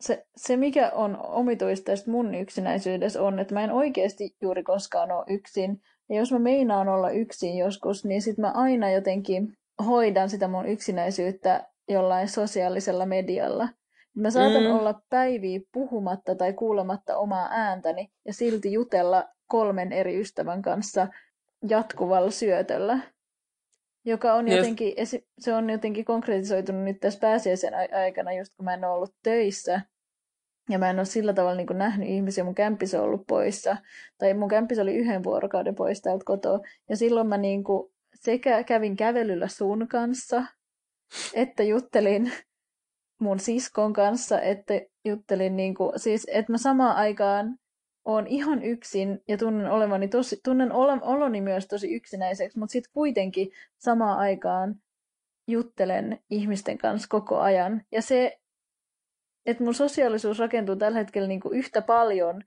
se, 0.00 0.26
se, 0.36 0.56
mikä 0.56 0.90
on 0.94 1.18
omituista 1.22 1.84
tästä 1.84 2.10
mun 2.10 2.34
yksinäisyydessä 2.34 3.22
on, 3.22 3.38
että 3.38 3.54
mä 3.54 3.64
en 3.64 3.72
oikeasti 3.72 4.36
juuri 4.42 4.62
koskaan 4.62 5.12
ole 5.12 5.24
yksin. 5.28 5.82
Ja 6.08 6.16
jos 6.16 6.32
mä 6.32 6.38
meinaan 6.38 6.88
olla 6.88 7.10
yksin 7.10 7.56
joskus, 7.56 8.04
niin 8.04 8.22
sit 8.22 8.38
mä 8.38 8.50
aina 8.50 8.90
jotenkin 8.90 9.56
hoidan 9.86 10.30
sitä 10.30 10.48
mun 10.48 10.66
yksinäisyyttä 10.66 11.66
jollain 11.88 12.28
sosiaalisella 12.28 13.06
medialla. 13.06 13.68
Mä 14.14 14.30
saatan 14.30 14.62
mm. 14.62 14.70
olla 14.70 15.00
päiviä 15.10 15.60
puhumatta 15.72 16.34
tai 16.34 16.52
kuulematta 16.52 17.16
omaa 17.16 17.48
ääntäni 17.50 18.10
ja 18.26 18.32
silti 18.32 18.72
jutella 18.72 19.24
kolmen 19.46 19.92
eri 19.92 20.20
ystävän 20.20 20.62
kanssa 20.62 21.08
jatkuvalla 21.68 22.30
syötöllä, 22.30 22.98
joka 24.04 24.34
on 24.34 24.48
jotenkin, 24.48 24.94
se 25.38 25.54
on 25.54 25.70
jotenkin 25.70 26.04
konkretisoitunut 26.04 26.84
nyt 26.84 27.00
tässä 27.00 27.20
pääsiäisen 27.20 27.72
aikana, 27.92 28.32
just 28.32 28.52
kun 28.56 28.64
mä 28.64 28.74
en 28.74 28.84
ole 28.84 28.94
ollut 28.94 29.14
töissä. 29.22 29.80
Ja 30.68 30.78
mä 30.78 30.90
en 30.90 30.98
ole 30.98 31.04
sillä 31.04 31.32
tavalla 31.32 31.56
niin 31.56 31.78
nähnyt 31.78 32.08
ihmisiä, 32.08 32.44
mun 32.44 32.54
kämppis 32.54 32.94
on 32.94 33.00
ollut 33.00 33.26
poissa. 33.26 33.76
Tai 34.18 34.34
mun 34.34 34.48
kämppis 34.48 34.78
oli 34.78 34.94
yhden 34.94 35.24
vuorokauden 35.24 35.74
pois 35.74 36.02
täältä 36.02 36.24
kotoa. 36.24 36.60
Ja 36.88 36.96
silloin 36.96 37.26
mä 37.26 37.36
niin 37.36 37.64
kuin 37.64 37.92
sekä 38.14 38.64
kävin 38.64 38.96
kävelyllä 38.96 39.48
sun 39.48 39.88
kanssa, 39.88 40.44
että 41.34 41.62
juttelin 41.62 42.32
mun 43.20 43.40
siskon 43.40 43.92
kanssa, 43.92 44.40
että 44.40 44.74
juttelin 45.04 45.56
niin 45.56 45.74
kuin, 45.74 45.92
siis, 45.96 46.26
että 46.32 46.52
mä 46.52 46.58
samaan 46.58 46.96
aikaan 46.96 47.58
on 48.04 48.26
ihan 48.26 48.62
yksin 48.62 49.22
ja 49.28 49.38
tunnen 49.38 49.70
olevani 49.70 50.08
tosi, 50.08 50.40
tunnen 50.44 50.72
oloni 51.02 51.40
myös 51.40 51.66
tosi 51.66 51.94
yksinäiseksi, 51.94 52.58
mutta 52.58 52.72
sitten 52.72 52.92
kuitenkin 52.92 53.50
samaan 53.78 54.18
aikaan 54.18 54.74
juttelen 55.48 56.18
ihmisten 56.30 56.78
kanssa 56.78 57.08
koko 57.08 57.38
ajan. 57.38 57.82
Ja 57.92 58.02
se, 58.02 58.38
että 59.46 59.64
mun 59.64 59.74
sosiaalisuus 59.74 60.38
rakentuu 60.38 60.76
tällä 60.76 60.98
hetkellä 60.98 61.28
niin 61.28 61.40
kuin 61.40 61.58
yhtä 61.58 61.82
paljon 61.82 62.42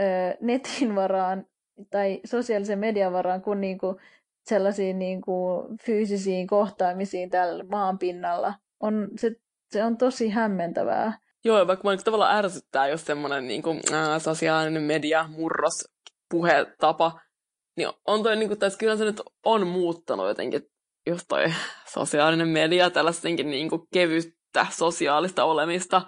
ö, 0.00 0.02
netin 0.40 0.94
varaan 0.94 1.46
tai 1.90 2.20
sosiaalisen 2.24 2.78
median 2.78 3.12
varaan 3.12 3.42
kuin, 3.42 3.60
niin 3.60 3.78
kuin 3.78 3.96
sellaisiin 4.42 4.98
niin 4.98 5.20
kuin 5.20 5.78
fyysisiin 5.82 6.46
kohtaamisiin 6.46 7.30
tällä 7.30 7.64
maan 7.64 7.98
pinnalla. 7.98 8.54
On, 8.80 9.08
se, 9.16 9.36
se 9.70 9.84
on 9.84 9.96
tosi 9.96 10.28
hämmentävää. 10.28 11.18
Joo, 11.44 11.66
vaikka 11.66 11.88
mä 11.88 11.96
tavallaan 11.96 12.36
ärsyttää, 12.36 12.88
jos 12.88 13.04
semmoinen 13.04 13.48
niin 13.48 13.62
kuin, 13.62 13.80
ää, 13.92 14.18
sosiaalinen 14.18 14.82
media, 14.82 15.28
murros, 15.28 15.88
puhetapa, 16.30 17.20
niin 17.76 17.88
on 18.06 18.22
toi, 18.22 18.36
niin 18.36 18.48
kuin, 18.48 18.58
tässä 18.58 18.78
kyllä 18.78 18.96
se 18.96 19.04
nyt 19.04 19.22
on 19.44 19.66
muuttanut 19.66 20.28
jotenkin, 20.28 20.62
just 21.06 21.24
toi 21.28 21.44
sosiaalinen 21.92 22.48
media, 22.48 22.90
tällaistenkin 22.90 23.50
niin 23.50 23.68
kuin, 23.68 23.82
kevyttä 23.92 24.66
sosiaalista 24.70 25.44
olemista, 25.44 26.02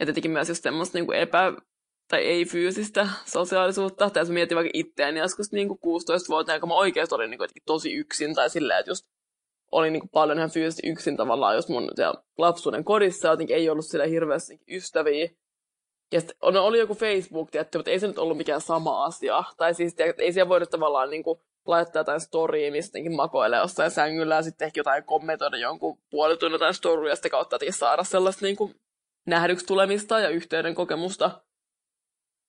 ja 0.00 0.06
tietenkin 0.06 0.30
myös 0.30 0.48
just 0.48 0.62
semmoista 0.62 0.98
niin 0.98 1.14
epä, 1.14 1.52
tai 2.08 2.20
ei-fyysistä 2.22 3.08
sosiaalisuutta. 3.24 4.10
Tai 4.10 4.20
jos 4.20 4.30
mietin 4.30 4.56
vaikka 4.56 4.70
itseäni 4.74 5.20
joskus 5.20 5.52
niin 5.52 5.68
kuin 5.68 5.78
16-vuotiaana, 5.78 6.60
kun 6.60 6.68
mä 6.68 6.74
oikeasti 6.74 7.14
olin 7.14 7.30
niin 7.30 7.38
kuin, 7.38 7.48
tosi 7.66 7.94
yksin, 7.94 8.34
tai 8.34 8.50
silleen, 8.50 8.80
että 8.80 8.90
just 8.90 9.06
olin 9.72 9.92
niin 9.92 10.00
kuin 10.00 10.10
paljon 10.10 10.38
ihan 10.38 10.50
fyysisesti 10.50 10.88
yksin 10.88 11.16
tavallaan, 11.16 11.54
jos 11.54 11.68
mun 11.68 11.90
lapsuuden 12.38 12.84
kodissa 12.84 13.28
jotenkin 13.28 13.56
ei 13.56 13.70
ollut 13.70 13.86
sille 13.86 14.10
hirveästi 14.10 14.60
ystäviä. 14.68 15.28
Ja 16.12 16.20
sitten 16.20 16.36
no, 16.52 16.64
oli 16.64 16.78
joku 16.78 16.94
Facebook, 16.94 17.50
tietty, 17.50 17.78
mutta 17.78 17.90
ei 17.90 18.00
se 18.00 18.06
nyt 18.06 18.18
ollut 18.18 18.36
mikään 18.36 18.60
sama 18.60 19.04
asia. 19.04 19.44
Tai 19.56 19.74
siis 19.74 19.94
että 19.98 20.22
ei 20.22 20.32
siellä 20.32 20.48
voinut 20.48 20.70
tavallaan 20.70 21.10
niin 21.10 21.22
kuin, 21.22 21.40
laittaa 21.66 22.00
jotain 22.00 22.20
storya, 22.20 22.72
mistä 22.72 22.98
makoilee 23.16 23.58
jossain 23.58 23.90
sängyllä 23.90 24.34
ja 24.34 24.42
sitten 24.42 24.66
ehkä 24.66 24.78
jotain 24.78 25.04
kommentoida 25.04 25.56
jonkun 25.56 25.98
puolitunnin 26.10 26.54
jotain 26.54 26.74
storya 26.74 27.12
ja 27.12 27.16
sitä 27.16 27.30
kautta 27.30 27.58
saada 27.70 28.04
sellaista 28.04 28.44
niin 28.44 28.56
kuin, 28.56 28.74
nähdyksi 29.26 29.66
tulemista 29.66 30.20
ja 30.20 30.28
yhteyden 30.28 30.74
kokemusta. 30.74 31.30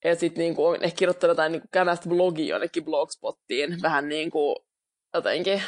Ja 0.04 0.16
sitten 0.16 0.42
niinku, 0.42 0.66
on 0.66 0.84
ehkä 0.84 0.98
kirjoittanut 0.98 1.32
jotain 1.32 1.52
niinku, 1.52 1.68
kämästä 1.72 2.08
blogia 2.08 2.54
jonnekin 2.54 2.84
blogspottiin, 2.84 3.82
vähän 3.82 4.08
niin 4.08 4.30
kuin 4.30 4.56
jotenkin, 5.14 5.62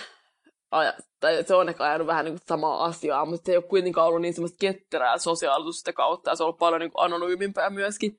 tai 1.21 1.45
se 1.45 1.55
on 1.55 1.69
ehkä 1.69 1.85
ajanut 1.85 2.07
vähän 2.07 2.25
niin 2.25 2.35
kuin 2.35 2.47
samaa 2.47 2.85
asiaa, 2.85 3.27
mutta 3.27 3.47
se 3.47 3.53
ei 3.53 3.57
ole 3.57 3.65
kuitenkaan 3.65 4.09
ollut 4.09 4.23
niin 4.23 4.35
semmoista 4.35 4.57
ketterää 4.61 5.19
sosiaalisuutta 5.19 5.93
kautta, 5.93 6.31
ja 6.31 6.37
se 6.37 6.43
on 6.43 6.47
ollut 6.47 6.59
paljon 6.59 6.81
niin 6.81 6.93
kuin 6.93 7.05
anonyymimpää 7.05 7.71
myöskin. 7.71 8.19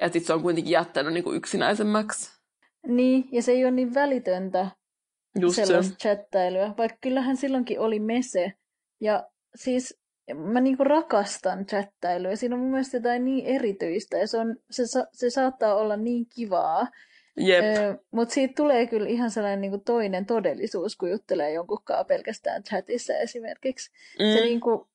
Ja 0.00 0.06
sitten 0.06 0.24
se 0.24 0.32
on 0.32 0.42
kuitenkin 0.42 0.72
jättänyt 0.72 1.12
niin 1.12 1.24
kuin 1.24 1.36
yksinäisemmäksi. 1.36 2.40
Niin, 2.86 3.28
ja 3.32 3.42
se 3.42 3.52
ei 3.52 3.64
ole 3.64 3.70
niin 3.70 3.94
välitöntä 3.94 4.70
Just 5.40 5.56
sellaista 5.56 5.92
se. 5.92 5.98
chattailuja, 5.98 6.74
vaikka 6.78 6.98
kyllähän 7.00 7.36
silloinkin 7.36 7.80
oli 7.80 8.00
mese. 8.00 8.52
Ja 9.00 9.28
siis 9.54 10.00
mä 10.34 10.60
niinku 10.60 10.84
rakastan 10.84 11.66
chattailuja. 11.66 12.36
Siinä 12.36 12.54
on 12.54 12.60
mun 12.60 12.70
mielestä 12.70 12.96
jotain 12.96 13.24
niin 13.24 13.46
erityistä 13.46 14.18
ja 14.18 14.26
se, 14.26 14.38
on, 14.38 14.56
se, 14.70 14.82
se 15.12 15.30
saattaa 15.30 15.74
olla 15.74 15.96
niin 15.96 16.26
kivaa. 16.34 16.86
Jep. 17.36 17.64
Mutta 18.10 18.34
siitä 18.34 18.54
tulee 18.56 18.86
kyllä 18.86 19.08
ihan 19.08 19.30
sellainen 19.30 19.60
niinku 19.60 19.78
toinen 19.78 20.26
todellisuus, 20.26 20.96
kun 20.96 21.10
juttelee 21.10 21.52
jonkunkaan 21.52 22.06
pelkästään 22.06 22.62
chatissa 22.62 23.14
esimerkiksi. 23.14 23.90
Mm. 24.18 24.34
Se, 24.34 24.40
niinku, 24.40 24.88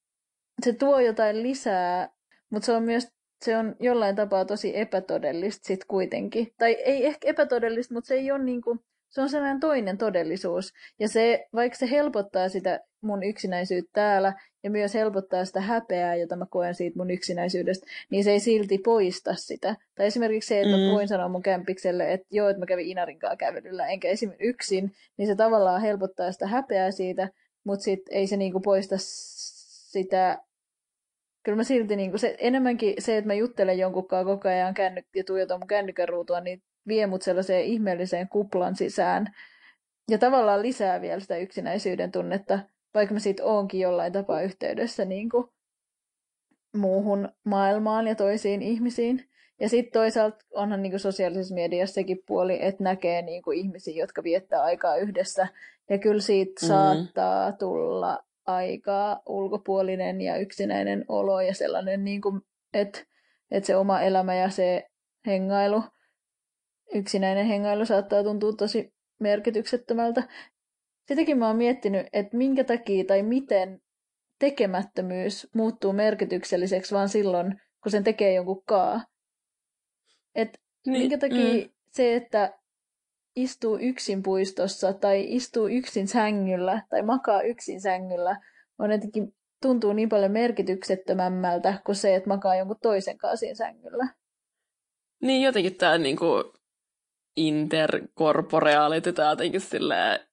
se 0.65 0.73
tuo 0.73 0.99
jotain 0.99 1.43
lisää, 1.43 2.09
mutta 2.49 2.65
se 2.65 2.71
on 2.71 2.83
myös 2.83 3.15
se 3.41 3.57
on 3.57 3.75
jollain 3.79 4.15
tapaa 4.15 4.45
tosi 4.45 4.77
epätodellista 4.77 5.67
sit 5.67 5.85
kuitenkin. 5.85 6.53
Tai 6.57 6.71
ei 6.71 7.05
ehkä 7.05 7.29
epätodellista, 7.29 7.93
mutta 7.93 8.07
se 8.07 8.15
ei 8.15 8.31
ole 8.31 8.43
niinku, 8.43 8.77
se 9.15 9.21
on 9.21 9.29
sellainen 9.29 9.59
toinen 9.59 9.97
todellisuus. 9.97 10.73
Ja 10.99 11.07
se, 11.07 11.47
vaikka 11.53 11.77
se 11.77 11.89
helpottaa 11.89 12.49
sitä 12.49 12.79
mun 13.01 13.23
yksinäisyyttä 13.23 13.91
täällä 13.93 14.33
ja 14.63 14.69
myös 14.69 14.93
helpottaa 14.93 15.45
sitä 15.45 15.61
häpeää, 15.61 16.15
jota 16.15 16.35
mä 16.35 16.45
koen 16.49 16.75
siitä 16.75 16.99
mun 16.99 17.11
yksinäisyydestä, 17.11 17.85
niin 18.09 18.23
se 18.23 18.31
ei 18.31 18.39
silti 18.39 18.77
poista 18.77 19.35
sitä. 19.35 19.75
Tai 19.95 20.05
esimerkiksi 20.05 20.47
se, 20.47 20.61
että 20.61 20.77
mm. 20.77 20.83
mä 20.83 20.91
voin 20.91 21.07
sanoa 21.07 21.29
mun 21.29 21.43
kämpikselle, 21.43 22.13
että 22.13 22.27
joo, 22.31 22.49
että 22.49 22.59
mä 22.59 22.65
kävin 22.65 22.87
Inarin 22.87 23.19
kanssa 23.19 23.37
kävelyllä, 23.37 23.87
enkä 23.87 24.07
esimerkiksi 24.07 24.47
yksin, 24.47 24.91
niin 25.17 25.27
se 25.27 25.35
tavallaan 25.35 25.81
helpottaa 25.81 26.31
sitä 26.31 26.47
häpeää 26.47 26.91
siitä, 26.91 27.29
mutta 27.63 27.83
sitten 27.83 28.17
ei 28.17 28.27
se 28.27 28.37
niinku 28.37 28.59
poista 28.59 28.95
sitä 28.97 30.37
kyllä 31.43 31.55
mä 31.55 31.63
silti 31.63 31.95
niinku 31.95 32.17
se, 32.17 32.35
enemmänkin 32.39 32.93
se, 32.99 33.17
että 33.17 33.27
mä 33.27 33.33
juttelen 33.33 33.79
jonkun 33.79 34.07
kanssa 34.07 34.25
koko 34.25 34.49
ajan 34.49 34.75
ja 35.15 35.23
tuijotan 35.23 35.59
mun 35.59 35.67
kännykän 35.67 36.09
ruutua, 36.09 36.41
niin 36.41 36.61
vie 36.87 37.07
mut 37.07 37.21
sellaiseen 37.21 37.65
ihmeelliseen 37.65 38.29
kuplan 38.29 38.75
sisään. 38.75 39.35
Ja 40.09 40.17
tavallaan 40.17 40.61
lisää 40.61 41.01
vielä 41.01 41.19
sitä 41.19 41.37
yksinäisyyden 41.37 42.11
tunnetta, 42.11 42.59
vaikka 42.93 43.13
mä 43.13 43.19
siitä 43.19 43.45
oonkin 43.45 43.79
jollain 43.79 44.13
tapaa 44.13 44.41
yhteydessä 44.41 45.05
niin 45.05 45.29
kuin 45.29 45.47
muuhun 46.77 47.29
maailmaan 47.43 48.07
ja 48.07 48.15
toisiin 48.15 48.61
ihmisiin. 48.61 49.29
Ja 49.59 49.69
sitten 49.69 49.91
toisaalta 49.91 50.45
onhan 50.53 50.81
niin 50.81 50.91
kuin 50.91 50.99
sosiaalisessa 50.99 51.55
mediassa 51.55 51.93
sekin 51.93 52.19
puoli, 52.27 52.65
että 52.65 52.83
näkee 52.83 53.21
niin 53.21 53.41
kuin 53.41 53.57
ihmisiä, 53.57 54.03
jotka 54.03 54.23
viettää 54.23 54.63
aikaa 54.63 54.97
yhdessä. 54.97 55.47
Ja 55.89 55.97
kyllä 55.97 56.21
siitä 56.21 56.65
mm. 56.65 56.67
saattaa 56.67 57.51
tulla 57.51 58.19
aika 58.45 59.21
ulkopuolinen 59.25 60.21
ja 60.21 60.37
yksinäinen 60.37 61.05
olo 61.07 61.41
ja 61.41 61.53
sellainen, 61.53 62.03
niin 62.03 62.21
kuin, 62.21 62.41
että 62.73 63.05
että 63.51 63.67
se 63.67 63.75
oma 63.75 64.01
elämä 64.01 64.35
ja 64.35 64.49
se 64.49 64.89
hengailu, 65.25 65.83
yksinäinen 66.95 67.45
hengailu 67.45 67.85
saattaa 67.85 68.23
tuntua 68.23 68.53
tosi 68.53 68.93
merkityksettömältä. 69.19 70.23
Sitäkin 71.07 71.37
mä 71.37 71.47
oon 71.47 71.55
miettinyt, 71.55 72.07
että 72.13 72.37
minkä 72.37 72.63
takia 72.63 73.03
tai 73.03 73.23
miten 73.23 73.81
tekemättömyys 74.39 75.47
muuttuu 75.55 75.93
merkitykselliseksi 75.93 76.95
vaan 76.95 77.09
silloin, 77.09 77.61
kun 77.83 77.91
sen 77.91 78.03
tekee 78.03 78.33
jonkun 78.33 78.63
kaa. 78.65 79.01
Et 80.35 80.61
niin, 80.85 80.99
minkä 80.99 81.17
takia 81.17 81.63
mm. 81.63 81.69
se, 81.91 82.15
että 82.15 82.59
istuu 83.35 83.77
yksin 83.81 84.23
puistossa 84.23 84.93
tai 84.93 85.25
istuu 85.27 85.67
yksin 85.67 86.07
sängyllä 86.07 86.81
tai 86.89 87.01
makaa 87.01 87.41
yksin 87.41 87.81
sängyllä, 87.81 88.41
on 88.79 88.91
jotenkin 88.91 89.35
tuntuu 89.61 89.93
niin 89.93 90.09
paljon 90.09 90.31
merkityksettömämmältä 90.31 91.81
kuin 91.85 91.95
se, 91.95 92.15
että 92.15 92.29
makaa 92.29 92.55
jonkun 92.55 92.77
toisen 92.81 93.17
kanssa 93.17 93.37
siinä 93.37 93.55
sängyllä. 93.55 94.07
Niin 95.21 95.41
jotenkin 95.41 95.75
tämä 95.75 95.97
niinku 95.97 96.25
interkorporeaality, 97.37 99.13
tämä 99.13 99.29
jotenkin 99.29 99.61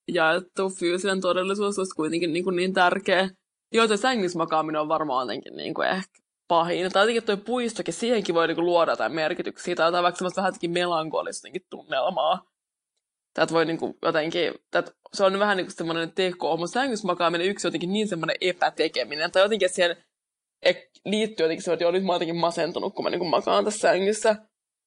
jaettu 0.09 0.71
fyysinen 0.71 1.21
todellisuus 1.21 1.79
olisi 1.79 1.95
kuitenkin 1.95 2.33
niin, 2.33 2.45
kuin 2.45 2.57
niin 2.57 2.73
tärkeä. 2.73 3.29
Joo, 3.73 3.87
se 3.87 3.97
sängyssä 3.97 4.39
makaaminen 4.39 4.81
on 4.81 4.89
varmaan 4.89 5.25
jotenkin 5.25 5.57
niin 5.57 5.75
kuin 5.75 5.89
ehkä 5.89 6.23
pahin. 6.49 6.93
Tai 6.93 7.03
jotenkin 7.03 7.23
tuo 7.23 7.37
puistokin, 7.37 7.95
siihenkin 7.95 8.35
voi 8.35 8.47
niin 8.47 8.55
kuin 8.55 8.67
luoda 8.67 8.93
jotain 8.93 9.13
merkityksiä. 9.13 9.75
Tai 9.75 9.89
jotain 9.89 10.03
vaikka 10.03 10.25
vähän 10.37 10.49
jotenkin 10.49 10.71
melankolista 10.71 11.49
tunnelmaa. 11.71 12.43
Tätä 13.35 13.55
voi 13.55 13.65
niin 13.65 13.79
kuin 13.79 13.95
jotenkin, 14.03 14.55
tätä, 14.71 14.93
se 15.13 15.25
on 15.25 15.39
vähän 15.39 15.57
niin 15.57 15.67
kuin 15.67 15.77
semmoinen 15.77 16.13
teko, 16.13 16.57
mutta 16.57 16.73
sängyssä 16.73 17.07
makaaminen 17.07 17.47
yksi 17.47 17.67
jotenkin 17.67 17.93
niin 17.93 18.09
semmoinen 18.09 18.37
epätekeminen. 18.41 19.31
Tai 19.31 19.43
jotenkin 19.43 19.69
siihen 19.69 19.97
liittyy 21.05 21.45
jotenkin 21.45 21.63
semmoinen, 21.63 21.77
että 21.77 21.85
joo, 21.85 21.93
nyt 21.93 22.05
mä 22.05 22.13
oon 22.13 22.17
jotenkin 22.17 22.37
masentunut, 22.37 22.95
kun 22.95 23.05
mä 23.05 23.11
niin 23.11 23.19
kuin 23.19 23.31
makaan 23.31 23.65
tässä 23.65 23.81
sängyssä 23.81 24.37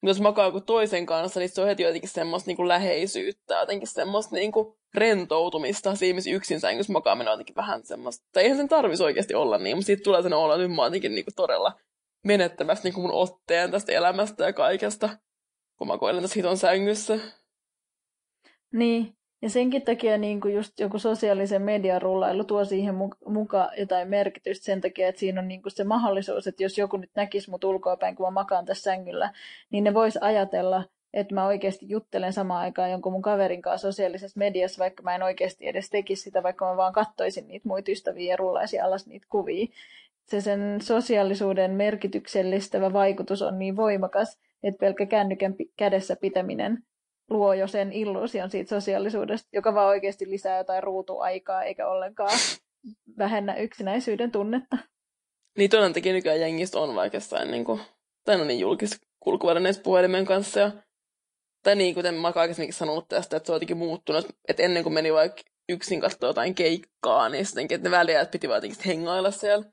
jos 0.04 0.22
makaa 0.22 0.46
joku 0.46 0.62
toisen 0.62 1.06
kanssa, 1.06 1.40
niin 1.40 1.50
se 1.50 1.62
on 1.62 1.68
heti 1.68 1.84
jotenkin 1.84 2.10
semmoista 2.10 2.52
niin 2.52 2.68
läheisyyttä, 2.68 3.60
jotenkin 3.60 3.88
semmoista 3.88 4.36
niin 4.36 4.52
rentoutumista. 4.94 5.96
Siinä 5.96 6.16
missä 6.16 6.32
yksin 6.32 6.60
sängyssä 6.60 6.94
makaaminen 6.94 7.28
on 7.28 7.34
jotenkin 7.34 7.56
vähän 7.56 7.86
semmoista, 7.86 8.26
tai 8.34 8.44
eihän 8.44 8.58
sen 8.58 8.68
tarvitsisi 8.68 9.04
oikeasti 9.04 9.36
olla 9.36 9.58
niin, 9.58 9.78
mutta 9.78 9.86
siitä 9.86 10.04
tulee 10.04 10.22
sen 10.22 10.34
olla, 10.34 10.56
että 10.56 10.68
mä 10.68 10.82
oon 10.82 10.88
jotenkin 10.88 11.16
niin 11.16 11.26
todella 11.36 11.80
menettämässä 12.26 12.84
niin 12.84 13.02
mun 13.02 13.12
otteen 13.12 13.72
tästä 13.72 13.92
elämästä 13.92 14.44
ja 14.44 14.54
kaikesta, 14.54 15.10
kun 15.78 15.88
mä 15.88 15.98
koilen 15.98 16.22
tässä 16.22 16.36
hiton 16.36 16.58
sängyssä. 16.58 17.20
Niin, 18.74 19.18
ja 19.46 19.50
senkin 19.50 19.82
takia 19.82 20.18
niin 20.18 20.42
kuin 20.42 20.54
just 20.54 20.80
joku 20.80 21.00
sosiaalisen 21.00 21.62
median 21.62 22.02
rullailu 22.02 22.44
tuo 22.44 22.66
siihen 22.66 22.96
mukaan 23.26 23.70
jotain 23.78 24.08
merkitystä 24.08 24.66
sen 24.66 24.82
takia, 24.82 25.08
että 25.08 25.20
siinä 25.20 25.42
on 25.42 25.48
niin 25.48 25.62
kuin 25.62 25.72
se 25.72 25.84
mahdollisuus, 25.84 26.48
että 26.48 26.64
jos 26.64 26.78
joku 26.78 26.98
nyt 26.98 27.12
näkisi 27.16 27.50
mut 27.50 27.64
ulkoapäin, 27.64 28.16
kun 28.16 28.28
mä 28.28 28.32
makaan 28.32 28.66
tässä 28.66 28.84
sängyllä, 28.84 29.32
niin 29.70 29.84
ne 29.84 29.94
vois 29.94 30.18
ajatella, 30.18 30.84
että 31.14 31.36
mä 31.36 31.46
oikeasti 31.46 31.86
juttelen 31.90 32.34
samaan 32.34 32.62
aikaan 32.62 32.92
jonkun 32.92 33.12
mun 33.12 33.22
kaverin 33.22 33.62
kanssa 33.62 33.88
sosiaalisessa 33.88 34.40
mediassa, 34.40 34.80
vaikka 34.80 35.04
mä 35.04 35.16
en 35.16 35.24
oikeasti 35.24 35.68
edes 35.68 35.90
tekisi 35.90 36.22
sitä, 36.22 36.44
vaikka 36.44 36.66
mä 36.66 36.78
vaan 36.78 36.94
kattoisin 36.94 37.48
niitä 37.48 37.68
muita 37.68 37.92
ystäviä 37.92 38.34
ja 38.34 38.38
rullaisin 38.38 38.84
alas 38.84 39.08
niitä 39.08 39.28
kuvia. 39.30 39.68
Se 40.24 40.42
sen 40.42 40.82
sosiaalisuuden 40.82 41.72
merkityksellistävä 41.72 42.94
vaikutus 42.94 43.42
on 43.42 43.60
niin 43.60 43.76
voimakas, 43.76 44.40
että 44.64 44.80
pelkkä 44.80 45.06
kännykän 45.06 45.56
kädessä 45.78 46.16
pitäminen 46.16 46.84
luo 47.30 47.54
jo 47.54 47.68
sen 47.68 47.94
illuusion 47.94 48.50
siitä 48.50 48.70
sosiaalisuudesta, 48.70 49.50
joka 49.54 49.74
vaan 49.74 49.88
oikeasti 49.88 50.30
lisää 50.30 50.58
jotain 50.58 50.84
ruutuaikaa 50.84 51.64
eikä 51.64 51.88
ollenkaan 51.88 52.40
vähennä 53.18 53.56
yksinäisyyden 53.56 54.32
tunnetta. 54.32 54.78
Niin 55.58 55.70
todennäköisesti 55.70 56.14
nykyään 56.14 56.42
jengistä 56.42 56.80
on 56.80 56.96
vaikka 56.96 57.18
jossain, 57.18 57.52
niin 57.52 57.66
kuin, 57.66 57.82
tai 58.24 58.38
no 58.38 58.44
niin 58.44 58.60
julkis 58.60 59.02
kulkuvälineessä 59.20 59.82
puhelimen 59.82 60.26
kanssa. 60.26 60.60
Ja, 60.60 60.72
tai 61.64 61.76
niin, 61.76 61.96
kuten 61.96 62.14
mä 62.14 62.28
aikaisemminkin 62.28 62.74
sanonut 62.74 63.08
tästä, 63.08 63.38
että 63.38 63.48
se 63.48 63.52
on 63.52 63.56
jotenkin 63.56 63.78
muuttunut, 63.78 64.26
että 64.48 64.64
ennen 64.64 64.84
kuin 64.84 64.94
meni 64.94 65.14
vaikka 65.14 65.42
yksin 65.70 66.02
katsoa 66.02 66.30
jotain 66.30 66.56
keikkaa, 66.56 67.30
niin 67.30 67.46
sitten, 67.46 67.68
että 67.70 67.90
ne 67.90 67.92
väliä 67.92 68.26
piti 68.26 68.48
vaan 68.48 68.58
jotenkin 68.58 68.84
hengailla 68.86 69.32
siellä 69.32 69.66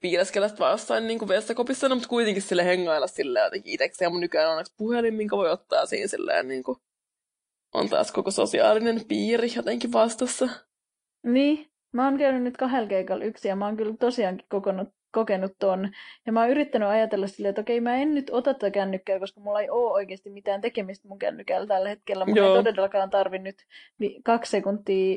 piileskellä 0.00 0.50
vaan 0.58 0.70
jossain 0.70 1.06
niin 1.06 1.18
kuin 1.18 1.28
vessakopissa, 1.28 1.88
no, 1.88 1.94
mutta 1.94 2.08
kuitenkin 2.08 2.42
sille 2.42 2.64
hengailla 2.64 3.06
sille 3.06 3.40
jotenkin 3.40 3.74
itsekseen. 3.74 4.12
Mun 4.12 4.20
nykyään 4.20 4.58
on 4.58 4.64
puhelin, 4.76 5.14
minkä 5.14 5.36
voi 5.36 5.50
ottaa 5.50 5.86
siinä 5.86 6.06
silleen 6.06 6.48
niin 6.48 6.62
kuin 6.62 6.78
on 7.74 7.88
taas 7.88 8.12
koko 8.12 8.30
sosiaalinen 8.30 9.00
piiri 9.08 9.48
jotenkin 9.56 9.92
vastassa. 9.92 10.48
Niin, 11.22 11.70
mä 11.92 12.04
oon 12.04 12.18
käynyt 12.18 12.42
nyt 12.42 12.56
kahdella 12.56 12.88
keikalla 12.88 13.24
yksi 13.24 13.48
ja 13.48 13.56
mä 13.56 13.64
oon 13.64 13.76
kyllä 13.76 13.94
tosiaankin 14.00 14.46
kokonut, 14.48 14.88
kokenut 15.12 15.52
ton. 15.58 15.90
Ja 16.26 16.32
mä 16.32 16.40
oon 16.40 16.50
yrittänyt 16.50 16.88
ajatella 16.88 17.26
silleen, 17.26 17.50
että 17.50 17.60
okei, 17.60 17.80
mä 17.80 17.96
en 17.96 18.14
nyt 18.14 18.30
ota 18.30 18.54
tätä 18.54 18.70
kännykkää, 18.70 19.18
koska 19.18 19.40
mulla 19.40 19.60
ei 19.60 19.70
ole 19.70 19.92
oikeasti 19.92 20.30
mitään 20.30 20.60
tekemistä 20.60 21.08
mun 21.08 21.18
kännykällä 21.18 21.66
tällä 21.66 21.88
hetkellä. 21.88 22.24
Mä 22.24 22.30
en 22.30 22.64
todellakaan 22.64 23.10
tarvi 23.10 23.38
nyt 23.38 23.56
kaksi 24.24 24.50
sekuntia 24.50 25.16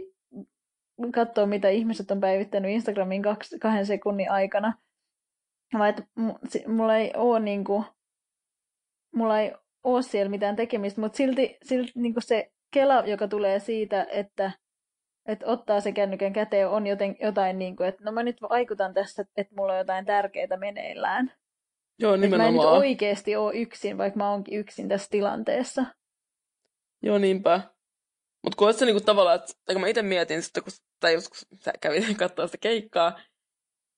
katsoa, 1.13 1.45
mitä 1.45 1.69
ihmiset 1.69 2.11
on 2.11 2.19
päivittänyt 2.19 2.71
Instagramiin 2.71 3.21
kaksi, 3.21 3.59
kahden 3.59 3.85
sekunnin 3.85 4.31
aikana. 4.31 4.73
Vai 5.77 5.89
että 5.89 6.03
mulla 6.67 6.95
ei 6.95 7.11
ole 7.15 7.39
niinku, 7.39 7.85
mulla 9.15 9.39
ei 9.39 9.51
ole 9.83 10.01
siellä 10.01 10.29
mitään 10.29 10.55
tekemistä, 10.55 11.01
mutta 11.01 11.17
silti, 11.17 11.57
silti 11.63 11.91
niinku 11.95 12.21
se 12.21 12.51
kela, 12.73 13.03
joka 13.05 13.27
tulee 13.27 13.59
siitä, 13.59 14.07
että, 14.11 14.51
että 15.25 15.45
ottaa 15.45 15.79
se 15.79 15.91
kännykän 15.91 16.33
käteen, 16.33 16.69
on 16.69 16.87
joten, 16.87 17.15
jotain 17.21 17.59
niin 17.59 17.75
kuin, 17.75 17.89
että 17.89 18.03
no 18.03 18.11
mä 18.11 18.23
nyt 18.23 18.41
vaikutan 18.41 18.93
tässä, 18.93 19.25
että 19.37 19.55
mulla 19.55 19.73
on 19.73 19.79
jotain 19.79 20.05
tärkeää 20.05 20.57
meneillään. 20.57 21.31
Joo, 21.99 22.15
nimenomaan. 22.15 22.49
Että 22.49 22.61
mä 22.61 22.65
en 22.65 22.71
nyt 22.73 22.81
oikeasti 22.83 23.35
ole 23.35 23.53
yksin, 23.53 23.97
vaikka 23.97 24.17
mä 24.17 24.31
oonkin 24.31 24.59
yksin 24.59 24.89
tässä 24.89 25.07
tilanteessa. 25.11 25.85
Joo, 27.01 27.17
niinpä. 27.17 27.61
Mutta 28.43 28.57
kun 28.57 28.73
se 28.73 28.85
niinku 28.85 29.01
tavallaan, 29.01 29.35
että 29.35 29.53
kun 29.73 29.81
mä 29.81 29.87
itse 29.87 30.01
mietin, 30.01 30.43
sitten, 30.43 30.63
kun, 30.63 30.73
tai 30.99 31.13
joskus 31.13 31.47
sä 31.65 31.73
kävit 31.81 32.17
katsoa 32.17 32.47
sitä 32.47 32.57
keikkaa, 32.57 33.19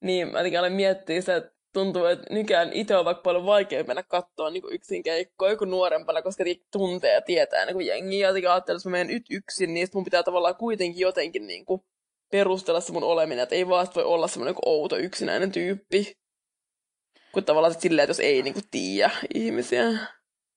niin 0.03 0.31
mä 0.31 0.39
jotenkin 0.39 0.59
aloin 0.59 0.73
miettiä 0.73 1.21
se, 1.21 1.35
että 1.35 1.55
tuntuu, 1.73 2.05
että 2.05 2.33
nykyään 2.33 2.73
itse 2.73 2.95
on 2.95 3.05
vaikka 3.05 3.21
paljon 3.21 3.45
vaikea 3.45 3.83
mennä 3.83 4.03
katsoa 4.03 4.49
niin 4.49 4.61
kuin 4.61 4.73
yksin 4.73 5.03
keikkoja 5.03 5.57
kuin 5.57 5.69
nuorempana, 5.69 6.21
koska 6.21 6.43
tuntee 6.71 7.13
ja 7.13 7.21
tietää 7.21 7.65
niin 7.65 7.73
kuin 7.73 7.87
jengi. 7.87 8.19
Ja 8.19 8.27
jotenkin 8.27 8.51
ajattelin, 8.51 8.77
että 8.77 8.89
mä 8.89 8.91
menen 8.91 9.07
nyt 9.07 9.25
yksin, 9.29 9.73
niin 9.73 9.87
mun 9.93 10.03
pitää 10.03 10.23
tavallaan 10.23 10.55
kuitenkin 10.55 10.99
jotenkin 10.99 11.47
niin 11.47 11.65
kuin 11.65 11.81
perustella 12.31 12.81
se 12.81 12.93
mun 12.93 13.03
oleminen, 13.03 13.43
että 13.43 13.55
ei 13.55 13.67
vaan 13.67 13.87
voi 13.95 14.03
olla 14.03 14.27
semmoinen 14.27 14.55
niin 14.55 14.61
outo 14.65 14.97
yksinäinen 14.97 15.51
tyyppi. 15.51 16.17
Kun 17.31 17.43
tavallaan 17.43 17.81
silleen, 17.81 18.03
että 18.03 18.09
jos 18.09 18.19
ei 18.19 18.41
niin 18.41 18.53
kuin 18.53 18.65
tiedä 18.71 19.11
ihmisiä. 19.33 19.91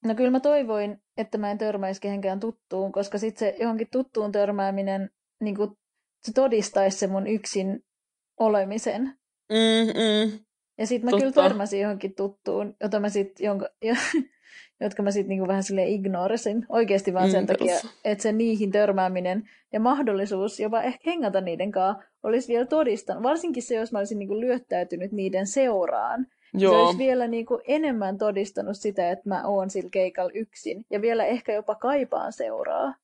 No 0.05 0.14
kyllä 0.14 0.30
mä 0.30 0.40
toivoin, 0.40 1.02
että 1.16 1.38
mä 1.38 1.50
en 1.50 1.59
törmäisi 1.59 2.00
kehenkään 2.00 2.40
tuttuun, 2.40 2.92
koska 2.92 3.18
sitten 3.18 3.38
se 3.38 3.57
johonkin 3.61 3.88
tuttuun 3.92 4.32
törmääminen, 4.32 5.11
niin 5.40 5.57
kuin, 5.57 5.70
se 6.22 6.32
todistaisi 6.32 6.98
se 6.98 7.07
mun 7.07 7.26
yksin 7.26 7.84
olemisen. 8.40 9.02
Mm-mm. 9.52 10.44
Ja 10.78 10.86
sitten 10.86 11.05
mä 11.05 11.11
Totta. 11.11 11.20
kyllä 11.20 11.48
törmäsin 11.48 11.80
johonkin 11.80 12.14
tuttuun, 12.14 12.76
jota 12.80 13.00
mä 13.00 13.09
sit, 13.09 13.40
jonka, 13.40 13.68
jotka 14.80 15.02
mä 15.02 15.11
sitten 15.11 15.28
niinku 15.28 15.48
vähän 15.48 15.62
sille 15.62 15.88
ignorasin. 15.88 16.66
Oikeasti 16.68 17.14
vaan 17.14 17.30
sen 17.30 17.42
mm, 17.42 17.46
takia, 17.46 17.74
että 18.05 18.22
se 18.22 18.32
niihin 18.32 18.70
törmääminen 18.70 19.48
ja 19.72 19.80
mahdollisuus 19.80 20.61
jopa 20.61 20.82
ehkä 20.82 21.11
hengata 21.11 21.40
niiden 21.40 21.72
kanssa 21.72 22.05
olisi 22.22 22.48
vielä 22.48 22.66
todistanut. 22.66 23.22
Varsinkin 23.22 23.62
se, 23.62 23.74
jos 23.74 23.92
mä 23.92 23.98
olisin 23.98 24.18
niinku 24.18 24.40
lyöttäytynyt 24.40 25.12
niiden 25.12 25.46
seuraan. 25.46 26.26
Joo. 26.55 26.72
Se 26.72 26.78
olisi 26.78 26.98
vielä 26.98 27.26
niin 27.26 27.46
kuin 27.46 27.61
enemmän 27.64 28.18
todistanut 28.18 28.76
sitä, 28.76 29.11
että 29.11 29.28
mä 29.28 29.46
oon 29.46 29.70
sillä 29.70 29.90
keikalla 29.90 30.30
yksin. 30.34 30.86
Ja 30.90 31.02
vielä 31.02 31.24
ehkä 31.24 31.52
jopa 31.52 31.74
kaipaan 31.74 32.32
seuraa. 32.32 32.94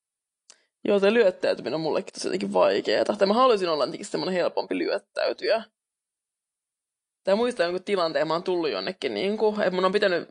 Joo, 0.85 0.99
se 0.99 1.15
lyöttäytyminen 1.15 1.75
on 1.75 1.81
mullekin 1.81 2.13
tosi 2.13 2.29
jotenkin 2.29 2.53
vaikeaa. 2.53 3.05
Tai 3.05 3.27
mä 3.27 3.35
haluaisin 3.35 3.69
olla 3.69 3.85
jotenkin 3.85 4.07
semmoinen 4.07 4.35
helpompi 4.35 4.79
lyöttäytyä. 4.79 5.65
Tai 7.25 7.35
muistan 7.35 7.65
jonkun 7.65 7.85
tilanteen, 7.85 8.29
mä 8.29 8.35
oon 8.35 8.43
tullut 8.43 8.71
jonnekin, 8.71 9.15
niin 9.15 9.39
kuin, 9.39 9.61
että 9.61 9.71
mun 9.71 9.85
on 9.85 9.93
pitänyt 9.93 10.29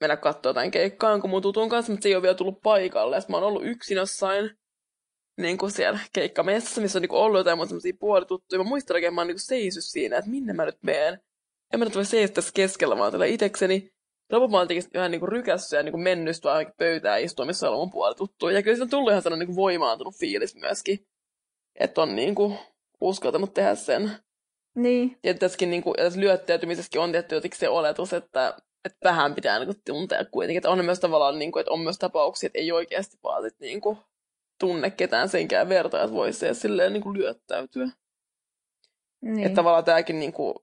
mennä 0.00 0.16
katsoa 0.16 0.50
jotain 0.50 0.70
keikkaa 0.70 1.20
kun 1.20 1.30
mun 1.30 1.42
tutun 1.42 1.68
kanssa, 1.68 1.92
mutta 1.92 2.02
se 2.02 2.08
ei 2.08 2.14
ole 2.14 2.22
vielä 2.22 2.34
tullut 2.34 2.60
paikalle. 2.62 3.16
Ja 3.16 3.22
mä 3.28 3.36
oon 3.36 3.46
ollut 3.46 3.66
yksin 3.66 3.96
jossain 3.96 4.50
niin 5.40 5.58
kuin 5.58 5.70
siellä 5.70 5.98
keikkamessassa, 6.12 6.80
missä 6.80 6.98
on 6.98 7.00
niin 7.00 7.08
kuin 7.08 7.20
ollut 7.20 7.40
jotain 7.40 7.58
mun 7.58 7.66
semmoisia 7.66 7.96
puolituttuja. 8.00 8.58
Mä 8.58 8.68
muistan 8.68 8.94
oikein, 8.94 9.14
mä 9.14 9.20
oon 9.20 9.28
niin 9.28 9.38
seisy 9.38 9.80
siinä, 9.80 10.18
että 10.18 10.30
minne 10.30 10.52
mä 10.52 10.64
nyt 10.64 10.82
menen 10.82 11.20
en 11.74 11.78
mä 11.78 11.84
nyt 11.84 11.94
voi 11.94 12.04
seistä 12.04 12.34
tässä 12.34 12.50
keskellä, 12.54 12.98
vaan 12.98 13.12
tällä 13.12 13.26
itekseni. 13.26 13.90
Lopulta 14.32 14.50
mä 14.50 14.60
olin 14.60 14.82
vähän 14.94 15.10
niin 15.10 15.28
rykässä 15.28 15.76
ja 15.76 15.82
niin 15.82 16.00
mennyt 16.00 16.36
vaan 16.44 16.72
pöytään 16.78 17.22
istua, 17.22 17.44
missä 17.44 17.70
on 17.70 17.78
mun 17.78 17.90
puoli 17.90 18.14
tuttu. 18.14 18.48
Ja 18.48 18.62
kyllä 18.62 18.76
se 18.76 18.82
on 18.82 18.90
tullut 18.90 19.10
ihan 19.10 19.22
sellainen 19.22 19.48
niin 19.48 19.56
voimaantunut 19.56 20.14
fiilis 20.18 20.56
myöskin. 20.56 21.06
Että 21.80 22.02
on 22.02 22.16
niin 22.16 22.34
kuin 22.34 22.58
uskaltanut 23.00 23.54
tehdä 23.54 23.74
sen. 23.74 24.10
Niin. 24.74 25.18
Ja 25.24 25.34
tässäkin 25.34 25.70
niin 25.70 25.82
kuin, 25.82 25.94
tässä 25.96 26.20
lyöttäytymisessäkin 26.20 27.00
on 27.00 27.12
tietty 27.12 27.34
jotenkin 27.34 27.58
se 27.58 27.68
oletus, 27.68 28.12
että, 28.12 28.56
että 28.84 28.98
vähän 29.04 29.34
pitää 29.34 29.58
niin 29.58 29.66
kuin, 29.66 29.82
tuntea 29.86 30.24
kuitenkin. 30.24 30.58
Että 30.58 30.70
on 30.70 30.84
myös 30.84 31.00
tavallaan, 31.00 31.38
niin 31.38 31.52
kuin, 31.52 31.60
että 31.60 31.72
on 31.72 31.80
myös 31.80 31.98
tapauksia, 31.98 32.46
että 32.46 32.58
ei 32.58 32.72
oikeasti 32.72 33.16
vaan 33.22 33.42
sit, 33.42 33.60
niin 33.60 33.80
kuin, 33.80 33.98
tunne 34.60 34.90
ketään 34.90 35.28
senkään 35.28 35.68
verta, 35.68 36.02
että 36.02 36.16
voisi 36.16 36.54
silleen 36.54 36.92
niin 36.92 37.02
kuin 37.02 37.18
lyöttäytyä. 37.18 37.88
Niin. 39.22 39.46
Että 39.46 39.56
tavallaan 39.56 39.84
tämäkin 39.84 40.18
niin 40.18 40.32
kuin, 40.32 40.54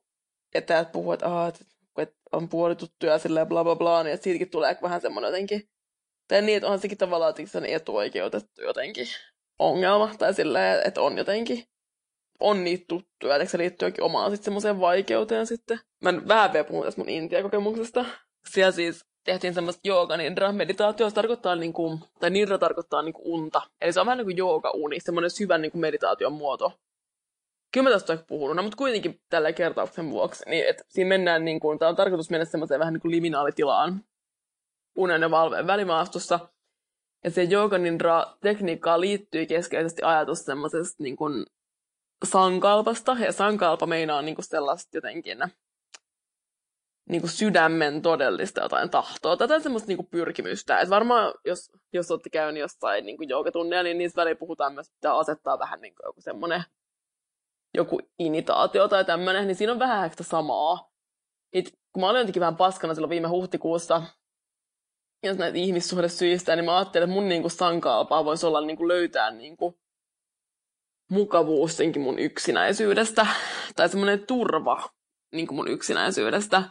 että 0.54 0.74
täältä 0.74 0.90
puhuu, 0.90 1.12
että, 1.12 1.26
että, 1.48 1.64
että 1.98 2.16
on 2.32 2.48
puolituttu 2.48 3.06
ja 3.06 3.18
silleen 3.18 3.48
bla 3.48 3.64
bla 3.64 3.76
bla, 3.76 4.02
niin 4.02 4.18
siitäkin 4.18 4.50
tulee 4.50 4.78
vähän 4.82 5.00
semmoinen 5.00 5.28
jotenkin, 5.28 5.68
tai 6.28 6.42
niin, 6.42 6.56
että 6.56 6.66
onhan 6.66 6.80
sekin 6.80 6.98
tavallaan 6.98 7.34
sen 7.44 7.66
etuoikeutettu 7.66 8.62
jotenkin 8.62 9.06
ongelma, 9.58 10.14
tai 10.18 10.34
silleen, 10.34 10.86
että 10.86 11.00
on 11.00 11.18
jotenkin, 11.18 11.64
on 12.40 12.64
niitä 12.64 12.84
tuttuja, 12.88 13.36
että 13.36 13.48
se 13.48 13.58
liittyy 13.58 13.88
jokin 13.88 14.04
omaan 14.04 14.30
sitten 14.30 14.44
semmoiseen 14.44 14.80
vaikeuteen 14.80 15.46
sitten. 15.46 15.80
Mä 16.04 16.28
vähän 16.28 16.52
vielä 16.52 16.64
puhun 16.64 16.84
tästä 16.84 17.00
mun 17.00 17.08
Intia-kokemuksesta. 17.08 18.04
Siellä 18.50 18.72
siis 18.72 19.04
tehtiin 19.24 19.54
semmoista 19.54 19.80
jooga 19.84 20.16
nidra. 20.16 20.52
Meditaatio 20.52 21.08
se 21.08 21.14
tarkoittaa 21.14 21.56
niinku, 21.56 22.00
tai 22.20 22.30
nidra 22.30 22.58
tarkoittaa 22.58 23.02
niinku 23.02 23.22
unta. 23.24 23.62
Eli 23.80 23.92
se 23.92 24.00
on 24.00 24.06
vähän 24.06 24.18
niin 24.18 24.26
kuin 24.26 24.36
jooga-uni, 24.36 25.00
semmoinen 25.00 25.30
syvän 25.30 25.62
niinku 25.62 25.78
meditaation 25.78 26.32
muoto. 26.32 26.72
Kyllä 27.72 27.88
mä 27.88 27.92
tästä 27.92 28.12
olen 28.12 28.24
puhunut, 28.28 28.56
no, 28.56 28.62
mutta 28.62 28.76
kuitenkin 28.76 29.20
tällä 29.30 29.52
kertauksen 29.52 30.10
vuoksi. 30.10 30.44
Niin, 30.48 30.68
että 30.68 30.84
siinä 30.88 31.08
mennään, 31.08 31.44
niin 31.44 31.60
kuin, 31.60 31.78
tämä 31.78 31.88
on 31.88 31.96
tarkoitus 31.96 32.30
mennä 32.30 32.44
semmoiseen 32.44 32.80
vähän 32.80 32.92
niin 32.92 33.00
kuin 33.00 33.12
liminaalitilaan 33.12 34.04
unen 34.96 35.22
ja 35.22 35.30
valveen 35.30 35.66
välimaastossa. 35.66 36.40
Ja 37.24 37.30
se 37.30 37.42
jooga 37.42 37.78
nidra 37.78 38.26
tekniikkaan 38.40 39.00
liittyy 39.00 39.46
keskeisesti 39.46 40.02
ajatus 40.02 40.38
semmoisesta 40.38 41.02
niin 41.02 41.16
kuin 41.16 41.46
sankalpasta. 42.24 43.16
Ja 43.20 43.32
sankalpa 43.32 43.86
meinaa 43.86 44.22
niin 44.22 44.34
kuin 44.34 44.44
sellaista 44.44 44.96
jotenkin 44.96 45.38
niin 47.08 47.20
kuin 47.20 47.30
sydämen 47.30 48.02
todellista 48.02 48.62
jotain 48.62 48.90
tahtoa. 48.90 49.36
Tätä 49.36 49.60
semmoista 49.60 49.88
niin 49.88 49.96
kuin 49.96 50.08
pyrkimystä. 50.10 50.80
Et 50.80 50.90
varmaan, 50.90 51.34
jos, 51.44 51.72
jos 51.92 52.10
olette 52.10 52.30
käynyt 52.30 52.60
jossain 52.60 53.06
niin 53.06 53.28
joogatunneja, 53.28 53.82
niin 53.82 53.98
niistä 53.98 54.20
väliin 54.20 54.36
puhutaan 54.36 54.74
myös, 54.74 54.88
että 54.88 55.14
asettaa 55.14 55.58
vähän 55.58 55.80
niin 55.80 55.94
kuin 55.94 56.06
joku 56.08 56.20
semmoinen 56.20 56.64
joku 57.74 58.00
initaatio 58.18 58.88
tai 58.88 59.04
tämmöinen, 59.04 59.46
niin 59.46 59.56
siinä 59.56 59.72
on 59.72 59.78
vähän 59.78 60.04
ehkä 60.04 60.24
samaa. 60.24 60.92
Et, 61.52 61.78
kun 61.92 62.00
mä 62.00 62.08
olin 62.08 62.18
jotenkin 62.18 62.40
vähän 62.40 62.56
paskana 62.56 62.94
silloin 62.94 63.10
viime 63.10 63.28
huhtikuussa, 63.28 64.02
jos 65.22 65.36
näitä 65.38 65.58
ihmissuhdesyistä, 65.58 66.56
niin 66.56 66.64
mä 66.64 66.76
ajattelin, 66.76 67.04
että 67.04 67.14
mun 67.14 67.28
niin 67.28 67.42
kuin 67.42 67.52
sankalpaa 67.52 68.24
voisi 68.24 68.46
olla 68.46 68.60
niin 68.60 68.76
kuin 68.76 68.88
löytää 68.88 69.30
niin 69.30 69.56
kuin 69.56 69.74
mukavuus 71.10 71.76
senkin 71.76 72.02
mun 72.02 72.18
yksinäisyydestä, 72.18 73.26
tai 73.76 73.88
semmoinen 73.88 74.26
turva 74.26 74.88
niin 75.32 75.46
kuin 75.46 75.56
mun 75.56 75.68
yksinäisyydestä. 75.68 76.62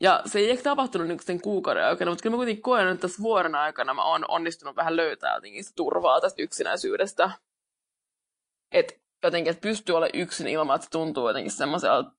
Ja 0.00 0.22
se 0.26 0.38
ei 0.38 0.50
ehkä 0.50 0.62
tapahtunut 0.62 1.08
niin 1.08 1.22
sen 1.22 1.40
kuukauden 1.40 1.84
aikana, 1.84 2.10
mutta 2.10 2.22
kyllä 2.22 2.34
mä 2.34 2.38
kuitenkin 2.38 2.62
koen, 2.62 2.88
että 2.88 3.00
tässä 3.00 3.22
vuoden 3.22 3.54
aikana 3.54 3.94
mä 3.94 4.04
oon 4.04 4.24
onnistunut 4.28 4.76
vähän 4.76 4.96
löytää 4.96 5.34
jotenkin 5.34 5.64
sitä 5.64 5.76
turvaa 5.76 6.20
tästä 6.20 6.42
yksinäisyydestä. 6.42 7.30
Et 8.72 9.01
jotenkin, 9.22 9.50
että 9.50 9.60
pystyy 9.60 9.96
olemaan 9.96 10.20
yksin 10.22 10.48
ilman, 10.48 10.74
että 10.74 10.84
se 10.84 10.90
tuntuu 10.90 11.28
jotenkin 11.28 11.52
semmoiselta, 11.52 12.12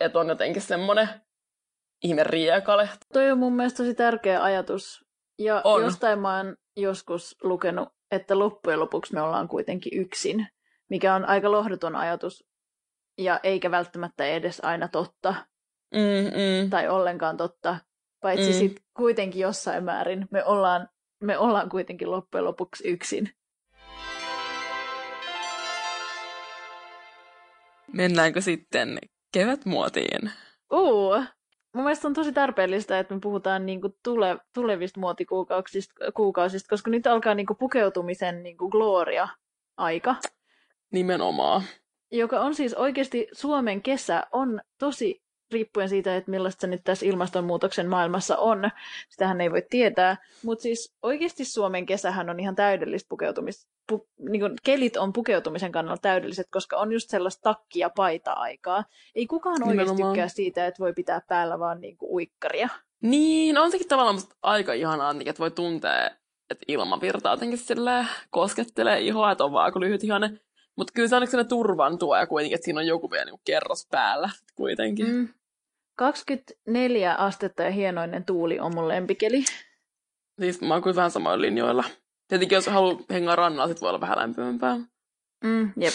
että 0.00 0.18
on 0.18 0.28
jotenkin 0.28 0.62
semmoinen 0.62 1.08
ihme 2.02 2.24
riekale. 2.24 2.88
Toi 3.12 3.30
on 3.30 3.38
mun 3.38 3.56
mielestä 3.56 3.76
tosi 3.76 3.94
tärkeä 3.94 4.42
ajatus. 4.42 5.04
Ja 5.38 5.60
On. 5.64 5.82
jostain 5.82 6.18
mä 6.18 6.36
oon 6.36 6.56
joskus 6.76 7.36
lukenut, 7.42 7.88
että 8.10 8.38
loppujen 8.38 8.80
lopuksi 8.80 9.14
me 9.14 9.20
ollaan 9.22 9.48
kuitenkin 9.48 10.00
yksin, 10.00 10.46
mikä 10.90 11.14
on 11.14 11.24
aika 11.24 11.52
lohduton 11.52 11.96
ajatus 11.96 12.44
ja 13.18 13.40
eikä 13.42 13.70
välttämättä 13.70 14.26
edes 14.26 14.60
aina 14.64 14.88
totta 14.88 15.34
Mm, 15.94 16.00
mm. 16.34 16.70
tai 16.70 16.88
ollenkaan 16.88 17.36
totta, 17.36 17.76
paitsi 18.22 18.46
Mm. 18.48 18.52
mm. 18.54 18.58
sit 18.58 18.80
kuitenkin 18.96 19.40
jossain 19.40 19.84
määrin 19.84 20.28
me 20.30 20.44
ollaan, 20.44 20.88
me 21.22 21.38
ollaan 21.38 21.68
kuitenkin 21.68 22.10
loppujen 22.10 22.44
lopuksi 22.44 22.88
yksin. 22.88 23.30
Mennäänkö 27.94 28.40
sitten 28.40 28.98
kevätmuotiin? 29.32 30.30
Uu, 30.72 31.14
mun 31.74 31.84
mielestä 31.84 32.08
on 32.08 32.14
tosi 32.14 32.32
tarpeellista, 32.32 32.98
että 32.98 33.14
me 33.14 33.20
puhutaan 33.20 33.66
niinku 33.66 33.96
tule, 34.02 34.38
tulevista 34.54 35.00
muotikuukausista, 35.00 35.94
kuukausista, 36.14 36.68
koska 36.68 36.90
nyt 36.90 37.06
alkaa 37.06 37.34
niinku 37.34 37.54
pukeutumisen 37.54 38.42
niinku 38.42 38.68
gloria-aika, 38.70 40.14
Nimenomaan. 40.92 41.62
joka 42.12 42.40
on 42.40 42.54
siis 42.54 42.74
oikeasti 42.74 43.28
Suomen 43.32 43.82
kesä 43.82 44.26
on 44.32 44.60
tosi 44.78 45.23
riippuen 45.54 45.88
siitä, 45.88 46.16
että 46.16 46.30
millaista 46.30 46.60
se 46.60 46.66
nyt 46.66 46.80
tässä 46.84 47.06
ilmastonmuutoksen 47.06 47.88
maailmassa 47.88 48.36
on. 48.36 48.70
Sitähän 49.08 49.40
ei 49.40 49.50
voi 49.50 49.62
tietää, 49.70 50.16
mutta 50.42 50.62
siis 50.62 50.94
oikeasti 51.02 51.44
Suomen 51.44 51.86
kesähän 51.86 52.30
on 52.30 52.40
ihan 52.40 52.54
täydellistä 52.54 53.08
pukeutumista. 53.08 53.74
Pu, 53.88 54.08
niin 54.28 54.40
kuin 54.40 54.52
kelit 54.62 54.96
on 54.96 55.12
pukeutumisen 55.12 55.72
kannalta 55.72 56.02
täydelliset, 56.02 56.46
koska 56.50 56.76
on 56.76 56.92
just 56.92 57.10
sellaista 57.10 57.42
takki- 57.42 57.78
ja 57.78 57.90
paita-aikaa. 57.90 58.84
Ei 59.14 59.26
kukaan 59.26 59.62
oikeasti 59.62 59.76
Nimenomaan. 59.76 60.12
tykkää 60.12 60.28
siitä, 60.28 60.66
että 60.66 60.78
voi 60.80 60.92
pitää 60.92 61.20
päällä 61.28 61.58
vaan 61.58 61.80
niin 61.80 61.96
kuin 61.96 62.10
uikkaria. 62.12 62.68
Niin, 63.02 63.58
on 63.58 63.70
sekin 63.70 63.88
tavallaan 63.88 64.14
musta 64.14 64.36
aika 64.42 64.72
ihanaa, 64.72 65.14
että 65.24 65.40
voi 65.40 65.50
tuntea, 65.50 66.10
että 66.50 66.64
ilmavirta 66.68 67.30
jotenkin 67.30 67.58
silleen 67.58 68.08
koskettelee 68.30 69.00
ihoa, 69.00 69.32
että 69.32 69.44
on 69.44 69.52
vaan 69.52 69.72
kuin 69.72 69.80
lyhyt 69.80 70.04
ihanne. 70.04 70.30
Mutta 70.76 70.92
kyllä 70.92 71.08
se 71.08 71.16
on 71.16 71.26
sellainen 71.26 71.48
turvan 71.48 71.98
tuo 71.98 72.16
ja 72.16 72.26
kuitenkin, 72.26 72.54
että 72.54 72.64
siinä 72.64 72.80
on 72.80 72.86
joku 72.86 73.10
vielä 73.10 73.24
niin 73.24 73.40
kerros 73.44 73.86
päällä 73.90 74.30
kuitenkin. 74.54 75.06
Mm. 75.06 75.28
Mm. 75.94 75.96
24 75.96 77.14
astetta 77.14 77.62
ja 77.62 77.70
hienoinen 77.70 78.24
tuuli 78.24 78.60
on 78.60 78.74
mun 78.74 78.88
lempikeli. 78.88 79.44
Siis 80.40 80.60
mä 80.60 80.74
oon 80.74 80.82
kyllä 80.82 80.96
vähän 80.96 81.10
samoilla 81.10 81.40
linjoilla. 81.40 81.84
Tietenkin 82.28 82.56
jos 82.56 82.66
haluaa 82.66 82.98
hengaa 83.10 83.36
rannalla, 83.36 83.68
sit 83.68 83.80
voi 83.80 83.88
olla 83.88 84.00
vähän 84.00 84.18
lämpimämpää. 84.18 84.76
Mm, 85.44 85.72
jep. 85.76 85.94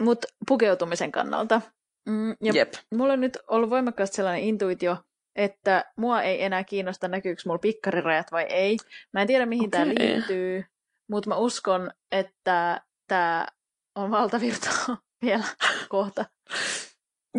Mutta 0.00 0.28
pukeutumisen 0.48 1.12
kannalta. 1.12 1.60
Mm, 2.08 2.30
ja 2.42 2.52
Jep. 2.54 2.72
mulla 2.94 3.12
on 3.12 3.20
nyt 3.20 3.38
ollut 3.48 3.70
voimakkaasti 3.70 4.16
sellainen 4.16 4.44
intuitio, 4.44 4.96
että 5.36 5.84
mua 5.96 6.22
ei 6.22 6.42
enää 6.44 6.64
kiinnosta, 6.64 7.08
näkyykö 7.08 7.42
mulla 7.46 7.58
pikkarirajat 7.58 8.32
vai 8.32 8.42
ei. 8.42 8.76
Mä 9.12 9.20
en 9.20 9.26
tiedä, 9.26 9.46
mihin 9.46 9.70
tämä 9.70 9.82
Okei. 9.92 10.14
liittyy, 10.14 10.64
mutta 11.10 11.28
mä 11.30 11.36
uskon, 11.36 11.90
että 12.12 12.80
tämä 13.08 13.46
on 13.94 14.10
valtavirtaa 14.10 14.96
vielä 15.22 15.44
kohta. 15.88 16.24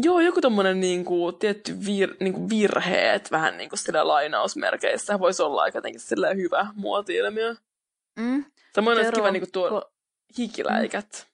Joo, 0.01 0.19
joku 0.19 0.41
tommonen 0.41 0.79
niinku, 0.79 1.31
tietty 1.31 1.85
vir, 1.85 2.15
niinku 2.19 2.49
virheet 2.49 3.31
vähän 3.31 3.57
niinku 3.57 3.77
sillä 3.77 4.07
lainausmerkeissä 4.07 5.19
voisi 5.19 5.43
olla 5.43 5.61
aika 5.61 5.77
jotenkin 5.77 6.01
sillä 6.01 6.33
hyvä 6.33 6.67
muoti-ilmiö. 6.75 7.55
Mm. 8.19 8.45
Samoin 8.75 8.97
olisi 8.97 9.11
kiva 9.11 9.17
Seuraava- 9.27 9.31
niinku 9.31 9.49
tuo 9.51 9.69
ko- 9.79 9.91
hikiläikät. 10.37 11.27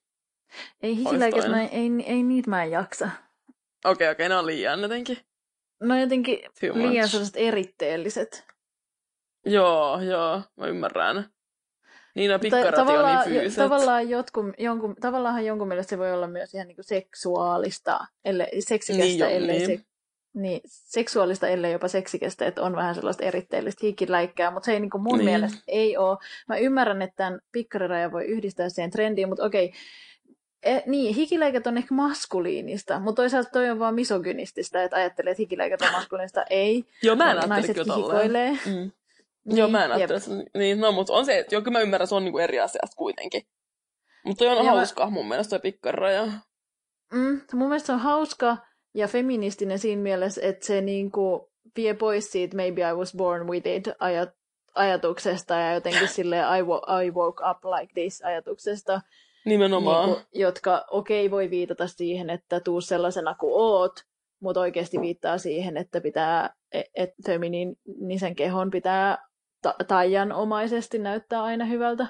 Ei 0.81 0.97
hikiläikät, 0.97 1.47
mä, 1.49 1.61
ei, 1.61 1.89
ei 2.05 2.23
niitä 2.23 2.49
mä 2.49 2.63
en 2.63 2.71
jaksa. 2.71 3.09
Okei, 3.85 4.09
okei, 4.11 4.29
ne 4.29 4.35
on 4.35 4.45
liian 4.45 4.79
jotenkin. 4.81 5.17
No 5.79 5.99
jotenkin 5.99 6.39
liian 6.73 7.07
sellaiset 7.09 7.35
eritteelliset. 7.37 8.45
Joo, 9.45 10.01
joo, 10.01 10.41
mä 10.57 10.67
ymmärrän. 10.67 11.32
Niin, 12.15 12.31
no 12.31 12.33
Tai 12.33 12.39
pikkarat 12.39 12.77
on 12.77 12.87
tavallaan, 12.87 13.29
niin 13.29 13.43
jo, 13.43 13.49
tavallaan 13.55 14.09
jotkun, 14.09 14.53
jonkun, 14.57 14.95
tavallaan 15.01 15.45
jonkun 15.45 15.67
mielestä 15.67 15.89
se 15.89 15.97
voi 15.97 16.13
olla 16.13 16.27
myös 16.27 16.53
ihan 16.53 16.67
niin 16.67 16.77
seksuaalista, 16.81 17.99
ellei, 18.25 18.61
seksikästä, 18.61 19.03
Niin 19.05 19.19
jo, 19.19 19.27
ellei 19.27 19.57
niin. 19.57 19.79
Se, 19.79 19.85
niin, 20.33 20.61
seksuaalista, 20.65 21.47
ellei 21.47 21.71
jopa 21.71 21.87
seksikästä, 21.87 22.45
että 22.45 22.61
on 22.61 22.75
vähän 22.75 22.95
sellaista 22.95 23.23
eritteellistä 23.23 23.85
hikiläikkää, 23.85 24.51
mutta 24.51 24.65
se 24.65 24.73
ei 24.73 24.79
niin 24.79 24.89
kuin 24.89 25.03
mun 25.03 25.17
Niin. 25.17 25.25
mielestä 25.25 25.59
ei 25.67 25.97
ole. 25.97 26.17
Mä 26.47 26.57
ymmärrän, 26.57 27.01
että 27.01 27.15
tämän 27.17 27.39
pikkariraja 27.51 28.11
voi 28.11 28.25
yhdistää 28.25 28.69
siihen 28.69 28.91
trendiin, 28.91 29.29
mutta 29.29 29.43
okei, 29.45 29.73
E, 30.63 30.81
niin, 30.85 31.15
hikiläikät 31.15 31.67
on 31.67 31.77
ehkä 31.77 31.95
maskuliinista, 31.95 32.99
mutta 32.99 33.21
toisaalta 33.21 33.49
toi 33.49 33.69
on 33.69 33.79
vaan 33.79 33.95
misogynististä, 33.95 34.83
että 34.83 34.97
ajattelee, 34.97 35.31
että 35.31 35.41
hikiläikät 35.41 35.81
on 35.81 35.91
maskuliinista. 35.91 36.45
Ei, 36.49 36.85
Joo, 37.03 37.15
mä 37.15 37.31
en 37.31 37.49
naisetkin 37.49 37.95
hikoilee. 37.95 38.51
Mm. 38.51 38.91
Joo, 39.45 39.67
mä 39.67 39.85
en 39.85 39.89
jep. 39.89 39.97
ajattele, 39.97 40.17
että 40.17 40.29
se- 40.29 40.59
niin, 40.59 40.79
no, 40.79 40.91
mutta 40.91 41.13
on 41.13 41.25
se, 41.25 41.37
että 41.39 41.49
kyllä 41.61 41.71
mä 41.71 41.79
ymmärrän, 41.81 42.07
se 42.07 42.15
on 42.15 42.23
niinku 42.23 42.37
eri 42.37 42.59
asiasta 42.59 42.95
kuitenkin. 42.97 43.41
Mutta 44.25 44.45
on 44.45 44.57
Ja 44.57 44.63
mä- 44.63 44.69
hauska 44.71 45.09
mun 45.09 45.27
mielestä 45.27 45.49
toi 45.49 45.59
pikkaraja. 45.59 46.25
Mm, 47.13 47.41
mun 47.53 47.67
mielestä 47.67 47.85
se 47.85 47.93
on 47.93 47.99
hauska 47.99 48.57
ja 48.93 49.07
feministinen 49.07 49.79
siinä 49.79 50.01
mielessä, 50.01 50.41
että 50.43 50.65
se 50.65 50.81
niinku 50.81 51.51
vie 51.77 51.93
pois 51.93 52.31
siitä 52.31 52.55
maybe 52.57 52.81
I 52.89 52.93
was 52.93 53.15
born 53.17 53.47
with 53.47 53.67
it 53.67 53.83
ajat, 53.99 54.29
ajatuksesta 54.75 55.53
ja 55.53 55.73
jotenkin 55.73 56.07
sille 56.17 56.37
I, 56.37 56.61
wo- 56.61 57.03
I 57.05 57.11
woke 57.11 57.43
up 57.51 57.57
like 57.79 57.93
this 57.93 58.21
ajatuksesta, 58.25 59.01
Nimenomaan. 59.45 60.05
niinku, 60.09 60.21
jotka 60.33 60.85
okei 60.91 61.25
okay, 61.25 61.31
voi 61.31 61.49
viitata 61.49 61.87
siihen, 61.87 62.29
että 62.29 62.59
tuu 62.59 62.81
sellaisena 62.81 63.35
kuin 63.35 63.53
oot, 63.53 63.93
mutta 64.39 64.59
oikeasti 64.59 65.01
viittaa 65.01 65.37
siihen, 65.37 65.77
että 65.77 66.01
pitää, 66.01 66.53
että 66.95 67.15
feminiinisen 67.25 68.35
kehon 68.35 68.71
pitää 68.71 69.27
ta- 69.63 69.75
taianomaisesti 69.87 70.99
näyttää 70.99 71.43
aina 71.43 71.65
hyvältä 71.65 72.07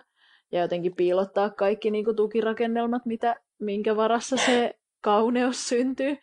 ja 0.51 0.61
jotenkin 0.61 0.95
piilottaa 0.95 1.49
kaikki 1.49 1.91
niinku 1.91 2.13
tukirakennelmat, 2.13 3.05
mitä, 3.05 3.35
minkä 3.59 3.95
varassa 3.95 4.37
se 4.37 4.79
kauneus 5.01 5.69
syntyy. 5.69 6.17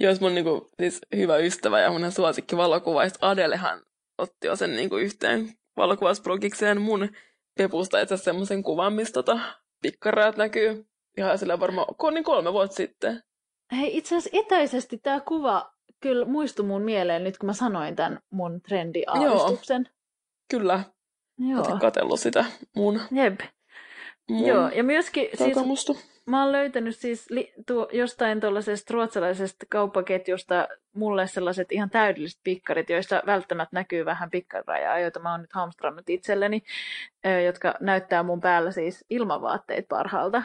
Jos 0.00 0.20
mun 0.20 0.34
niinku, 0.34 0.70
siis 0.80 1.00
hyvä 1.16 1.36
ystävä 1.36 1.80
ja 1.80 1.90
mun 1.90 2.12
suosikki 2.12 2.56
valokuvaista 2.56 3.30
Adelehan 3.30 3.82
otti 4.18 4.46
jo 4.46 4.56
sen 4.56 4.76
niinku 4.76 4.96
yhteen 4.96 5.48
valokuvausblogikseen 5.76 6.80
mun 6.80 7.08
pepusta 7.58 8.00
itse 8.00 8.16
semmoisen 8.16 8.62
kuvan, 8.62 8.92
missä 8.92 9.12
tota, 9.12 9.40
pikkarajat 9.82 10.36
näkyy 10.36 10.86
ihan 11.18 11.38
sillä 11.38 11.60
varmaan 11.60 11.86
niin 12.14 12.24
kolme 12.24 12.52
vuotta 12.52 12.76
sitten. 12.76 13.22
Hei, 13.76 13.96
itse 13.96 14.16
asiassa 14.16 14.38
etäisesti 14.38 14.98
tämä 14.98 15.20
kuva 15.20 15.72
kyllä 16.00 16.24
muistui 16.24 16.66
mun 16.66 16.82
mieleen 16.82 17.24
nyt, 17.24 17.38
kun 17.38 17.46
mä 17.46 17.52
sanoin 17.52 17.96
tämän 17.96 18.20
mun 18.30 18.60
trendiaavistuksen. 18.62 19.88
Kyllä, 20.50 20.84
Joo. 21.38 21.64
olet 21.66 21.80
katsellut 21.80 22.20
sitä 22.20 22.44
mun, 22.76 23.00
Jep. 23.10 23.40
mun 24.28 24.46
Joo, 24.46 24.68
ja 24.68 24.84
myöskin 24.84 25.28
siis 25.34 25.56
mä 26.26 26.42
oon 26.42 26.52
löytänyt 26.52 26.96
siis 26.96 27.30
li, 27.30 27.52
tuo, 27.66 27.88
jostain 27.92 28.40
tuollaisesta 28.40 28.94
ruotsalaisesta 28.94 29.66
kauppaketjusta 29.70 30.68
mulle 30.94 31.26
sellaiset 31.26 31.72
ihan 31.72 31.90
täydelliset 31.90 32.40
pikkarit, 32.44 32.90
joissa 32.90 33.22
välttämättä 33.26 33.76
näkyy 33.76 34.04
vähän 34.04 34.30
pikkarajaa, 34.30 34.98
joita 34.98 35.20
mä 35.20 35.30
oon 35.30 35.40
nyt 35.40 35.52
hamstrannut 35.52 36.10
itselleni, 36.10 36.62
jotka 37.46 37.74
näyttää 37.80 38.22
mun 38.22 38.40
päällä 38.40 38.70
siis 38.70 39.04
ilmavaatteet 39.10 39.88
parhaalta. 39.88 40.42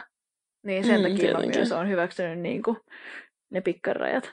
Niin 0.62 0.84
sen 0.84 0.96
Mm, 1.00 1.02
takia 1.02 1.14
mä 1.32 1.38
tietenkin. 1.38 1.58
myös 1.58 1.72
oon 1.72 1.88
hyväksynyt 1.88 2.38
niin 2.38 2.62
kuin, 2.62 2.76
ne 3.50 3.60
pikkarajat. 3.60 4.32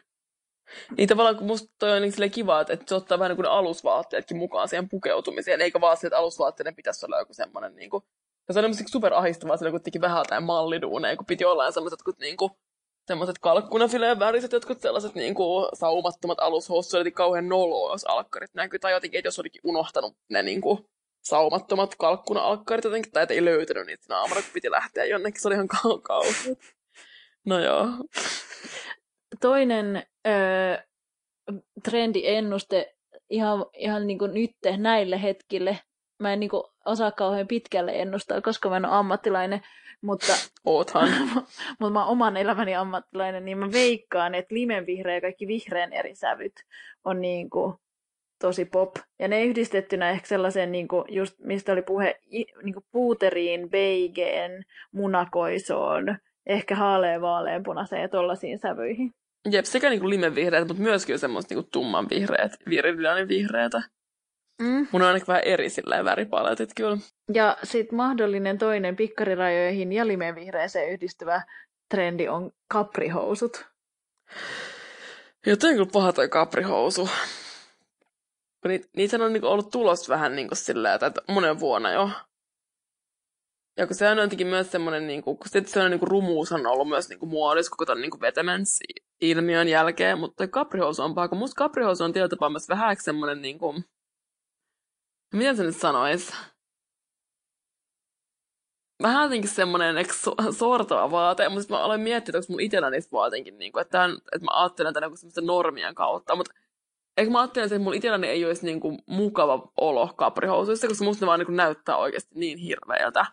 Niin 0.97 1.09
tavallaan 1.09 1.37
kun 1.37 1.47
musta 1.47 1.73
toi 1.79 1.91
on 1.91 2.01
niin 2.01 2.11
silleen 2.11 2.31
kiva, 2.31 2.61
että, 2.61 2.73
että 2.73 2.85
se 2.87 2.95
ottaa 2.95 3.19
vähän 3.19 3.29
niin 3.29 3.35
kuin 3.35 3.45
alusvaatteetkin 3.45 4.37
mukaan 4.37 4.67
siihen 4.67 4.89
pukeutumiseen, 4.89 5.61
eikä 5.61 5.81
vaan 5.81 5.97
se, 5.97 6.07
että 6.07 6.17
alusvaatteiden 6.17 6.75
pitäisi 6.75 7.05
olla 7.05 7.19
joku 7.19 7.33
semmoinen 7.33 7.75
niin 7.75 7.89
kuin, 7.89 8.03
se 8.51 8.59
on 8.59 8.63
semmoisesti 8.63 8.91
super 8.91 9.13
ahistavaa 9.13 9.57
silloin, 9.57 9.73
kun 9.73 9.83
teki 9.83 10.01
vähän 10.01 10.17
jotain 10.17 10.43
malliduuneja, 10.43 11.17
kun 11.17 11.25
piti 11.25 11.45
olla 11.45 11.71
sellaiset 11.71 11.99
jotkut 11.99 12.19
niin 12.19 12.37
kuin, 12.37 12.51
semmoiset 13.07 13.39
kalkkunafileen 13.39 14.19
väriset, 14.19 14.51
jotkut 14.51 14.81
sellaiset 14.81 15.15
niin 15.15 15.35
kuin, 15.35 15.69
saumattomat 15.73 16.39
alushousut, 16.39 16.91
se 16.91 16.97
oli 16.97 17.11
kauhean 17.11 17.49
noloa, 17.49 17.93
jos 17.93 18.05
alkkarit 18.05 18.53
näkyy, 18.53 18.79
tai 18.79 18.91
jotenkin, 18.91 19.17
että 19.17 19.27
jos 19.27 19.39
olikin 19.39 19.61
unohtanut 19.63 20.15
ne 20.29 20.43
niin 20.43 20.61
kuin, 20.61 20.85
saumattomat 21.23 21.95
kalkkuna-alkkarit 21.95 22.85
jotenkin, 22.85 23.11
tai 23.11 23.25
ei 23.29 23.45
löytänyt 23.45 23.85
niitä 23.87 24.17
aamuna, 24.17 24.41
kun 24.41 24.51
piti 24.53 24.71
lähteä 24.71 25.05
jonnekin, 25.05 25.41
se 25.41 25.47
oli 25.47 25.55
ihan 25.55 25.69
kau- 25.75 26.01
kauhean. 26.01 26.55
No 27.45 27.59
joo. 27.59 27.87
Toinen 29.41 30.03
ö, 30.27 30.31
trendiennuste 31.83 32.95
ihan, 33.29 33.65
ihan 33.73 34.07
niin 34.07 34.19
kuin 34.19 34.33
nyt 34.33 34.51
näille 34.77 35.21
hetkille. 35.21 35.79
Mä 36.19 36.33
en 36.33 36.39
niin 36.39 36.49
kuin 36.49 36.63
osaa 36.85 37.11
kauhean 37.11 37.47
pitkälle 37.47 37.91
ennustaa, 38.01 38.41
koska 38.41 38.69
mä 38.69 38.77
en 38.77 38.85
ole 38.85 38.95
ammattilainen, 38.95 39.61
mutta, 40.01 40.33
Oothan. 40.65 41.09
mutta 41.79 41.93
mä 41.93 42.03
oon 42.03 42.11
oman 42.11 42.37
elämäni 42.37 42.75
ammattilainen, 42.75 43.45
niin 43.45 43.57
mä 43.57 43.71
veikkaan, 43.71 44.35
että 44.35 44.55
limenvihreä 44.55 45.15
ja 45.15 45.21
kaikki 45.21 45.47
vihreän 45.47 45.93
eri 45.93 46.15
sävyt 46.15 46.53
on 47.05 47.21
niin 47.21 47.49
kuin 47.49 47.75
tosi 48.41 48.65
pop. 48.65 48.95
Ja 49.19 49.27
ne 49.27 49.43
yhdistettynä 49.43 50.09
ehkä 50.09 50.27
sellaiseen, 50.27 50.71
niin 50.71 50.87
kuin 50.87 51.05
just 51.09 51.39
mistä 51.39 51.71
oli 51.71 51.81
puhe, 51.81 52.19
niin 52.63 52.73
kuin 52.73 52.85
puuteriin, 52.91 53.69
beigeen, 53.69 54.65
munakoisoon, 54.91 56.17
ehkä 56.45 56.75
haaleen, 56.75 57.21
vaalean, 57.21 57.63
punaiseen 57.63 58.01
ja 58.01 58.09
tollaisiin 58.09 58.59
sävyihin. 58.59 59.13
Jep, 59.49 59.65
sekä 59.65 59.89
niinku 59.89 60.09
limenvihreät, 60.09 60.67
mutta 60.67 60.83
myöskin 60.83 61.19
semmoista 61.19 61.53
niinku 61.53 61.69
tumman 61.71 62.09
vihreät, 62.09 62.51
virillianin 62.69 63.27
vihreätä. 63.27 63.81
Mm. 64.61 64.87
Mun 64.91 65.01
on 65.01 65.07
ainakin 65.07 65.27
vähän 65.27 65.43
eri 65.45 65.69
silleen 65.69 66.05
väripaletit 66.05 66.69
kyllä. 66.75 66.97
Ja 67.33 67.57
sitten 67.63 67.95
mahdollinen 67.95 68.57
toinen 68.57 68.95
pikkarirajoihin 68.95 69.93
ja 69.93 70.07
limenvihreeseen 70.07 70.91
yhdistyvä 70.91 71.41
trendi 71.89 72.27
on 72.27 72.51
kaprihousut. 72.67 73.65
On 75.47 75.57
kyllä 75.59 75.85
paha 75.93 76.13
toi 76.13 76.29
kaprihousu. 76.29 77.09
Niit, 78.67 78.89
niitä 78.95 79.17
on 79.17 79.33
niinku 79.33 79.47
ollut 79.47 79.71
tulos 79.71 80.09
vähän 80.09 80.35
niinku 80.35 80.55
silleen, 80.55 80.93
että 80.93 81.21
monen 81.27 81.59
vuonna 81.59 81.91
jo. 81.91 82.09
Ja 83.77 83.87
kun 83.87 83.95
se 83.95 84.09
on 84.09 84.17
jotenkin 84.17 84.47
myös 84.47 84.71
semmoinen, 84.71 85.07
niinku, 85.07 85.35
kun 85.35 85.49
sitten 85.49 85.73
se 85.73 85.79
on 85.79 85.91
niinku 85.91 86.05
rumuus 86.05 86.51
on 86.51 86.67
ollut 86.67 86.89
myös 86.89 87.09
niinku 87.09 87.25
muodissa 87.25 87.69
koko 87.69 87.85
ton 87.85 88.01
niinku 88.01 88.17
vetemens-ilmiön 89.21 89.67
jälkeen, 89.67 90.19
mutta 90.19 90.47
kaprihousu 90.47 91.03
on 91.03 91.15
paha, 91.15 91.27
kun 91.27 91.37
musta 91.37 91.55
kaprihousu 91.55 92.03
on 92.03 92.13
tietyllä 92.13 92.29
tapaa 92.29 92.49
myös 92.49 92.69
vähän 92.69 92.95
semmoinen 92.99 93.41
niinku, 93.41 93.75
miten 95.33 95.57
se 95.57 95.63
nyt 95.63 95.75
sanois? 95.75 96.33
Vähän 99.01 99.23
jotenkin 99.23 99.49
semmoinen 99.49 99.95
sortava 100.51 101.11
vaate, 101.11 101.49
mutta 101.49 101.61
sit 101.61 101.69
mä 101.69 101.83
olen 101.83 102.01
miettinyt, 102.01 102.35
onko 102.35 102.53
mun 102.53 102.61
itsellä 102.61 102.89
niistä 102.89 103.11
vaan 103.11 103.27
jotenkin, 103.27 103.57
niin 103.57 103.71
kuin, 103.71 103.81
että, 103.81 103.91
tämän, 103.91 104.11
että 104.11 104.45
mä 104.45 104.61
ajattelen 104.61 104.93
niin 104.93 105.17
semmoisten 105.17 105.45
normien 105.45 105.95
kautta, 105.95 106.35
mutta 106.35 106.53
eikö 107.17 107.31
mä 107.31 107.39
ajattelen, 107.39 107.65
että 107.65 107.79
mun 107.79 107.93
itselläni 107.93 108.27
ei 108.27 108.45
olisi 108.45 108.65
niin 108.65 108.79
kuin, 108.79 108.99
mukava 109.05 109.71
olo 109.77 110.13
kaprihousuissa, 110.15 110.87
koska 110.87 111.05
musta 111.05 111.25
ne 111.25 111.27
vaan 111.27 111.39
niin 111.39 111.45
kuin, 111.45 111.55
näyttää 111.55 111.97
oikeasti 111.97 112.35
niin 112.35 112.57
hirveältä. 112.57 113.25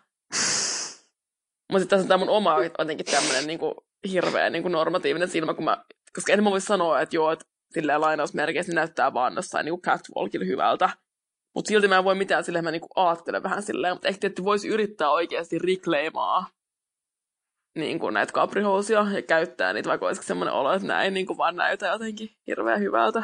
Mutta 1.71 1.79
sitten 1.79 1.89
tässä 1.89 2.03
on 2.03 2.07
tämä 2.07 2.17
mun 2.17 2.35
oma 2.35 2.55
jotenkin 2.79 3.05
tämmöinen 3.05 3.47
niin 3.47 3.59
kuin, 3.59 3.75
hirveä 4.11 4.49
niin 4.49 4.61
kuin 4.61 4.71
normatiivinen 4.71 5.27
silmä, 5.27 5.53
kun 5.53 5.65
mä, 5.65 5.83
koska 6.15 6.33
en 6.33 6.43
mä 6.43 6.51
voi 6.51 6.61
sanoa, 6.61 7.01
että 7.01 7.15
joo, 7.15 7.31
että 7.31 7.45
silleen 7.73 8.01
lainausmerkeissä 8.01 8.71
ne 8.71 8.75
näyttää 8.75 9.13
vaan 9.13 9.35
jossain 9.35 9.65
niin 9.65 9.73
kuin 9.73 9.81
catwalkilla 9.81 10.45
hyvältä. 10.45 10.89
Mutta 11.55 11.69
silti 11.69 11.87
mä 11.87 11.97
en 11.97 12.03
voi 12.03 12.15
mitään 12.15 12.43
silleen, 12.43 12.63
mä 12.63 12.71
niinku 12.71 12.87
aattelen 12.95 13.43
vähän 13.43 13.63
silleen, 13.63 13.93
mutta 13.93 14.07
ehkä 14.07 14.27
että 14.27 14.43
voisi 14.43 14.67
yrittää 14.67 15.09
oikeasti 15.09 15.59
reclaimaa 15.59 16.45
niin 17.75 17.99
kuin 17.99 18.13
näitä 18.13 18.33
kaprihousia 18.33 19.05
ja 19.13 19.21
käyttää 19.21 19.73
niitä, 19.73 19.89
vaikka 19.89 20.05
olisiko 20.05 20.27
semmoinen 20.27 20.53
olo, 20.53 20.73
että 20.73 20.87
näin 20.87 21.13
niin 21.13 21.25
kuin 21.25 21.37
vaan 21.37 21.55
näytä 21.55 21.87
jotenkin 21.87 22.29
hirveän 22.47 22.79
hyvältä. 22.79 23.23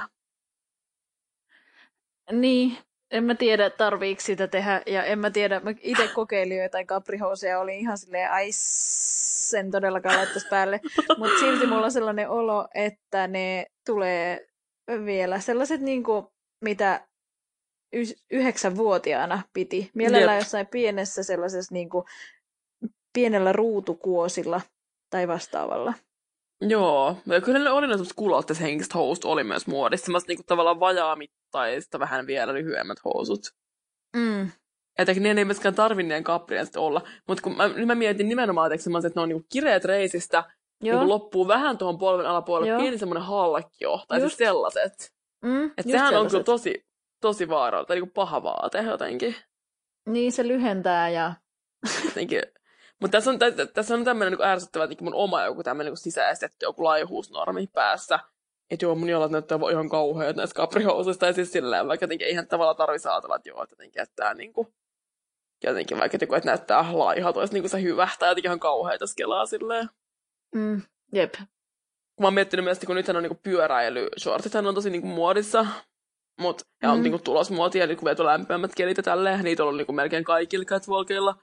Niin, 2.32 2.78
en 3.16 3.24
mä 3.24 3.36
tiedä 3.36 3.70
tarviiko 3.70 4.22
sitä 4.22 4.48
tehdä, 4.48 4.82
ja 4.86 5.04
en 5.04 5.20
mä 5.20 5.32
tiedä, 5.32 5.60
mä 5.60 5.74
itse 5.82 6.08
kokeilin 6.08 6.64
jotain 6.64 6.88
kaprihousia, 6.88 7.60
oli 7.60 7.80
ihan 7.80 7.98
silleen, 7.98 8.32
ai 8.32 8.48
sen 8.52 9.72
todellakaan 9.72 10.18
laittaisi 10.18 10.48
päälle, 10.48 10.80
mutta 11.18 11.40
silti 11.40 11.68
mulla 11.68 11.86
on 11.86 11.92
sellainen 11.92 12.30
olo, 12.30 12.68
että 12.74 13.28
ne 13.28 13.66
tulee 13.86 14.48
vielä 15.06 15.40
sellaiset 15.40 15.82
niinku, 15.82 16.34
mitä 16.62 17.08
y- 17.94 18.16
yhdeksänvuotiaana 18.32 19.42
piti. 19.54 19.92
Mielellään 19.94 20.38
Jep. 20.38 20.42
jossain 20.42 20.68
pienessä 20.68 21.24
sellaisessa 21.24 21.74
niinku, 21.74 22.06
pienellä 23.14 23.54
ruutukuosilla 23.54 24.62
tai 25.10 25.28
vastaavalla. 25.28 25.94
Joo, 26.70 27.18
ja 27.26 27.42
kyllä 27.42 27.60
ne 27.60 27.70
oli 27.70 27.88
ne 27.88 27.94
semmoiset 27.94 28.16
henkiset 28.60 28.94
housut 28.94 29.26
oli 29.26 29.44
myös 29.44 29.68
muodissa, 29.68 30.06
semmoiset 30.06 30.28
niinku 30.28 30.44
tavallaan 30.48 30.80
vajaamittaista 30.80 32.00
vähän 32.00 32.28
vielä 32.28 32.54
lyhyemmät 32.54 32.98
housut. 33.06 33.42
Mm. 34.16 34.52
Että 34.98 35.14
ne 35.14 35.30
ei 35.30 35.46
myöskään 35.46 35.76
tarvinneen 35.76 36.24
kaprien 36.24 36.66
sitten 36.66 36.82
olla. 36.82 37.02
Mutta 37.28 37.42
kun 37.42 37.58
mä, 37.58 37.68
nyt 37.68 37.88
mä 37.88 37.96
mietin 37.96 38.30
nimenomaan, 38.30 38.74
että, 38.74 38.90
ne 39.16 39.22
on 39.22 39.30
niinku 39.30 39.48
kireet 39.52 39.86
reisistä, 39.86 40.44
Joo. 40.82 40.96
niinku 40.96 41.10
loppuu 41.10 41.48
vähän 41.48 41.78
tuohon 41.78 41.98
polven 41.98 42.26
alapuolelle, 42.26 42.70
Joo. 42.70 42.82
pieni 42.82 42.98
semmoinen 42.98 43.24
hallakio, 43.24 44.00
tai 44.08 44.20
siis 44.20 44.32
Just. 44.32 44.38
sellaiset. 44.38 45.14
Mm, 45.42 45.66
Että 45.66 45.92
sehän 45.92 46.06
on 46.06 46.10
sellaiset. 46.10 46.32
kyllä 46.32 46.44
tosi, 46.44 46.86
tosi 47.22 47.50
vaarallista, 47.50 47.88
tai 47.88 47.96
niinku 47.98 48.14
paha 48.14 48.44
vaate 48.44 48.78
jotenkin. 48.78 49.36
Niin, 50.10 50.32
se 50.32 50.48
lyhentää 50.48 51.10
ja... 51.10 51.34
jotenkin. 52.06 52.42
Mutta 53.02 53.18
tässä 53.18 53.32
on, 53.32 53.40
tä- 53.40 53.66
tässä 53.74 53.94
on 53.94 54.04
tämmöinen 54.04 54.34
niin 54.34 54.48
ärsyttävä 54.48 54.88
mun 55.02 55.14
oma 55.14 55.44
joku 55.44 55.64
tämmöinen 55.64 55.92
niin 55.92 55.98
sisäistetty 55.98 56.66
joku 56.66 56.84
laihuusnormi 56.84 57.68
päässä. 57.68 58.20
Että 58.72 58.86
joo, 58.86 58.96
mun 58.96 59.10
jalat 59.10 59.32
näyttää 59.32 59.60
vaan 59.60 59.72
ihan 59.72 59.90
kauheat 59.90 60.36
näistä 60.36 60.56
kaprihousuista. 60.56 61.20
Tai 61.26 61.34
siis 61.34 61.52
silleen, 61.52 61.88
vaikka 61.88 62.04
jotenkin 62.04 62.28
eihän 62.28 62.48
tavallaan 62.48 62.78
tarvitsisi 62.78 63.10
ajatella, 63.10 63.36
että 63.36 63.50
joo, 63.50 63.64
että 63.64 63.74
jotenkin, 63.74 64.02
että 64.02 64.16
tää 64.16 64.34
niinku, 64.34 64.74
jotenkin 65.64 66.00
vaikka 66.00 66.18
joku, 66.22 66.36
että 66.36 66.50
näyttää 66.50 66.86
laihalta, 66.92 67.40
olisi 67.40 67.54
niinku 67.54 67.70
se 67.70 67.82
hyvä, 67.82 68.10
tai 68.20 68.30
jotenkin 68.30 68.50
ihan 68.50 68.60
kauheita 68.60 69.04
jos 69.04 69.16
kelaa 69.16 69.46
silleen. 69.46 69.90
Mm, 70.56 70.82
jep. 71.14 71.34
Kun 72.16 72.24
mä 72.24 72.28
oon 72.28 72.34
miettinyt 72.34 72.64
myös, 72.64 72.80
kun 72.86 72.96
nythän 72.96 73.18
on 73.18 73.24
niinku 73.24 73.40
pyöräilyshortithan 73.44 74.68
on 74.68 74.76
tosi 74.76 74.90
niinku 74.90 75.08
muodissa, 75.08 75.66
mutta 76.40 76.64
ja 76.84 76.92
on 76.92 76.98
Mm. 76.98 77.04
niinku 77.04 77.20
tulosmuotia, 77.20 77.84
eli 77.84 77.96
kun 77.96 78.06
vielä 78.06 78.32
lämpimämmät 78.32 78.76
kelit 78.76 78.98
ja 78.98 79.04
tälleen, 79.04 79.44
niitä 79.44 79.64
on 79.64 79.68
ollut 79.68 79.78
niinku 79.78 79.94
melkein 79.94 80.24
kaikilla 80.24 80.66
catwalkeilla. 80.66 81.36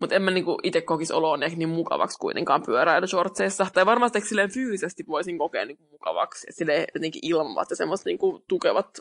Mutta 0.00 0.14
en 0.16 0.22
mä 0.22 0.30
niinku 0.30 0.58
itse 0.62 0.80
kokisi 0.80 1.12
oloon 1.12 1.42
ehkä 1.42 1.58
niin 1.58 1.68
mukavaksi 1.68 2.18
kuitenkaan 2.18 2.62
pyöräilyshortseissa. 2.66 3.66
Tai 3.72 3.86
varmasti 3.86 4.18
ehkä 4.18 4.28
silleen 4.28 4.52
fyysisesti 4.52 5.04
voisin 5.08 5.38
kokea 5.38 5.64
niinku 5.64 5.84
mukavaksi. 5.90 6.46
Et 6.48 6.56
silleen 6.56 6.84
jotenkin 6.94 7.20
ilmavat 7.24 7.70
ja 7.70 7.76
semmoista 7.76 8.08
niinku 8.08 8.44
tukevat 8.48 9.00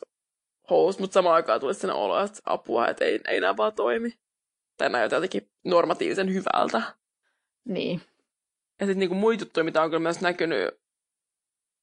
housut, 0.70 1.00
mutta 1.02 1.14
samaan 1.14 1.36
aikaan 1.36 1.60
tulisi 1.60 1.80
sen 1.80 1.92
olo, 1.92 2.24
että 2.24 2.40
apua, 2.46 2.88
että 2.88 3.06
ei, 3.06 3.20
ei 3.28 3.42
nämä 3.42 3.58
vaan 3.58 3.74
toimi. 3.74 4.14
Tai 4.78 4.90
näytä 4.90 5.16
jotenkin 5.16 5.50
normatiivisen 5.64 6.34
hyvältä. 6.34 6.82
Niin. 7.66 8.02
Ja 8.80 8.86
sitten 8.86 9.00
niinku 9.00 9.16
muita 9.16 9.44
juttuja, 9.44 9.64
mitä 9.64 9.82
on 9.82 9.90
kyllä 9.90 10.04
myös 10.04 10.22
näkynyt, 10.22 10.84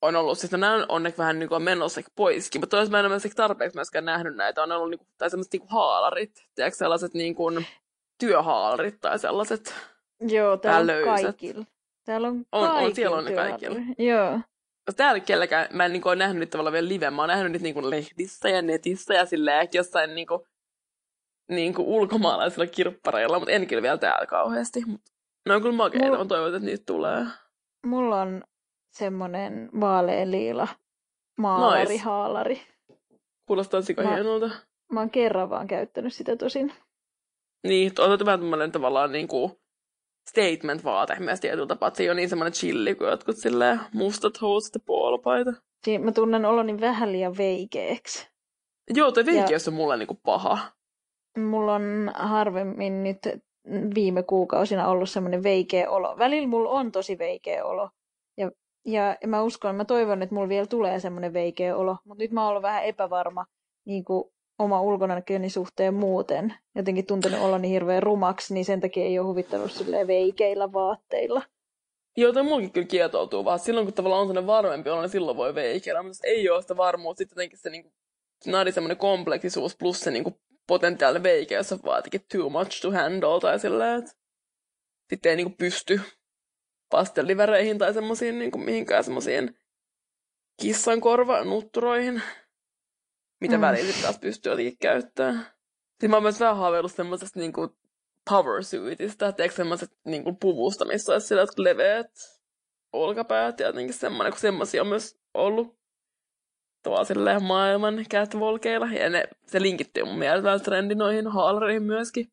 on 0.02 0.16
ollut, 0.16 0.38
siis 0.38 0.52
no 0.52 0.58
nämä 0.58 0.74
on 0.74 0.86
onneksi 0.88 1.18
vähän 1.18 1.38
niinku 1.38 1.58
menossa 1.58 2.00
poiskin, 2.16 2.60
mutta 2.60 2.76
toisaalta 2.76 2.90
mä 2.90 3.00
en 3.00 3.06
ole 3.12 3.20
tarpeeksi 3.36 3.76
myöskään 3.76 4.04
nähnyt 4.04 4.36
näitä, 4.36 4.62
on 4.62 4.72
ollut 4.72 4.90
niinku, 4.90 5.06
tai 5.18 5.30
sellaiset 5.30 5.52
niinku 5.52 5.68
haalarit, 5.70 6.46
tiedätkö 6.54 6.76
sellaiset 6.76 7.14
niinku 7.14 7.50
työhaalarit 8.20 9.00
tai 9.00 9.18
sellaiset. 9.18 9.74
Joo, 10.20 10.56
täällä 10.56 10.92
on 10.92 11.04
kaikilla. 11.22 11.64
Täällä 12.04 12.28
on 12.28 12.44
On- 12.52 12.70
on, 12.70 12.94
siellä 12.94 13.16
on 13.16 13.24
ne 13.24 13.32
kaikilla. 13.34 13.78
Joo. 13.98 14.40
Täällä 14.96 15.20
kelläkään, 15.20 15.66
mä 15.72 15.84
en 15.84 15.92
niinku 15.92 16.08
ole 16.08 16.16
nähnyt 16.16 16.40
niitä 16.40 16.50
tavallaan 16.50 16.72
vielä 16.72 16.88
live, 16.88 17.10
mä 17.10 17.22
oon 17.22 17.28
nähnyt 17.28 17.52
niitä 17.52 17.62
niinku 17.62 17.90
lehdissä 17.90 18.48
ja 18.48 18.62
netissä 18.62 19.14
ja 19.14 19.26
silleen 19.26 19.60
ehkä 19.60 19.78
jossain 19.78 20.14
niinku, 20.14 20.46
niinku 21.50 21.96
ulkomaalaisilla 21.96 22.66
kirppareilla, 22.66 23.38
mutta 23.38 23.52
en 23.52 23.66
kyllä 23.66 23.82
vielä 23.82 23.98
täällä 23.98 24.26
kauheasti. 24.26 24.82
Mut 24.86 25.00
ne 25.48 25.54
on 25.54 25.62
kyllä 25.62 25.76
makeita, 25.76 26.06
Mulla- 26.06 26.18
mä 26.18 26.24
toivon, 26.24 26.54
että 26.54 26.66
niitä 26.66 26.82
tulee. 26.86 27.24
Mulla 27.86 28.20
on 28.20 28.44
semmonen 28.92 29.70
vaaleanliila 29.80 30.68
maalari-haalari. 31.40 32.60
Kuulostaa 33.46 33.82
sika 33.82 34.02
Mä- 34.02 34.14
hienolta. 34.14 34.50
Mä 34.92 35.00
oon 35.00 35.10
kerran 35.10 35.50
vaan 35.50 35.66
käyttänyt 35.66 36.14
sitä 36.14 36.36
tosin. 36.36 36.72
Niin, 37.66 37.92
on 37.98 38.18
vähän 38.26 38.40
tämmöinen 38.40 38.72
tavallaan 38.72 39.12
niinku 39.12 39.60
statement-vaate 40.30 41.16
myös 41.20 41.40
tietyllä 41.40 41.66
tapaa, 41.66 41.86
että 41.88 41.96
se 41.96 42.02
ei 42.02 42.08
ole 42.10 42.16
niin 42.16 42.28
semmoinen 42.28 42.52
chilli 42.52 42.94
kuin 42.94 43.10
jotkut 43.10 43.36
silleen 43.36 43.80
mustat 43.94 44.40
housut 44.40 44.74
ja 44.74 44.80
puolopaita. 44.86 45.52
Siin 45.84 46.04
mä 46.04 46.12
tunnen 46.12 46.44
oloni 46.44 46.80
vähän 46.80 47.12
liian 47.12 47.36
veikeeksi. 47.38 48.28
Joo, 48.94 49.12
toi 49.12 49.22
Ja- 49.26 49.32
veikeys 49.32 49.68
on 49.68 49.74
mulle 49.74 49.96
niinku 49.96 50.20
paha. 50.22 50.58
Mulla 51.38 51.74
on 51.74 52.10
harvemmin 52.14 53.02
nyt 53.04 53.18
viime 53.94 54.22
kuukausina 54.22 54.88
ollut 54.88 55.10
semmoinen 55.10 55.42
veikeä 55.42 55.90
olo. 55.90 56.18
Välillä 56.18 56.48
mulla 56.48 56.70
on 56.70 56.92
tosi 56.92 57.18
veikeä 57.18 57.64
olo. 57.64 57.90
Ja, 58.36 58.50
ja 58.86 59.16
mä 59.26 59.42
uskon, 59.42 59.74
mä 59.74 59.84
toivon, 59.84 60.22
että 60.22 60.34
mulla 60.34 60.48
vielä 60.48 60.66
tulee 60.66 61.00
semmoinen 61.00 61.32
veikeä 61.32 61.76
olo. 61.76 61.96
Mutta 62.04 62.22
nyt 62.24 62.30
mä 62.30 62.40
oon 62.42 62.50
ollut 62.50 62.62
vähän 62.62 62.84
epävarma 62.84 63.44
niin 63.86 64.04
kuin 64.04 64.24
oma 64.60 64.80
ulkonäköni 64.80 65.50
suhteen 65.50 65.94
muuten. 65.94 66.54
Jotenkin 66.74 67.06
tuntenut 67.06 67.40
oloni 67.40 67.70
hirveän 67.70 68.02
rumaksi, 68.02 68.54
niin 68.54 68.64
sen 68.64 68.80
takia 68.80 69.04
ei 69.04 69.18
ole 69.18 69.26
huvittanut 69.26 69.72
silleen 69.72 70.06
veikeillä 70.06 70.72
vaatteilla. 70.72 71.42
Joo, 72.16 72.32
toi 72.32 72.42
mulkin 72.42 72.72
kyllä 72.72 72.86
kietoutuu 72.86 73.44
vaan. 73.44 73.58
Silloin 73.58 73.86
kun 73.86 73.94
tavallaan 73.94 74.20
on 74.22 74.28
sellainen 74.28 74.46
varmempi 74.46 74.90
olo, 74.90 75.00
niin 75.00 75.10
silloin 75.10 75.36
voi 75.36 75.54
veikeillä. 75.54 76.02
Mutta 76.02 76.26
ei 76.26 76.50
ole 76.50 76.62
sitä 76.62 76.76
varmuutta, 76.76 77.18
sitten 77.18 77.36
jotenkin 77.36 77.58
se 77.58 77.70
niinku, 77.70 77.92
nadi 78.46 78.72
semmoinen 78.72 78.96
kompleksisuus 78.96 79.76
plus 79.76 80.00
se 80.00 80.10
niinku 80.10 80.40
potentiaalinen 80.66 81.22
veikeys 81.22 81.72
on 81.72 81.78
vaan 81.84 81.98
jotenkin 81.98 82.24
too 82.32 82.50
much 82.50 82.82
to 82.82 82.90
handle 82.90 83.40
tai 83.40 83.58
silleen, 83.58 83.98
että 83.98 84.12
sitten 85.10 85.30
ei 85.30 85.36
niinku 85.36 85.54
pysty 85.58 86.00
pastelliväreihin 86.90 87.78
tai 87.78 87.94
semmoisiin 87.94 88.38
niinku 88.38 88.58
mihinkään 88.58 89.04
semmoisiin 89.04 89.58
kissan 90.62 91.00
korvanutturoihin, 91.00 92.22
mitä 93.40 93.56
Mm. 93.56 93.60
välillä 93.60 93.92
taas 94.02 94.18
pystyy 94.18 94.52
jotenkin 94.52 94.78
käyttämään. 94.78 95.46
Sitten 95.90 96.10
mä 96.10 96.16
oon 96.16 96.22
myös 96.22 96.40
vähän 96.40 96.56
haaveillut 96.56 96.92
semmoisesta 96.92 97.38
niinku 97.40 97.76
power 98.30 98.64
suitista, 98.64 99.28
että 99.28 99.42
eikö 99.42 99.54
semmoiset 99.54 99.90
niinku 100.04 100.32
puvusta, 100.32 100.84
missä 100.84 101.12
olisi 101.12 101.26
sillä 101.26 101.46
leveät 101.56 102.10
olkapäät 102.92 103.60
ja 103.60 103.66
jotenkin 103.66 103.94
semmoinen, 103.94 104.32
kun 104.32 104.40
semmoisia 104.40 104.82
on 104.82 104.88
myös 104.88 105.18
ollut 105.34 105.78
tuolla 106.84 107.04
silleen 107.04 107.42
maailman 107.42 108.04
catwalkeilla. 108.10 108.86
Ja 108.86 109.10
ne, 109.10 109.24
se 109.46 109.62
linkittyy 109.62 110.04
mun 110.04 110.18
mielestä 110.18 110.58
trendi 110.58 110.94
noihin 110.94 111.26
haalareihin 111.26 111.82
myöskin. 111.82 112.32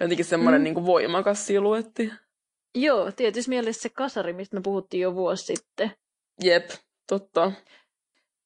Jotenkin 0.00 0.24
semmoinen 0.24 0.60
Mm. 0.60 0.62
mm. 0.62 0.64
niinku 0.64 0.86
voimakas 0.86 1.46
siluetti. 1.46 2.12
Joo, 2.74 3.12
tietysti 3.12 3.48
mielessä 3.48 3.82
se 3.82 3.88
kasari, 3.88 4.32
mistä 4.32 4.56
me 4.56 4.62
puhuttiin 4.62 5.00
jo 5.00 5.14
vuosi 5.14 5.44
sitten. 5.44 5.90
Jep, 6.44 6.70
totta. 7.08 7.52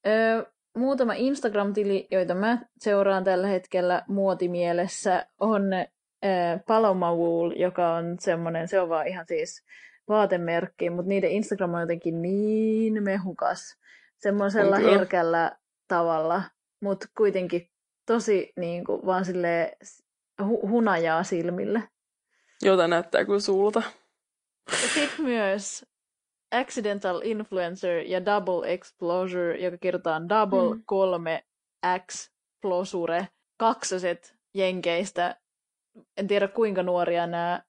Öö, 0.07 0.43
muutama 0.77 1.13
Instagram-tili, 1.15 2.09
joita 2.11 2.35
mä 2.35 2.59
seuraan 2.79 3.25
tällä 3.25 3.47
hetkellä 3.47 4.03
muotimielessä, 4.09 5.27
on 5.41 5.63
Paloma 6.67 7.15
Wool, 7.15 7.53
joka 7.57 7.95
on 7.95 8.17
semmoinen, 8.21 8.69
se 8.69 8.81
on 8.81 8.89
vaan 8.89 9.07
ihan 9.07 9.25
siis 9.29 9.65
vaatemerkki, 10.09 10.91
mutta 10.91 11.09
niiden 11.09 11.31
Instagram 11.31 11.75
on 11.75 11.81
jotenkin 11.81 12.23
niin 12.23 13.03
mehukas. 13.03 13.77
Semmoisella 14.17 14.77
herkällä 14.77 15.57
tavalla, 15.89 16.43
mutta 16.81 17.07
kuitenkin 17.17 17.71
tosi 18.07 18.53
niin 18.57 18.85
kuin, 18.85 19.07
vaan 19.07 19.25
silleen 19.25 19.77
hu- 20.43 20.69
hunajaa 20.69 21.23
silmille. 21.23 21.83
Jota 22.63 22.89
näyttää 22.89 23.25
sulta. 23.39 23.83
Ja 24.73 24.89
sitten 24.95 25.25
myös 25.25 25.87
Accidental 26.51 27.21
Influencer 27.25 27.97
ja 28.07 28.25
Double 28.27 28.73
Exposure, 28.73 29.59
joka 29.59 29.79
kirjoitetaan 29.79 30.29
Double 30.29 30.75
Mm. 30.75 30.83
3 30.87 31.45
X 32.11 32.31
Plosure, 32.63 33.29
kaksoset 33.57 34.35
jenkeistä. 34.55 35.37
En 36.17 36.27
tiedä 36.27 36.49
kuinka 36.49 36.83
nuoria 36.83 37.27
nämä 37.27 37.63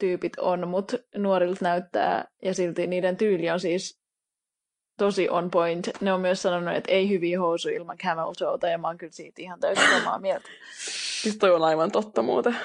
tyypit 0.00 0.38
on, 0.38 0.68
mutta 0.68 0.96
nuorilta 1.16 1.64
näyttää 1.64 2.24
ja 2.42 2.54
silti 2.54 2.86
niiden 2.86 3.16
tyyli 3.16 3.50
on 3.50 3.60
siis 3.60 3.98
tosi 4.98 5.28
on 5.28 5.50
point. 5.50 5.88
Ne 6.00 6.12
on 6.12 6.20
myös 6.20 6.42
sanonut, 6.42 6.74
että 6.76 6.92
ei 6.92 7.08
hyviä 7.08 7.40
housuja 7.40 7.76
ilman 7.76 7.98
camel 7.98 8.32
toeta 8.38 8.68
ja 8.68 8.78
mä 8.78 8.88
oon 8.88 8.98
kyllä 8.98 9.12
siitä 9.12 9.42
ihan 9.42 9.60
täysin 9.60 9.88
samaa 9.98 10.18
mieltä. 10.18 10.48
Siis 11.22 11.36
toi 11.38 11.50
on 11.50 11.64
aivan 11.64 11.90
totta 11.92 12.22
muuten. 12.22 12.56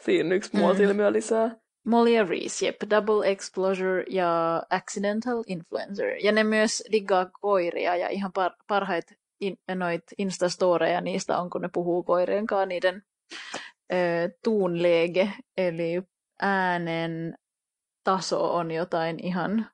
Siinä 0.00 0.34
yksi 0.34 0.50
Mm. 0.52 0.58
muotilmiö 0.60 1.12
lisää. 1.12 1.50
Reese, 2.28 2.66
jep, 2.66 2.76
Double 2.90 3.30
Exposure 3.30 4.04
ja 4.08 4.62
Accidental 4.70 5.44
Influencer. 5.46 6.08
Ja 6.24 6.32
ne 6.32 6.44
myös 6.44 6.82
diggaa 6.92 7.30
koiria 7.40 7.96
ja 7.96 8.08
ihan 8.08 8.32
par- 8.38 8.56
parhaita 8.66 9.14
in- 9.40 9.58
noit 9.74 10.04
Instastoreja 10.18 11.00
niistä 11.00 11.38
on, 11.38 11.50
kun 11.50 11.62
ne 11.62 11.68
puhuu 11.72 12.02
koirien 12.02 12.46
kanssa 12.46 12.66
niiden 12.66 13.02
tuunlege, 14.44 15.32
eli 15.56 16.02
äänen 16.42 17.38
taso 18.04 18.54
on 18.54 18.70
jotain 18.70 19.24
ihan 19.24 19.66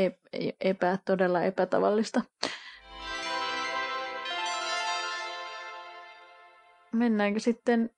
ep- 0.00 0.54
epä, 0.60 0.98
todella 1.04 1.42
epätavallista. 1.42 2.22
Mennäänkö 6.92 7.40
sitten 7.40 7.90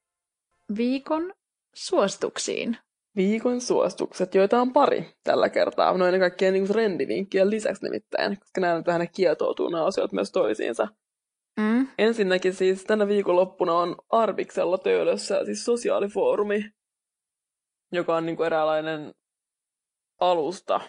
viikon 0.77 1.35
suosituksiin? 1.79 2.77
Viikon 3.17 3.61
suositukset, 3.61 4.35
joita 4.35 4.61
on 4.61 4.73
pari 4.73 5.15
tällä 5.25 5.49
kertaa. 5.49 5.99
No 5.99 6.07
ennen 6.07 6.21
kaikkea 6.21 6.53
niin 6.53 6.67
trendivinkkien 6.67 7.51
lisäksi 7.51 7.85
nimittäin, 7.85 8.39
koska 8.41 8.61
nämä 8.61 8.77
nyt 8.77 8.87
vähän 8.87 9.09
kietoutuu 9.17 9.69
nämä 9.69 9.85
asiat 9.85 10.13
myös 10.13 10.33
toisiinsa. 10.33 10.89
Mm. 11.61 11.89
Ensinnäkin 11.99 12.55
siis 12.55 12.85
tänä 12.85 13.09
viikonloppuna 13.09 13.73
on 13.73 13.97
Arviksella 14.11 14.79
Töölössä 14.79 15.45
siis 15.45 15.65
sosiaalifoorumi, 15.65 16.65
joka 17.93 18.17
on 18.17 18.27
niin 18.27 18.37
kuin 18.37 18.47
eräänlainen 18.47 19.15
alusta 20.21 20.81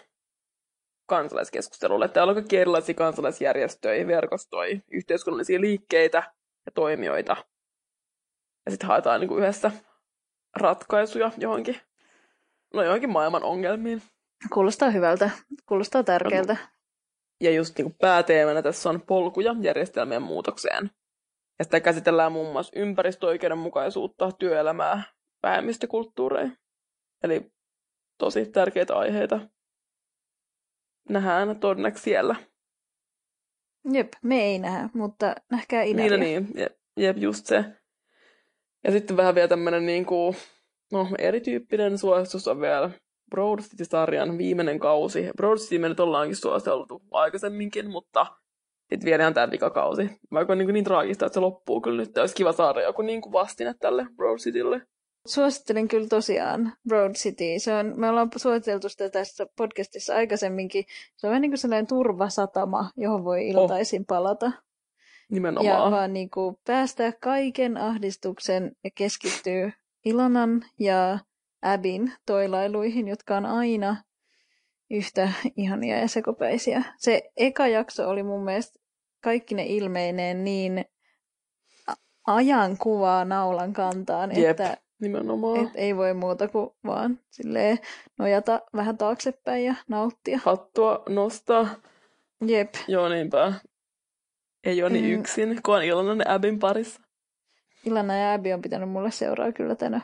kansalaiskeskustelulle. 1.08 2.08
Täällä 2.08 2.30
on 2.30 2.34
kaikki 2.34 2.56
erilaisia 2.56 2.94
kansalaisjärjestöjä, 2.94 4.06
verkostoja, 4.06 4.80
yhteiskunnallisia 4.92 5.60
liikkeitä 5.60 6.32
ja 6.66 6.72
toimijoita. 6.72 7.36
Ja 8.66 8.70
sitten 8.70 8.88
haetaan 8.88 9.20
niin 9.20 9.28
kuin 9.28 9.42
yhdessä 9.42 9.72
ratkaisuja 10.56 11.30
johonkin, 11.38 11.76
no 12.74 12.82
johonkin 12.82 13.10
maailman 13.10 13.44
ongelmiin. 13.44 14.02
Kuulostaa 14.52 14.90
hyvältä. 14.90 15.30
Kuulostaa 15.66 16.02
tärkeältä. 16.02 16.56
Ja 17.40 17.50
just 17.50 17.78
niin 17.78 17.84
kuin 17.84 17.96
pääteemana 18.00 18.62
tässä 18.62 18.90
on 18.90 19.02
polkuja 19.02 19.54
järjestelmien 19.60 20.22
muutokseen. 20.22 20.90
Ja 21.58 21.64
sitä 21.64 21.80
käsitellään 21.80 22.32
muun 22.32 22.52
muassa 22.52 22.72
ympäristöoikeudenmukaisuutta, 22.80 24.32
työelämää, 24.32 25.02
vähemmistökulttuureja. 25.42 26.50
Eli 27.22 27.52
tosi 28.18 28.46
tärkeitä 28.46 28.96
aiheita. 28.96 29.40
Nähdään 31.08 31.60
todennäköisesti 31.60 32.10
siellä. 32.10 32.36
Jep, 33.92 34.12
me 34.22 34.42
ei 34.42 34.58
nähdä, 34.58 34.88
mutta 34.94 35.34
nähkää 35.50 35.82
Niin, 35.82 35.98
Inaria. 35.98 36.16
no 36.18 36.24
niin, 36.24 36.48
jep, 36.54 36.72
jep, 36.96 37.16
just 37.18 37.46
se. 37.46 37.64
Ja 38.84 38.92
sitten 38.92 39.16
vähän 39.16 39.34
vielä 39.34 39.48
tämmöinen 39.48 39.86
niin 39.86 40.06
kuin, 40.06 40.36
no, 40.92 41.08
erityyppinen 41.18 41.98
suositus 41.98 42.48
on 42.48 42.60
vielä 42.60 42.90
Broad 43.30 43.60
City-sarjan 43.60 44.38
viimeinen 44.38 44.78
kausi. 44.78 45.30
Broad 45.36 45.58
City 45.58 45.78
me 45.78 45.88
nyt 45.88 46.00
ollaankin 46.00 46.36
suositeltu 46.36 47.02
aikaisemminkin, 47.10 47.90
mutta 47.90 48.26
sitten 48.90 49.04
vielä 49.04 49.22
ihan 49.22 49.34
tämä 49.34 49.50
vikakausi. 49.50 50.10
Vaikka 50.32 50.52
on 50.52 50.58
niin, 50.58 50.72
niin 50.72 50.84
traagista, 50.84 51.26
että 51.26 51.34
se 51.34 51.40
loppuu 51.40 51.80
kyllä 51.80 52.02
nyt. 52.02 52.18
Olisi 52.18 52.34
kiva 52.34 52.52
saada 52.52 52.82
joku 52.82 53.02
niin 53.02 53.20
kuin 53.20 53.32
vastine 53.32 53.74
tälle 53.80 54.06
Broad 54.16 54.38
Citylle. 54.38 54.82
Suosittelen 55.26 55.88
kyllä 55.88 56.08
tosiaan 56.08 56.72
Broad 56.88 57.14
City. 57.14 57.44
Se 57.58 57.74
on, 57.74 57.92
me 57.96 58.08
ollaan 58.08 58.30
suositeltu 58.36 58.88
sitä 58.88 59.10
tässä 59.10 59.46
podcastissa 59.56 60.14
aikaisemminkin. 60.14 60.84
Se 61.16 61.26
on 61.26 61.30
vähän 61.30 61.42
niin 61.42 61.50
kuin 61.50 61.58
sellainen 61.58 61.86
turvasatama, 61.86 62.90
johon 62.96 63.24
voi 63.24 63.48
iltaisin 63.48 64.06
palata. 64.06 64.52
Ja 65.30 65.34
Nimenomaan. 65.34 65.92
vaan 65.92 66.12
niin 66.12 66.30
kuin 66.30 66.56
päästää 66.66 67.12
kaiken 67.22 67.76
ahdistuksen 67.76 68.72
ja 68.84 68.90
keskittyy 68.94 69.72
Ilonan 70.04 70.64
ja 70.78 71.18
Abin 71.62 72.12
toilailuihin, 72.26 73.08
jotka 73.08 73.36
on 73.36 73.46
aina 73.46 73.96
yhtä 74.90 75.32
ihania 75.56 75.98
ja 75.98 76.08
sekopäisiä. 76.08 76.82
Se 76.98 77.30
eka 77.36 77.66
jakso 77.66 78.08
oli 78.08 78.22
mun 78.22 78.44
mielestä 78.44 78.80
kaikki 79.20 79.54
ne 79.54 79.66
ilmeineen 79.66 80.44
niin 80.44 80.84
ajan 82.26 82.76
kuvaa 82.78 83.24
naulan 83.24 83.72
kantaan, 83.72 84.36
Jep. 84.36 84.50
että 84.50 84.76
Nimenomaan. 85.00 85.60
et 85.60 85.68
ei 85.74 85.96
voi 85.96 86.14
muuta 86.14 86.48
kuin 86.48 86.70
vaan 86.86 87.18
silleen 87.30 87.78
nojata 88.18 88.60
vähän 88.74 88.98
taaksepäin 88.98 89.64
ja 89.64 89.74
nauttia. 89.88 90.40
Hattua 90.44 91.02
nostaa. 91.08 91.68
Jep. 92.46 92.74
Joo, 92.88 93.08
niinpä. 93.08 93.54
Ei 94.64 94.82
ole 94.82 94.90
niin 94.90 95.04
Mm. 95.04 95.20
yksin, 95.20 95.60
kun 95.62 95.74
on 95.76 95.82
iloinen 95.82 96.28
Abin 96.30 96.58
parissa. 96.58 97.00
Ilana 97.84 98.16
ja 98.16 98.32
Abby 98.34 98.52
on 98.52 98.62
pitänyt 98.62 98.88
mulle 98.90 99.10
seuraa 99.10 99.52
kyllä 99.52 99.74
tänä, 99.74 100.00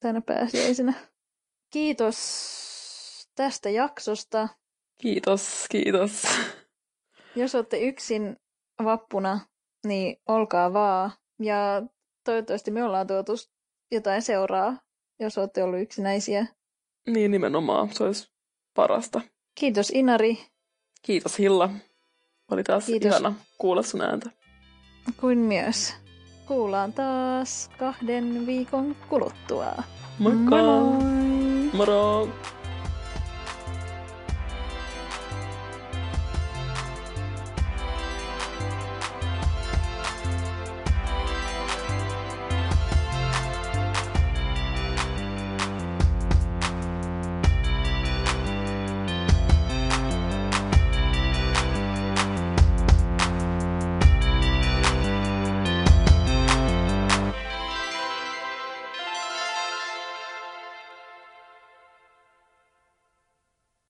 tänä 0.00 0.20
pääsiäisenä. 0.20 0.92
Kiitos 1.70 3.28
tästä 3.34 3.70
jaksosta. 3.70 4.48
Kiitos, 5.00 5.66
kiitos. 5.70 6.22
Jos 7.36 7.54
olette 7.54 7.78
yksin 7.78 8.36
vappuna, 8.84 9.40
niin 9.86 10.16
olkaa 10.28 10.72
vaan. 10.72 11.10
Ja 11.38 11.82
toivottavasti 12.24 12.70
me 12.70 12.84
ollaan 12.84 13.06
tuotu 13.06 13.32
jotain 13.92 14.22
seuraa, 14.22 14.76
jos 15.20 15.38
olette 15.38 15.62
ollut 15.62 15.80
yksinäisiä. 15.80 16.46
Niin 17.06 17.30
nimenomaan, 17.30 17.92
se 17.92 18.04
olisi 18.04 18.32
parasta. 18.74 19.20
Kiitos 19.54 19.90
Inari, 19.90 20.38
Kiitos 21.02 21.38
Hilla. 21.38 21.70
Oli 22.50 22.62
taas 22.62 22.86
Kiitos. 22.86 23.10
ihana 23.10 23.34
kuulla 23.58 23.82
sun 23.82 24.00
ääntä. 24.00 24.30
kuin 25.20 25.38
myös. 25.38 25.94
Kuullaan 26.46 26.92
taas 26.92 27.70
kahden 27.78 28.46
viikon 28.46 28.96
kuluttua. 29.08 29.66
Moikka! 30.18 30.56
Moi 30.56 31.02
moi! 31.02 31.70
Moro! 31.72 32.28